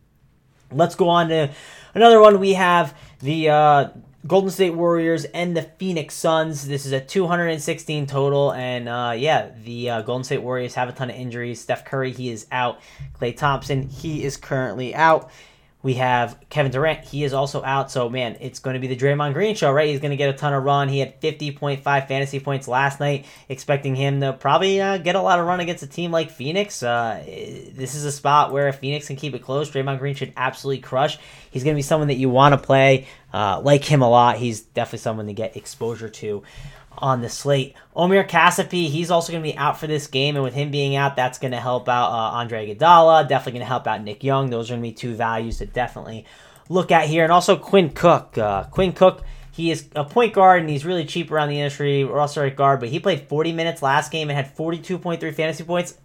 Let's 0.72 0.96
go 0.96 1.10
on 1.10 1.28
to 1.28 1.52
another 1.94 2.22
one. 2.22 2.40
We 2.40 2.54
have 2.54 2.98
the 3.20 3.50
uh, 3.50 3.90
Golden 4.26 4.52
State 4.52 4.74
Warriors 4.74 5.26
and 5.26 5.56
the 5.56 5.64
Phoenix 5.64 6.16
Suns. 6.16 6.66
This 6.66 6.86
is 6.86 6.94
a 6.94 7.02
216 7.02 8.08
total, 8.08 8.54
and 8.54 8.88
uh, 8.88 9.14
yeah, 9.18 9.50
the 9.66 9.90
uh, 9.90 10.02
Golden 10.04 10.24
State 10.24 10.42
Warriors 10.42 10.76
have 10.76 10.88
a 10.88 10.94
ton 10.94 11.10
of 11.10 11.18
injuries. 11.18 11.60
Steph 11.60 11.84
Curry, 11.84 12.14
he 12.14 12.30
is 12.30 12.48
out. 12.54 12.80
Klay 13.20 13.36
Thompson, 13.36 13.90
he 13.90 14.24
is 14.24 14.38
currently 14.38 14.96
out. 14.96 15.30
We 15.84 15.96
have 15.96 16.38
Kevin 16.50 16.72
Durant. 16.72 17.04
He 17.04 17.26
is 17.26 17.34
also 17.34 17.62
out. 17.62 17.92
So, 17.92 18.10
man, 18.10 18.38
it's 18.40 18.60
going 18.60 18.76
to 18.76 18.80
be 18.80 18.88
the 18.88 18.96
Draymond 18.96 19.34
Green 19.34 19.54
show, 19.54 19.70
right? 19.70 19.90
He's 19.90 20.00
going 20.00 20.12
to 20.12 20.18
get 20.18 20.34
a 20.34 20.38
ton 20.38 20.54
of 20.54 20.64
run. 20.64 20.88
He 20.88 21.00
had 21.00 21.20
50.5 21.20 21.84
fantasy 21.84 22.40
points 22.40 22.70
last 22.70 23.02
night, 23.02 23.26
expecting 23.50 23.94
him 23.94 24.22
to 24.22 24.32
probably 24.32 24.80
uh, 24.80 24.98
get 24.98 25.16
a 25.16 25.22
lot 25.22 25.40
of 25.40 25.46
run 25.46 25.60
against 25.60 25.84
a 25.84 25.88
team 25.88 26.10
like 26.10 26.32
Phoenix. 26.32 26.82
Uh, 26.82 27.22
this 27.26 27.96
is 27.96 28.06
a 28.06 28.12
spot 28.14 28.54
where 28.54 28.70
if 28.70 28.78
Phoenix 28.78 29.08
can 29.08 29.18
keep 29.18 29.36
it 29.36 29.44
close, 29.44 29.70
Draymond 29.70 30.00
Green 30.00 30.16
should 30.16 30.32
absolutely 30.38 30.82
crush. 30.82 31.20
He's 31.52 31.66
going 31.66 31.76
to 31.76 31.78
be 31.78 31.84
someone 31.84 32.08
that 32.08 32.16
you 32.16 32.30
want 32.30 32.54
to 32.54 32.66
play. 32.66 33.08
Uh, 33.34 33.60
like 33.62 33.84
him 33.84 34.02
a 34.02 34.10
lot. 34.10 34.38
He's 34.38 34.62
definitely 34.62 35.00
someone 35.00 35.26
to 35.26 35.34
get 35.34 35.58
exposure 35.58 36.08
to 36.08 36.44
on 36.98 37.22
the 37.22 37.30
slate. 37.30 37.76
Omri 37.96 38.24
Casspi, 38.24 38.90
he's 38.90 39.12
also 39.12 39.32
going 39.32 39.44
to 39.44 39.50
be 39.50 39.58
out 39.58 39.80
for 39.80 39.88
this 39.88 40.08
game, 40.08 40.36
and 40.36 40.44
with 40.44 40.54
him 40.54 40.72
being 40.72 40.96
out, 40.96 41.16
that's 41.16 41.38
going 41.38 41.52
to 41.52 41.60
help 41.60 41.90
out 41.90 42.12
uh, 42.12 42.38
Andre 42.38 42.68
Iguodala. 42.68 43.28
Definitely 43.28 43.60
going 43.60 43.66
to 43.66 43.68
help 43.68 43.88
out 43.88 44.04
Nick 44.04 44.24
Young. 44.24 44.50
Those 44.50 44.70
are 44.70 44.74
going 44.74 44.84
to 44.84 44.90
be 44.90 44.94
two 44.94 45.16
values 45.16 45.58
to 45.60 45.66
definitely 45.66 46.26
look 46.70 46.92
at 46.92 47.08
here, 47.08 47.24
and 47.24 47.32
also 47.32 47.56
Quinn 47.58 47.90
Cook. 47.90 48.38
Uh, 48.38 48.64
Quinn 48.66 48.94
Cook, 48.94 49.24
he 49.52 49.72
is 49.72 49.88
a 49.96 50.04
point 50.04 50.34
guard, 50.34 50.62
and 50.62 50.70
he's 50.70 50.86
really 50.86 51.06
cheap 51.06 51.32
around 51.32 51.50
the 51.50 51.60
industry. 51.60 52.04
Or 52.04 52.20
also 52.20 52.44
a 52.44 52.50
guard, 52.50 52.80
but 52.80 52.90
he 52.90 53.00
played 53.00 53.28
40 53.28 53.52
minutes 53.54 53.82
last 53.82 54.12
game 54.12 54.30
and 54.30 54.38
had 54.38 54.56
42.3 54.56 55.34
fantasy 55.34 55.64
points. 55.64 55.98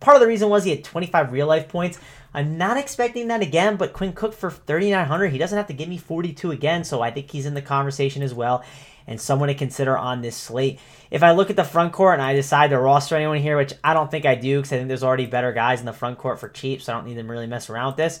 Part 0.00 0.16
of 0.16 0.20
the 0.20 0.26
reason 0.26 0.48
was 0.48 0.64
he 0.64 0.70
had 0.70 0.84
25 0.84 1.32
real 1.32 1.46
life 1.46 1.68
points. 1.68 1.98
I'm 2.36 2.58
not 2.58 2.76
expecting 2.76 3.28
that 3.28 3.42
again, 3.42 3.76
but 3.76 3.92
Quinn 3.92 4.12
Cook 4.12 4.34
for 4.34 4.50
3,900, 4.50 5.28
he 5.28 5.38
doesn't 5.38 5.56
have 5.56 5.68
to 5.68 5.72
give 5.72 5.88
me 5.88 5.98
42 5.98 6.50
again, 6.50 6.82
so 6.82 7.00
I 7.00 7.12
think 7.12 7.30
he's 7.30 7.46
in 7.46 7.54
the 7.54 7.62
conversation 7.62 8.22
as 8.22 8.34
well 8.34 8.64
and 9.06 9.20
someone 9.20 9.48
to 9.48 9.54
consider 9.54 9.96
on 9.96 10.22
this 10.22 10.36
slate. 10.36 10.80
If 11.10 11.22
I 11.22 11.32
look 11.32 11.50
at 11.50 11.56
the 11.56 11.64
front 11.64 11.92
court 11.92 12.14
and 12.14 12.22
I 12.22 12.34
decide 12.34 12.70
to 12.70 12.78
roster 12.78 13.16
anyone 13.16 13.38
here, 13.38 13.56
which 13.56 13.72
I 13.82 13.94
don't 13.94 14.10
think 14.10 14.24
I 14.24 14.34
do 14.34 14.58
because 14.58 14.72
I 14.72 14.76
think 14.76 14.88
there's 14.88 15.04
already 15.04 15.26
better 15.26 15.52
guys 15.52 15.80
in 15.80 15.86
the 15.86 15.92
front 15.92 16.18
court 16.18 16.40
for 16.40 16.48
cheap, 16.48 16.82
so 16.82 16.92
I 16.92 16.96
don't 16.96 17.06
need 17.06 17.16
them 17.16 17.30
really 17.30 17.46
mess 17.46 17.70
around 17.70 17.88
with 17.88 17.96
this. 17.96 18.20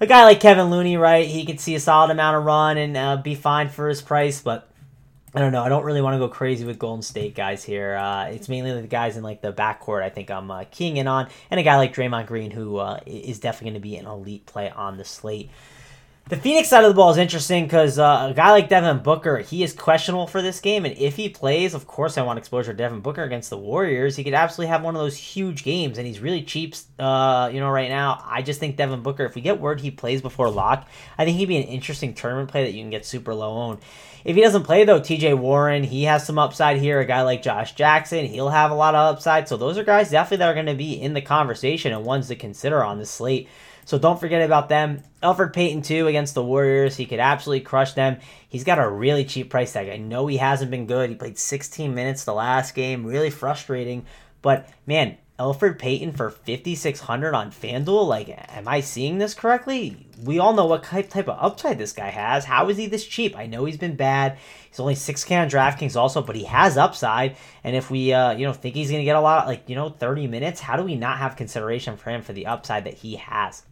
A 0.00 0.06
guy 0.06 0.24
like 0.24 0.40
Kevin 0.40 0.70
Looney, 0.70 0.96
right? 0.96 1.26
He 1.26 1.44
could 1.44 1.60
see 1.60 1.74
a 1.74 1.80
solid 1.80 2.10
amount 2.10 2.38
of 2.38 2.44
run 2.44 2.78
and 2.78 2.96
uh, 2.96 3.16
be 3.18 3.34
fine 3.34 3.68
for 3.68 3.88
his 3.88 4.00
price, 4.00 4.40
but 4.40 4.70
I 5.34 5.40
don't 5.40 5.52
know. 5.52 5.62
I 5.62 5.68
don't 5.68 5.84
really 5.84 6.00
want 6.00 6.14
to 6.14 6.18
go 6.18 6.28
crazy 6.28 6.64
with 6.64 6.78
Golden 6.78 7.02
State 7.02 7.36
guys 7.36 7.62
here. 7.62 7.94
Uh, 7.94 8.26
it's 8.26 8.48
mainly 8.48 8.80
the 8.80 8.86
guys 8.86 9.16
in 9.16 9.22
like 9.22 9.42
the 9.42 9.52
backcourt. 9.52 10.02
I 10.02 10.08
think 10.08 10.30
I'm 10.30 10.50
uh, 10.50 10.64
keying 10.70 10.96
in 10.96 11.06
on, 11.06 11.28
and 11.50 11.60
a 11.60 11.62
guy 11.62 11.76
like 11.76 11.94
Draymond 11.94 12.26
Green 12.26 12.50
who 12.50 12.78
uh, 12.78 13.00
is 13.06 13.38
definitely 13.38 13.72
going 13.72 13.82
to 13.82 13.88
be 13.88 13.96
an 13.96 14.06
elite 14.06 14.46
play 14.46 14.70
on 14.70 14.96
the 14.96 15.04
slate. 15.04 15.50
The 16.30 16.36
Phoenix 16.36 16.68
side 16.68 16.84
of 16.84 16.90
the 16.90 16.94
ball 16.94 17.10
is 17.10 17.16
interesting 17.16 17.64
because 17.64 17.98
uh, 17.98 18.28
a 18.30 18.34
guy 18.34 18.52
like 18.52 18.68
Devin 18.68 19.02
Booker, 19.02 19.38
he 19.38 19.64
is 19.64 19.72
questionable 19.72 20.28
for 20.28 20.40
this 20.40 20.60
game, 20.60 20.84
and 20.84 20.96
if 20.96 21.16
he 21.16 21.28
plays, 21.28 21.74
of 21.74 21.88
course, 21.88 22.16
I 22.16 22.22
want 22.22 22.38
exposure 22.38 22.70
to 22.70 22.78
Devin 22.78 23.00
Booker 23.00 23.24
against 23.24 23.50
the 23.50 23.58
Warriors. 23.58 24.14
He 24.14 24.22
could 24.22 24.32
absolutely 24.32 24.68
have 24.68 24.84
one 24.84 24.94
of 24.94 25.02
those 25.02 25.16
huge 25.16 25.64
games, 25.64 25.98
and 25.98 26.06
he's 26.06 26.20
really 26.20 26.44
cheap, 26.44 26.76
uh, 27.00 27.50
you 27.52 27.58
know, 27.58 27.68
right 27.68 27.88
now. 27.88 28.22
I 28.24 28.42
just 28.42 28.60
think 28.60 28.76
Devin 28.76 29.02
Booker, 29.02 29.24
if 29.24 29.34
we 29.34 29.40
get 29.40 29.58
word 29.58 29.80
he 29.80 29.90
plays 29.90 30.22
before 30.22 30.48
lock, 30.50 30.86
I 31.18 31.24
think 31.24 31.36
he'd 31.36 31.46
be 31.46 31.56
an 31.56 31.64
interesting 31.64 32.14
tournament 32.14 32.48
play 32.48 32.62
that 32.62 32.74
you 32.74 32.82
can 32.84 32.90
get 32.90 33.04
super 33.04 33.34
low 33.34 33.50
on. 33.50 33.80
If 34.24 34.36
he 34.36 34.42
doesn't 34.42 34.62
play 34.62 34.84
though, 34.84 35.00
TJ 35.00 35.36
Warren, 35.36 35.82
he 35.82 36.04
has 36.04 36.24
some 36.24 36.38
upside 36.38 36.76
here. 36.76 37.00
A 37.00 37.06
guy 37.06 37.22
like 37.22 37.42
Josh 37.42 37.74
Jackson, 37.74 38.26
he'll 38.26 38.50
have 38.50 38.70
a 38.70 38.74
lot 38.74 38.94
of 38.94 39.16
upside. 39.16 39.48
So 39.48 39.56
those 39.56 39.76
are 39.78 39.82
guys 39.82 40.10
definitely 40.10 40.36
that 40.36 40.48
are 40.50 40.54
going 40.54 40.66
to 40.66 40.74
be 40.74 40.92
in 40.92 41.14
the 41.14 41.22
conversation 41.22 41.92
and 41.92 42.04
ones 42.04 42.28
to 42.28 42.36
consider 42.36 42.84
on 42.84 42.98
the 42.98 43.06
slate. 43.06 43.48
So 43.90 43.98
don't 43.98 44.20
forget 44.20 44.42
about 44.42 44.68
them. 44.68 45.02
Elfrid 45.20 45.52
Payton, 45.52 45.82
too, 45.82 46.06
against 46.06 46.34
the 46.34 46.44
Warriors. 46.44 46.96
He 46.96 47.06
could 47.06 47.18
absolutely 47.18 47.64
crush 47.64 47.94
them. 47.94 48.18
He's 48.48 48.62
got 48.62 48.78
a 48.78 48.88
really 48.88 49.24
cheap 49.24 49.50
price 49.50 49.72
tag. 49.72 49.88
I 49.88 49.96
know 49.96 50.28
he 50.28 50.36
hasn't 50.36 50.70
been 50.70 50.86
good. 50.86 51.10
He 51.10 51.16
played 51.16 51.36
16 51.36 51.92
minutes 51.92 52.22
the 52.22 52.32
last 52.32 52.76
game. 52.76 53.04
Really 53.04 53.30
frustrating. 53.30 54.06
But, 54.42 54.68
man, 54.86 55.16
Elfrid 55.40 55.80
Payton 55.80 56.12
for 56.12 56.30
5600 56.30 57.34
on 57.34 57.50
FanDuel? 57.50 58.06
Like, 58.06 58.28
am 58.56 58.68
I 58.68 58.78
seeing 58.78 59.18
this 59.18 59.34
correctly? 59.34 60.06
We 60.22 60.38
all 60.38 60.52
know 60.52 60.66
what 60.66 60.84
type, 60.84 61.10
type 61.10 61.28
of 61.28 61.38
upside 61.40 61.78
this 61.78 61.92
guy 61.92 62.10
has. 62.10 62.44
How 62.44 62.68
is 62.68 62.76
he 62.76 62.86
this 62.86 63.04
cheap? 63.04 63.36
I 63.36 63.46
know 63.46 63.64
he's 63.64 63.76
been 63.76 63.96
bad. 63.96 64.38
He's 64.68 64.78
only 64.78 64.94
6K 64.94 65.42
on 65.42 65.50
DraftKings 65.50 65.96
also, 65.96 66.22
but 66.22 66.36
he 66.36 66.44
has 66.44 66.76
upside. 66.76 67.34
And 67.64 67.74
if 67.74 67.90
we, 67.90 68.12
uh, 68.12 68.34
you 68.34 68.46
know, 68.46 68.52
think 68.52 68.76
he's 68.76 68.90
going 68.90 69.00
to 69.00 69.04
get 69.04 69.16
a 69.16 69.20
lot, 69.20 69.48
like, 69.48 69.68
you 69.68 69.74
know, 69.74 69.88
30 69.88 70.28
minutes, 70.28 70.60
how 70.60 70.76
do 70.76 70.84
we 70.84 70.94
not 70.94 71.18
have 71.18 71.34
consideration 71.34 71.96
for 71.96 72.10
him 72.10 72.22
for 72.22 72.32
the 72.32 72.46
upside 72.46 72.84
that 72.84 72.94
he 72.94 73.16
has? 73.16 73.64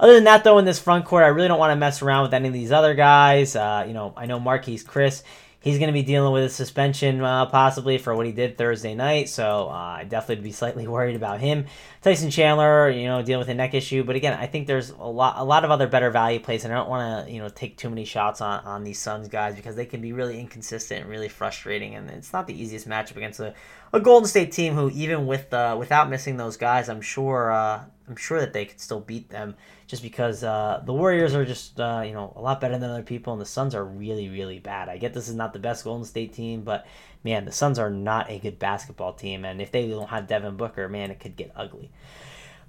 Other 0.00 0.14
than 0.14 0.24
that, 0.24 0.44
though, 0.44 0.58
in 0.58 0.64
this 0.64 0.78
front 0.78 1.04
court, 1.04 1.24
I 1.24 1.28
really 1.28 1.48
don't 1.48 1.58
want 1.58 1.72
to 1.72 1.76
mess 1.76 2.02
around 2.02 2.22
with 2.22 2.34
any 2.34 2.48
of 2.48 2.54
these 2.54 2.72
other 2.72 2.94
guys. 2.94 3.56
Uh, 3.56 3.84
you 3.86 3.94
know, 3.94 4.12
I 4.16 4.26
know 4.26 4.38
Marquese 4.38 4.84
Chriss. 4.84 5.22
He's 5.60 5.78
going 5.78 5.88
to 5.88 5.92
be 5.92 6.04
dealing 6.04 6.32
with 6.32 6.44
a 6.44 6.48
suspension 6.48 7.20
uh, 7.20 7.46
possibly 7.46 7.98
for 7.98 8.14
what 8.14 8.26
he 8.26 8.32
did 8.32 8.56
Thursday 8.56 8.94
night, 8.94 9.28
so 9.28 9.68
uh, 9.68 9.72
I 9.72 10.04
definitely 10.08 10.44
be 10.44 10.52
slightly 10.52 10.86
worried 10.88 11.16
about 11.16 11.40
him. 11.40 11.66
Tyson 12.00 12.30
Chandler, 12.30 12.88
you 12.90 13.06
know, 13.06 13.22
dealing 13.22 13.40
with 13.40 13.48
a 13.48 13.54
neck 13.54 13.74
issue, 13.74 14.04
but 14.04 14.14
again, 14.14 14.38
I 14.38 14.46
think 14.46 14.68
there's 14.68 14.90
a 14.90 15.02
lot, 15.02 15.34
a 15.36 15.42
lot 15.42 15.64
of 15.64 15.72
other 15.72 15.88
better 15.88 16.10
value 16.10 16.38
plays, 16.38 16.64
and 16.64 16.72
I 16.72 16.76
don't 16.76 16.88
want 16.88 17.26
to, 17.26 17.32
you 17.32 17.40
know, 17.40 17.48
take 17.48 17.76
too 17.76 17.88
many 17.88 18.04
shots 18.04 18.40
on, 18.40 18.64
on 18.64 18.84
these 18.84 19.00
Suns 19.00 19.26
guys 19.26 19.56
because 19.56 19.74
they 19.74 19.84
can 19.84 20.00
be 20.00 20.12
really 20.12 20.38
inconsistent 20.38 21.02
and 21.02 21.10
really 21.10 21.28
frustrating, 21.28 21.96
and 21.96 22.08
it's 22.08 22.32
not 22.32 22.46
the 22.46 22.54
easiest 22.54 22.88
matchup 22.88 23.16
against 23.16 23.40
a, 23.40 23.52
a 23.92 24.00
Golden 24.00 24.28
State 24.28 24.52
team 24.52 24.74
who, 24.74 24.90
even 24.90 25.26
with 25.26 25.52
uh, 25.52 25.76
without 25.78 26.10
missing 26.10 26.36
those 26.36 26.56
guys, 26.56 26.88
I'm 26.88 27.00
sure, 27.00 27.50
uh, 27.50 27.82
I'm 28.08 28.16
sure 28.16 28.40
that 28.40 28.52
they 28.52 28.66
could 28.66 28.80
still 28.80 29.00
beat 29.00 29.30
them 29.30 29.54
just 29.86 30.02
because 30.02 30.44
uh, 30.44 30.82
the 30.84 30.92
Warriors 30.92 31.34
are 31.34 31.44
just 31.44 31.80
uh, 31.80 32.02
you 32.04 32.12
know 32.12 32.32
a 32.36 32.40
lot 32.40 32.60
better 32.60 32.78
than 32.78 32.90
other 32.90 33.02
people, 33.02 33.32
and 33.32 33.40
the 33.40 33.46
Suns 33.46 33.74
are 33.74 33.84
really 33.84 34.28
really 34.28 34.58
bad. 34.58 34.88
I 34.88 34.98
get 34.98 35.14
this 35.14 35.28
is 35.28 35.34
not 35.34 35.52
the 35.52 35.58
best 35.58 35.84
Golden 35.84 36.04
State 36.04 36.32
team, 36.34 36.62
but 36.62 36.86
man, 37.24 37.44
the 37.44 37.52
Suns 37.52 37.78
are 37.78 37.90
not 37.90 38.30
a 38.30 38.38
good 38.38 38.58
basketball 38.58 39.14
team, 39.14 39.44
and 39.44 39.60
if 39.60 39.72
they 39.72 39.88
don't 39.88 40.08
have 40.08 40.26
Devin 40.26 40.56
Booker, 40.56 40.88
man, 40.88 41.10
it 41.10 41.20
could 41.20 41.36
get 41.36 41.52
ugly. 41.56 41.90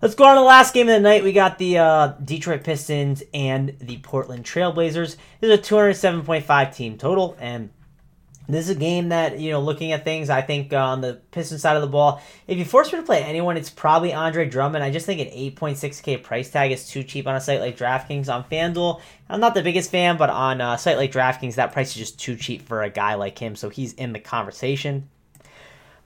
Let's 0.01 0.15
go 0.15 0.23
on 0.23 0.35
to 0.35 0.39
the 0.39 0.45
last 0.45 0.73
game 0.73 0.87
of 0.87 0.93
the 0.93 1.01
night. 1.01 1.25
We 1.25 1.33
got 1.33 1.57
the 1.57 1.77
uh, 1.77 2.07
Detroit 2.23 2.63
Pistons 2.63 3.21
and 3.33 3.75
the 3.81 3.97
Portland 3.97 4.45
Trailblazers. 4.45 5.17
This 5.41 5.51
is 5.51 5.59
a 5.59 5.61
207.5 5.61 6.73
team 6.73 6.97
total, 6.97 7.35
and 7.37 7.69
this 8.49 8.67
is 8.67 8.75
a 8.75 8.79
game 8.79 9.09
that, 9.09 9.39
you 9.39 9.51
know, 9.51 9.61
looking 9.61 9.91
at 9.91 10.03
things, 10.03 10.29
I 10.29 10.41
think 10.41 10.73
uh, 10.73 10.77
on 10.77 11.01
the 11.01 11.21
Pistons 11.31 11.61
side 11.61 11.75
of 11.75 11.81
the 11.81 11.87
ball, 11.87 12.21
if 12.47 12.57
you 12.57 12.65
force 12.65 12.91
me 12.91 12.99
to 12.99 13.05
play 13.05 13.23
anyone, 13.23 13.57
it's 13.57 13.69
probably 13.69 14.13
Andre 14.13 14.49
Drummond. 14.49 14.83
I 14.83 14.89
just 14.89 15.05
think 15.05 15.21
an 15.21 15.27
8.6K 15.27 16.23
price 16.23 16.49
tag 16.49 16.71
is 16.71 16.87
too 16.87 17.03
cheap 17.03 17.27
on 17.27 17.35
a 17.35 17.41
site 17.41 17.59
like 17.59 17.77
DraftKings. 17.77 18.33
On 18.33 18.43
FanDuel, 18.43 19.01
I'm 19.29 19.39
not 19.39 19.53
the 19.53 19.61
biggest 19.61 19.91
fan, 19.91 20.17
but 20.17 20.29
on 20.29 20.61
a 20.61 20.77
site 20.77 20.97
like 20.97 21.11
DraftKings, 21.11 21.55
that 21.55 21.71
price 21.71 21.89
is 21.89 21.95
just 21.95 22.19
too 22.19 22.35
cheap 22.35 22.67
for 22.67 22.81
a 22.81 22.89
guy 22.89 23.13
like 23.13 23.37
him, 23.37 23.55
so 23.55 23.69
he's 23.69 23.93
in 23.93 24.13
the 24.13 24.19
conversation. 24.19 25.07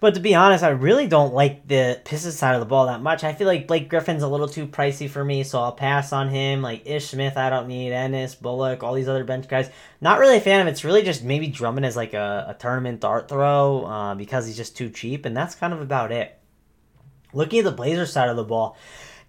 But 0.03 0.15
to 0.15 0.19
be 0.19 0.35
honest, 0.35 0.65
I 0.65 0.71
really 0.71 1.07
don't 1.07 1.33
like 1.33 1.65
the 1.65 1.97
Pistons 2.03 2.37
side 2.37 2.55
of 2.55 2.59
the 2.59 2.65
ball 2.65 2.87
that 2.87 3.01
much. 3.01 3.23
I 3.23 3.31
feel 3.31 3.47
like 3.47 3.69
Blake 3.69 3.87
Griffin's 3.87 4.21
a 4.21 4.27
little 4.27 4.49
too 4.49 4.67
pricey 4.67 5.09
for 5.09 5.23
me, 5.23 5.43
so 5.43 5.61
I'll 5.61 5.71
pass 5.71 6.11
on 6.11 6.27
him. 6.27 6.61
Like 6.61 6.85
Ish 6.85 7.11
Smith, 7.11 7.37
I 7.37 7.49
don't 7.49 7.69
need. 7.69 7.93
Ennis, 7.93 8.35
Bullock, 8.35 8.83
all 8.83 8.95
these 8.95 9.07
other 9.07 9.23
bench 9.23 9.47
guys. 9.47 9.69
Not 10.01 10.19
really 10.19 10.35
a 10.35 10.41
fan 10.41 10.59
of. 10.59 10.67
It. 10.67 10.71
It's 10.71 10.83
really 10.83 11.03
just 11.03 11.23
maybe 11.23 11.47
Drummond 11.47 11.85
as 11.85 11.95
like 11.95 12.13
a, 12.13 12.47
a 12.49 12.53
tournament 12.53 12.99
dart 12.99 13.29
throw 13.29 13.85
uh, 13.85 14.15
because 14.15 14.45
he's 14.45 14.57
just 14.57 14.75
too 14.75 14.89
cheap, 14.89 15.25
and 15.25 15.37
that's 15.37 15.55
kind 15.55 15.71
of 15.71 15.79
about 15.79 16.11
it. 16.11 16.37
Looking 17.31 17.59
at 17.59 17.63
the 17.63 17.71
Blazers 17.71 18.11
side 18.11 18.27
of 18.27 18.35
the 18.35 18.43
ball, 18.43 18.75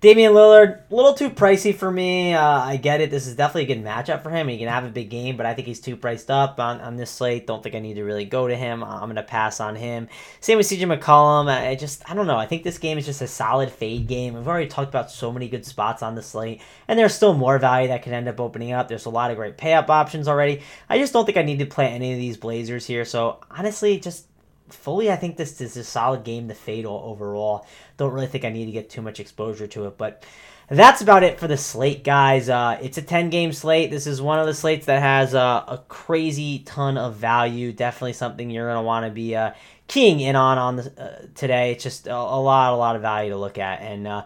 Damian 0.04 0.34
Lillard, 0.34 0.82
a 0.90 0.94
little 0.94 1.14
too 1.14 1.30
pricey 1.30 1.74
for 1.74 1.90
me. 1.90 2.34
Uh, 2.34 2.60
I 2.60 2.76
get 2.76 3.00
it. 3.00 3.10
This 3.10 3.26
is 3.26 3.36
definitely 3.36 3.72
a 3.72 3.74
good 3.74 3.82
matchup 3.82 4.22
for 4.22 4.28
him. 4.28 4.48
He 4.48 4.58
can 4.58 4.68
have 4.68 4.84
a 4.84 4.90
big 4.90 5.08
game, 5.08 5.38
but 5.38 5.46
I 5.46 5.54
think 5.54 5.66
he's 5.66 5.80
too 5.80 5.96
priced 5.96 6.30
up 6.30 6.60
on, 6.60 6.78
on 6.82 6.96
this 6.96 7.10
slate. 7.10 7.46
Don't 7.46 7.62
think 7.62 7.74
I 7.74 7.78
need 7.78 7.94
to 7.94 8.02
really 8.02 8.26
go 8.26 8.46
to 8.46 8.54
him. 8.54 8.84
I'm 8.84 9.04
going 9.04 9.16
to 9.16 9.22
pass 9.22 9.60
on 9.60 9.76
him. 9.76 10.08
Same 10.40 10.58
with 10.58 10.66
CJ 10.66 10.94
McCollum. 10.94 11.48
I 11.48 11.74
just, 11.74 12.02
I 12.10 12.14
don't 12.14 12.26
know. 12.26 12.36
I 12.36 12.44
think 12.44 12.64
this 12.64 12.76
game 12.76 12.98
is 12.98 13.06
just 13.06 13.22
a 13.22 13.26
solid 13.26 13.70
fade 13.70 14.06
game. 14.06 14.34
We've 14.34 14.46
already 14.46 14.68
talked 14.68 14.90
about 14.90 15.10
so 15.10 15.32
many 15.32 15.48
good 15.48 15.64
spots 15.64 16.02
on 16.02 16.14
the 16.14 16.22
slate, 16.22 16.60
and 16.86 16.98
there's 16.98 17.14
still 17.14 17.32
more 17.32 17.58
value 17.58 17.88
that 17.88 18.02
can 18.02 18.12
end 18.12 18.28
up 18.28 18.40
opening 18.40 18.72
up. 18.72 18.88
There's 18.88 19.06
a 19.06 19.10
lot 19.10 19.30
of 19.30 19.38
great 19.38 19.56
pay 19.56 19.72
up 19.72 19.88
options 19.88 20.28
already. 20.28 20.60
I 20.86 20.98
just 20.98 21.14
don't 21.14 21.24
think 21.24 21.38
I 21.38 21.42
need 21.42 21.60
to 21.60 21.66
play 21.66 21.86
any 21.86 22.12
of 22.12 22.18
these 22.18 22.36
Blazers 22.36 22.84
here. 22.84 23.06
So 23.06 23.40
honestly, 23.50 23.98
just 23.98 24.26
fully, 24.68 25.10
I 25.10 25.16
think 25.16 25.36
this 25.36 25.60
is 25.60 25.76
a 25.76 25.84
solid 25.84 26.24
game 26.24 26.48
to 26.48 26.54
Fatal 26.54 27.02
overall. 27.04 27.66
Don't 27.96 28.12
really 28.12 28.26
think 28.26 28.44
I 28.44 28.50
need 28.50 28.66
to 28.66 28.72
get 28.72 28.90
too 28.90 29.02
much 29.02 29.20
exposure 29.20 29.66
to 29.68 29.86
it, 29.86 29.98
but 29.98 30.24
that's 30.68 31.02
about 31.02 31.22
it 31.22 31.38
for 31.38 31.46
the 31.46 31.56
slate, 31.56 32.04
guys. 32.04 32.48
Uh, 32.48 32.78
it's 32.80 32.96
a 32.96 33.02
10 33.02 33.30
game 33.30 33.52
slate. 33.52 33.90
This 33.90 34.06
is 34.06 34.22
one 34.22 34.38
of 34.38 34.46
the 34.46 34.54
slates 34.54 34.86
that 34.86 35.02
has 35.02 35.34
uh, 35.34 35.64
a 35.68 35.78
crazy 35.88 36.60
ton 36.60 36.96
of 36.96 37.16
value. 37.16 37.72
Definitely 37.72 38.14
something 38.14 38.50
you're 38.50 38.66
going 38.66 38.78
to 38.78 38.82
want 38.82 39.04
to 39.04 39.10
be 39.10 39.36
uh, 39.36 39.52
keying 39.88 40.20
in 40.20 40.36
on 40.36 40.56
on 40.56 40.76
the, 40.76 40.92
uh, 40.98 41.26
today. 41.34 41.72
It's 41.72 41.82
just 41.82 42.06
a, 42.06 42.14
a, 42.14 42.40
lot, 42.40 42.72
a 42.72 42.76
lot 42.76 42.96
of 42.96 43.02
value 43.02 43.30
to 43.30 43.36
look 43.36 43.58
at. 43.58 43.82
And 43.82 44.06
uh, 44.06 44.24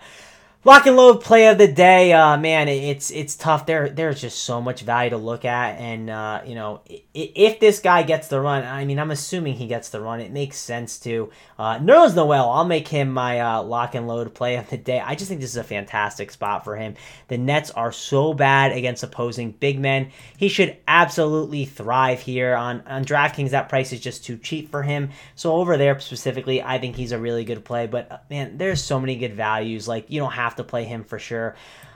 Lock 0.65 0.87
and 0.87 0.97
load 0.97 1.21
play 1.23 1.47
of 1.47 1.57
the 1.57 1.69
day, 1.69 2.13
uh, 2.13 2.37
man. 2.37 2.67
It's 2.67 3.13
it's 3.13 3.37
tough. 3.37 3.65
There 3.65 3.89
there's 3.89 4.21
just 4.21 4.43
so 4.43 4.61
much 4.61 4.81
value 4.81 5.11
to 5.11 5.17
look 5.17 5.45
at, 5.45 5.79
and 5.79 6.11
uh, 6.11 6.43
you 6.45 6.57
know 6.57 6.83
if 7.15 7.61
this 7.61 7.79
guy 7.79 8.03
gets 8.03 8.27
the 8.27 8.41
run, 8.41 8.65
I 8.65 8.85
mean 8.85 8.99
I'm 8.99 9.13
assuming 9.13 9.55
he 9.55 9.69
gets 9.69 9.91
the 9.91 10.01
run. 10.01 10.19
It 10.19 10.33
makes 10.33 10.59
sense 10.59 10.99
to. 11.01 11.31
Uh, 11.61 11.79
Nerlens 11.79 12.17
Noel, 12.17 12.51
I'll 12.51 12.65
make 12.65 12.89
him 12.89 13.13
my 13.13 13.41
uh, 13.41 13.63
lock 13.63 13.95
and 13.95 14.09
load 14.09 14.35
play 14.35 14.57
of 14.57 14.69
the 14.69 14.77
day. 14.77 15.01
I 15.01 15.15
just 15.15 15.29
think 15.29 15.41
this 15.41 15.51
is 15.51 15.57
a 15.57 15.65
fantastic 15.65 16.33
spot 16.33 16.65
for 16.65 16.75
him. 16.75 16.95
The 17.29 17.39
Nets 17.39 17.71
are 17.71 17.93
so 17.93 18.35
bad 18.35 18.73
against 18.73 19.03
opposing 19.05 19.53
big 19.53 19.79
men. 19.79 20.11
He 20.37 20.49
should 20.49 20.77
absolutely 20.89 21.67
thrive 21.67 22.21
here 22.21 22.57
on 22.57 22.83
on 22.89 23.05
DraftKings. 23.05 23.51
That 23.51 23.69
price 23.69 23.93
is 23.93 24.01
just 24.01 24.25
too 24.25 24.37
cheap 24.37 24.73
for 24.73 24.83
him. 24.83 25.11
So 25.37 25.53
over 25.53 25.77
there 25.77 26.01
specifically, 26.01 26.63
I 26.63 26.79
think 26.79 26.97
he's 26.97 27.13
a 27.13 27.19
really 27.19 27.45
good 27.45 27.65
play. 27.65 27.87
But 27.87 28.11
uh, 28.11 28.19
man, 28.29 28.59
there's 28.59 28.83
so 28.83 28.99
many 28.99 29.15
good 29.15 29.35
values. 29.35 29.87
Like 29.87 30.11
you 30.11 30.19
don't 30.19 30.33
have 30.33 30.48
have 30.49 30.57
to 30.57 30.65
play 30.65 30.85
him 30.85 31.05
for 31.05 31.19
sure. 31.19 31.55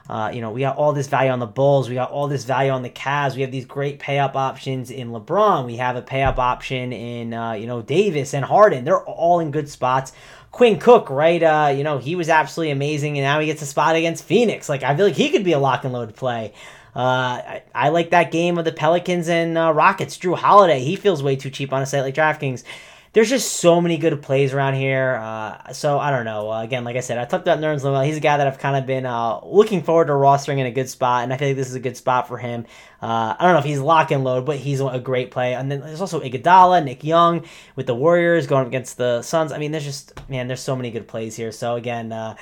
Uh, 0.08 0.30
you 0.34 0.40
know, 0.40 0.50
we 0.50 0.60
got 0.60 0.76
all 0.76 0.92
this 0.92 1.06
value 1.06 1.30
on 1.30 1.38
the 1.38 1.46
Bulls. 1.46 1.88
We 1.88 1.94
got 1.94 2.10
all 2.10 2.28
this 2.28 2.44
value 2.44 2.70
on 2.70 2.82
the 2.82 2.90
Cavs. 2.90 3.34
We 3.34 3.42
have 3.42 3.52
these 3.52 3.64
great 3.64 3.98
pay 3.98 4.18
up 4.18 4.36
options 4.36 4.90
in 4.90 5.10
LeBron. 5.10 5.64
We 5.64 5.76
have 5.76 5.96
a 5.96 6.02
pay 6.02 6.22
up 6.22 6.38
option 6.38 6.92
in, 6.92 7.32
uh, 7.32 7.52
you 7.52 7.66
know, 7.66 7.82
Davis 7.82 8.34
and 8.34 8.44
Harden. 8.44 8.84
They're 8.84 9.04
all 9.04 9.40
in 9.40 9.50
good 9.52 9.68
spots. 9.68 10.12
Quinn 10.50 10.78
Cook, 10.78 11.08
right? 11.08 11.42
Uh, 11.42 11.72
you 11.74 11.82
know, 11.82 11.98
he 11.98 12.14
was 12.14 12.28
absolutely 12.28 12.72
amazing, 12.72 13.16
and 13.16 13.24
now 13.24 13.40
he 13.40 13.46
gets 13.46 13.62
a 13.62 13.66
spot 13.66 13.96
against 13.96 14.24
Phoenix. 14.24 14.68
Like, 14.68 14.82
I 14.82 14.94
feel 14.94 15.06
like 15.06 15.14
he 15.14 15.30
could 15.30 15.44
be 15.44 15.52
a 15.52 15.58
lock 15.58 15.84
and 15.84 15.92
load 15.92 16.14
play. 16.14 16.52
Uh, 16.94 16.98
I, 16.98 17.62
I, 17.74 17.88
like 17.88 18.10
that 18.10 18.30
game 18.30 18.58
of 18.58 18.66
the 18.66 18.72
Pelicans 18.72 19.28
and 19.28 19.56
uh, 19.56 19.72
Rockets. 19.72 20.18
Jrue 20.18 20.36
Holiday, 20.36 20.80
he 20.80 20.94
feels 20.96 21.22
way 21.22 21.36
too 21.36 21.48
cheap 21.48 21.72
on 21.72 21.80
a 21.80 21.86
site 21.86 22.02
like 22.02 22.14
DraftKings 22.14 22.64
there's 23.12 23.28
just 23.28 23.54
so 23.54 23.80
many 23.80 23.98
good 23.98 24.22
plays 24.22 24.54
around 24.54 24.74
here. 24.74 25.18
Uh, 25.20 25.72
so 25.72 25.98
I 25.98 26.10
don't 26.10 26.24
know. 26.24 26.50
Uh, 26.50 26.62
again, 26.62 26.82
like 26.84 26.96
I 26.96 27.00
said, 27.00 27.18
I 27.18 27.26
talked 27.26 27.42
about 27.42 27.58
Nerlens 27.58 27.84
Noel. 27.84 28.02
He's 28.02 28.16
a 28.16 28.20
guy 28.20 28.38
that 28.38 28.46
I've 28.46 28.58
kind 28.58 28.76
of 28.76 28.86
been 28.86 29.04
uh, 29.04 29.40
looking 29.44 29.82
forward 29.82 30.06
to 30.06 30.12
rostering 30.12 30.58
in 30.58 30.66
a 30.66 30.70
good 30.70 30.88
spot, 30.88 31.24
and 31.24 31.32
I 31.32 31.36
feel 31.36 31.48
like 31.48 31.56
this 31.56 31.68
is 31.68 31.74
a 31.74 31.80
good 31.80 31.96
spot 31.96 32.26
for 32.26 32.38
him. 32.38 32.64
Uh, 33.02 33.34
I 33.38 33.44
don't 33.44 33.52
know 33.52 33.58
if 33.58 33.64
he's 33.64 33.80
lock 33.80 34.10
and 34.12 34.24
load, 34.24 34.46
but 34.46 34.56
he's 34.56 34.80
a 34.80 34.98
great 34.98 35.30
play. 35.30 35.54
And 35.54 35.70
then 35.70 35.80
there's 35.80 36.00
also 36.00 36.20
Iguodala, 36.20 36.82
Nick 36.84 37.04
Young 37.04 37.44
with 37.76 37.86
the 37.86 37.94
Warriors 37.94 38.46
going 38.46 38.66
against 38.66 38.96
the 38.96 39.20
Suns. 39.22 39.52
I 39.52 39.58
mean, 39.58 39.72
there's 39.72 39.84
just 39.84 40.12
man, 40.30 40.46
there's 40.46 40.60
so 40.60 40.74
many 40.74 40.90
good 40.90 41.06
plays 41.06 41.36
here. 41.36 41.52
So 41.52 41.74
again 41.74 42.12
uh, 42.12 42.36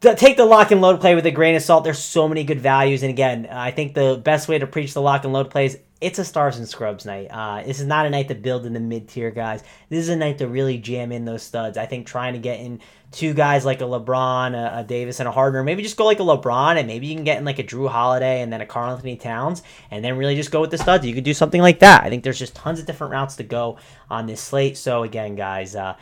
take 0.00 0.36
the 0.36 0.44
lock 0.44 0.70
and 0.70 0.80
load 0.80 1.00
play 1.00 1.14
with 1.14 1.26
a 1.26 1.30
grain 1.30 1.54
of 1.54 1.62
salt. 1.62 1.84
There's 1.84 1.98
so 1.98 2.28
many 2.28 2.44
good 2.44 2.60
values, 2.60 3.02
and 3.02 3.10
again, 3.10 3.48
I 3.50 3.70
think 3.70 3.94
the 3.94 4.20
best 4.22 4.48
way 4.48 4.58
to 4.58 4.66
preach 4.66 4.94
the 4.94 5.02
lock 5.02 5.24
and 5.24 5.32
load 5.32 5.50
plays 5.50 5.76
it's 6.00 6.18
a 6.18 6.24
stars 6.24 6.56
and 6.56 6.66
scrubs 6.66 7.04
night. 7.04 7.26
Uh, 7.30 7.62
this 7.62 7.78
is 7.78 7.86
not 7.86 8.06
a 8.06 8.10
night 8.10 8.28
to 8.28 8.34
build 8.34 8.64
in 8.64 8.72
the 8.72 8.80
mid 8.80 9.08
tier 9.08 9.30
guys. 9.30 9.62
This 9.90 9.98
is 9.98 10.08
a 10.08 10.16
night 10.16 10.38
to 10.38 10.48
really 10.48 10.78
jam 10.78 11.12
in 11.12 11.26
those 11.26 11.42
studs. 11.42 11.76
I 11.76 11.84
think 11.84 12.06
trying 12.06 12.32
to 12.32 12.38
get 12.38 12.60
in 12.60 12.80
two 13.12 13.34
guys 13.34 13.66
like 13.66 13.82
a 13.82 13.84
LeBron, 13.84 14.54
a, 14.54 14.78
a 14.78 14.84
Davis, 14.84 15.20
and 15.20 15.28
a 15.28 15.32
Harden, 15.32 15.64
maybe 15.64 15.82
just 15.82 15.98
go 15.98 16.06
like 16.06 16.20
a 16.20 16.22
LeBron, 16.22 16.78
and 16.78 16.86
maybe 16.86 17.06
you 17.06 17.14
can 17.14 17.24
get 17.24 17.36
in 17.36 17.44
like 17.44 17.58
a 17.58 17.64
Jrue 17.64 17.90
Holiday 17.90 18.40
and 18.40 18.50
then 18.50 18.62
a 18.62 18.66
Karl-Anthony 18.66 19.16
Towns, 19.16 19.62
and 19.90 20.02
then 20.02 20.16
really 20.16 20.36
just 20.36 20.50
go 20.50 20.62
with 20.62 20.70
the 20.70 20.78
studs. 20.78 21.04
You 21.04 21.14
could 21.14 21.24
do 21.24 21.34
something 21.34 21.60
like 21.60 21.80
that. 21.80 22.02
I 22.02 22.08
think 22.08 22.24
there's 22.24 22.38
just 22.38 22.54
tons 22.54 22.80
of 22.80 22.86
different 22.86 23.12
routes 23.12 23.36
to 23.36 23.42
go 23.42 23.76
on 24.08 24.26
this 24.26 24.40
slate. 24.40 24.78
So 24.78 25.02
again, 25.02 25.36
guys. 25.36 25.76
Uh, 25.76 25.96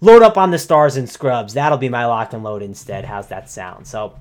load 0.00 0.22
up 0.22 0.36
on 0.36 0.50
the 0.50 0.58
stars 0.58 0.96
and 0.96 1.08
scrubs. 1.08 1.54
That'll 1.54 1.78
be 1.78 1.88
my 1.88 2.06
lock 2.06 2.32
and 2.32 2.42
load 2.42 2.62
instead. 2.62 3.04
How's 3.04 3.28
that 3.28 3.50
sound? 3.50 3.86
So, 3.86 4.18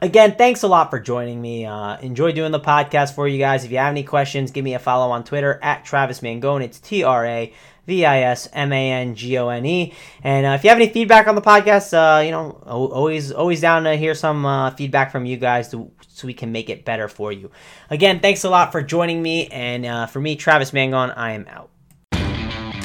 again, 0.00 0.36
thanks 0.36 0.62
a 0.62 0.68
lot 0.68 0.90
for 0.90 1.00
joining 1.00 1.40
me. 1.40 1.66
Uh, 1.66 1.98
enjoy 1.98 2.32
doing 2.32 2.52
the 2.52 2.60
podcast 2.60 3.14
for 3.14 3.26
you 3.26 3.38
guys. 3.38 3.64
If 3.64 3.70
you 3.70 3.78
have 3.78 3.90
any 3.90 4.04
questions, 4.04 4.50
give 4.50 4.64
me 4.64 4.74
a 4.74 4.78
follow 4.78 5.10
on 5.12 5.24
Twitter 5.24 5.58
at 5.62 5.84
Travis 5.84 6.20
Mangone. 6.20 6.62
It's 6.62 6.78
T 6.80 7.02
R 7.02 7.24
A 7.26 7.52
V 7.86 8.04
I 8.04 8.22
S 8.22 8.48
M 8.52 8.72
A 8.72 8.90
N 8.92 9.14
G 9.14 9.38
O 9.38 9.48
N 9.48 9.64
E. 9.64 9.94
And 10.22 10.44
uh, 10.44 10.50
if 10.50 10.64
you 10.64 10.70
have 10.70 10.78
any 10.78 10.88
feedback 10.88 11.28
on 11.28 11.34
the 11.34 11.42
podcast, 11.42 11.92
uh, 11.94 12.20
you 12.20 12.30
know, 12.30 12.50
always 12.66 13.32
always 13.32 13.60
down 13.60 13.84
to 13.84 13.96
hear 13.96 14.14
some 14.14 14.44
uh, 14.44 14.70
feedback 14.72 15.12
from 15.12 15.24
you 15.24 15.36
guys 15.36 15.70
to, 15.70 15.90
so 16.08 16.26
we 16.26 16.34
can 16.34 16.52
make 16.52 16.68
it 16.68 16.84
better 16.84 17.08
for 17.08 17.32
you. 17.32 17.50
Again, 17.88 18.20
thanks 18.20 18.44
a 18.44 18.50
lot 18.50 18.72
for 18.72 18.82
joining 18.82 19.22
me. 19.22 19.46
And 19.48 19.86
uh, 19.86 20.06
for 20.06 20.20
me, 20.20 20.36
Travis 20.36 20.72
Mangone, 20.72 21.16
I 21.16 21.32
am 21.32 21.46
out. 21.48 21.70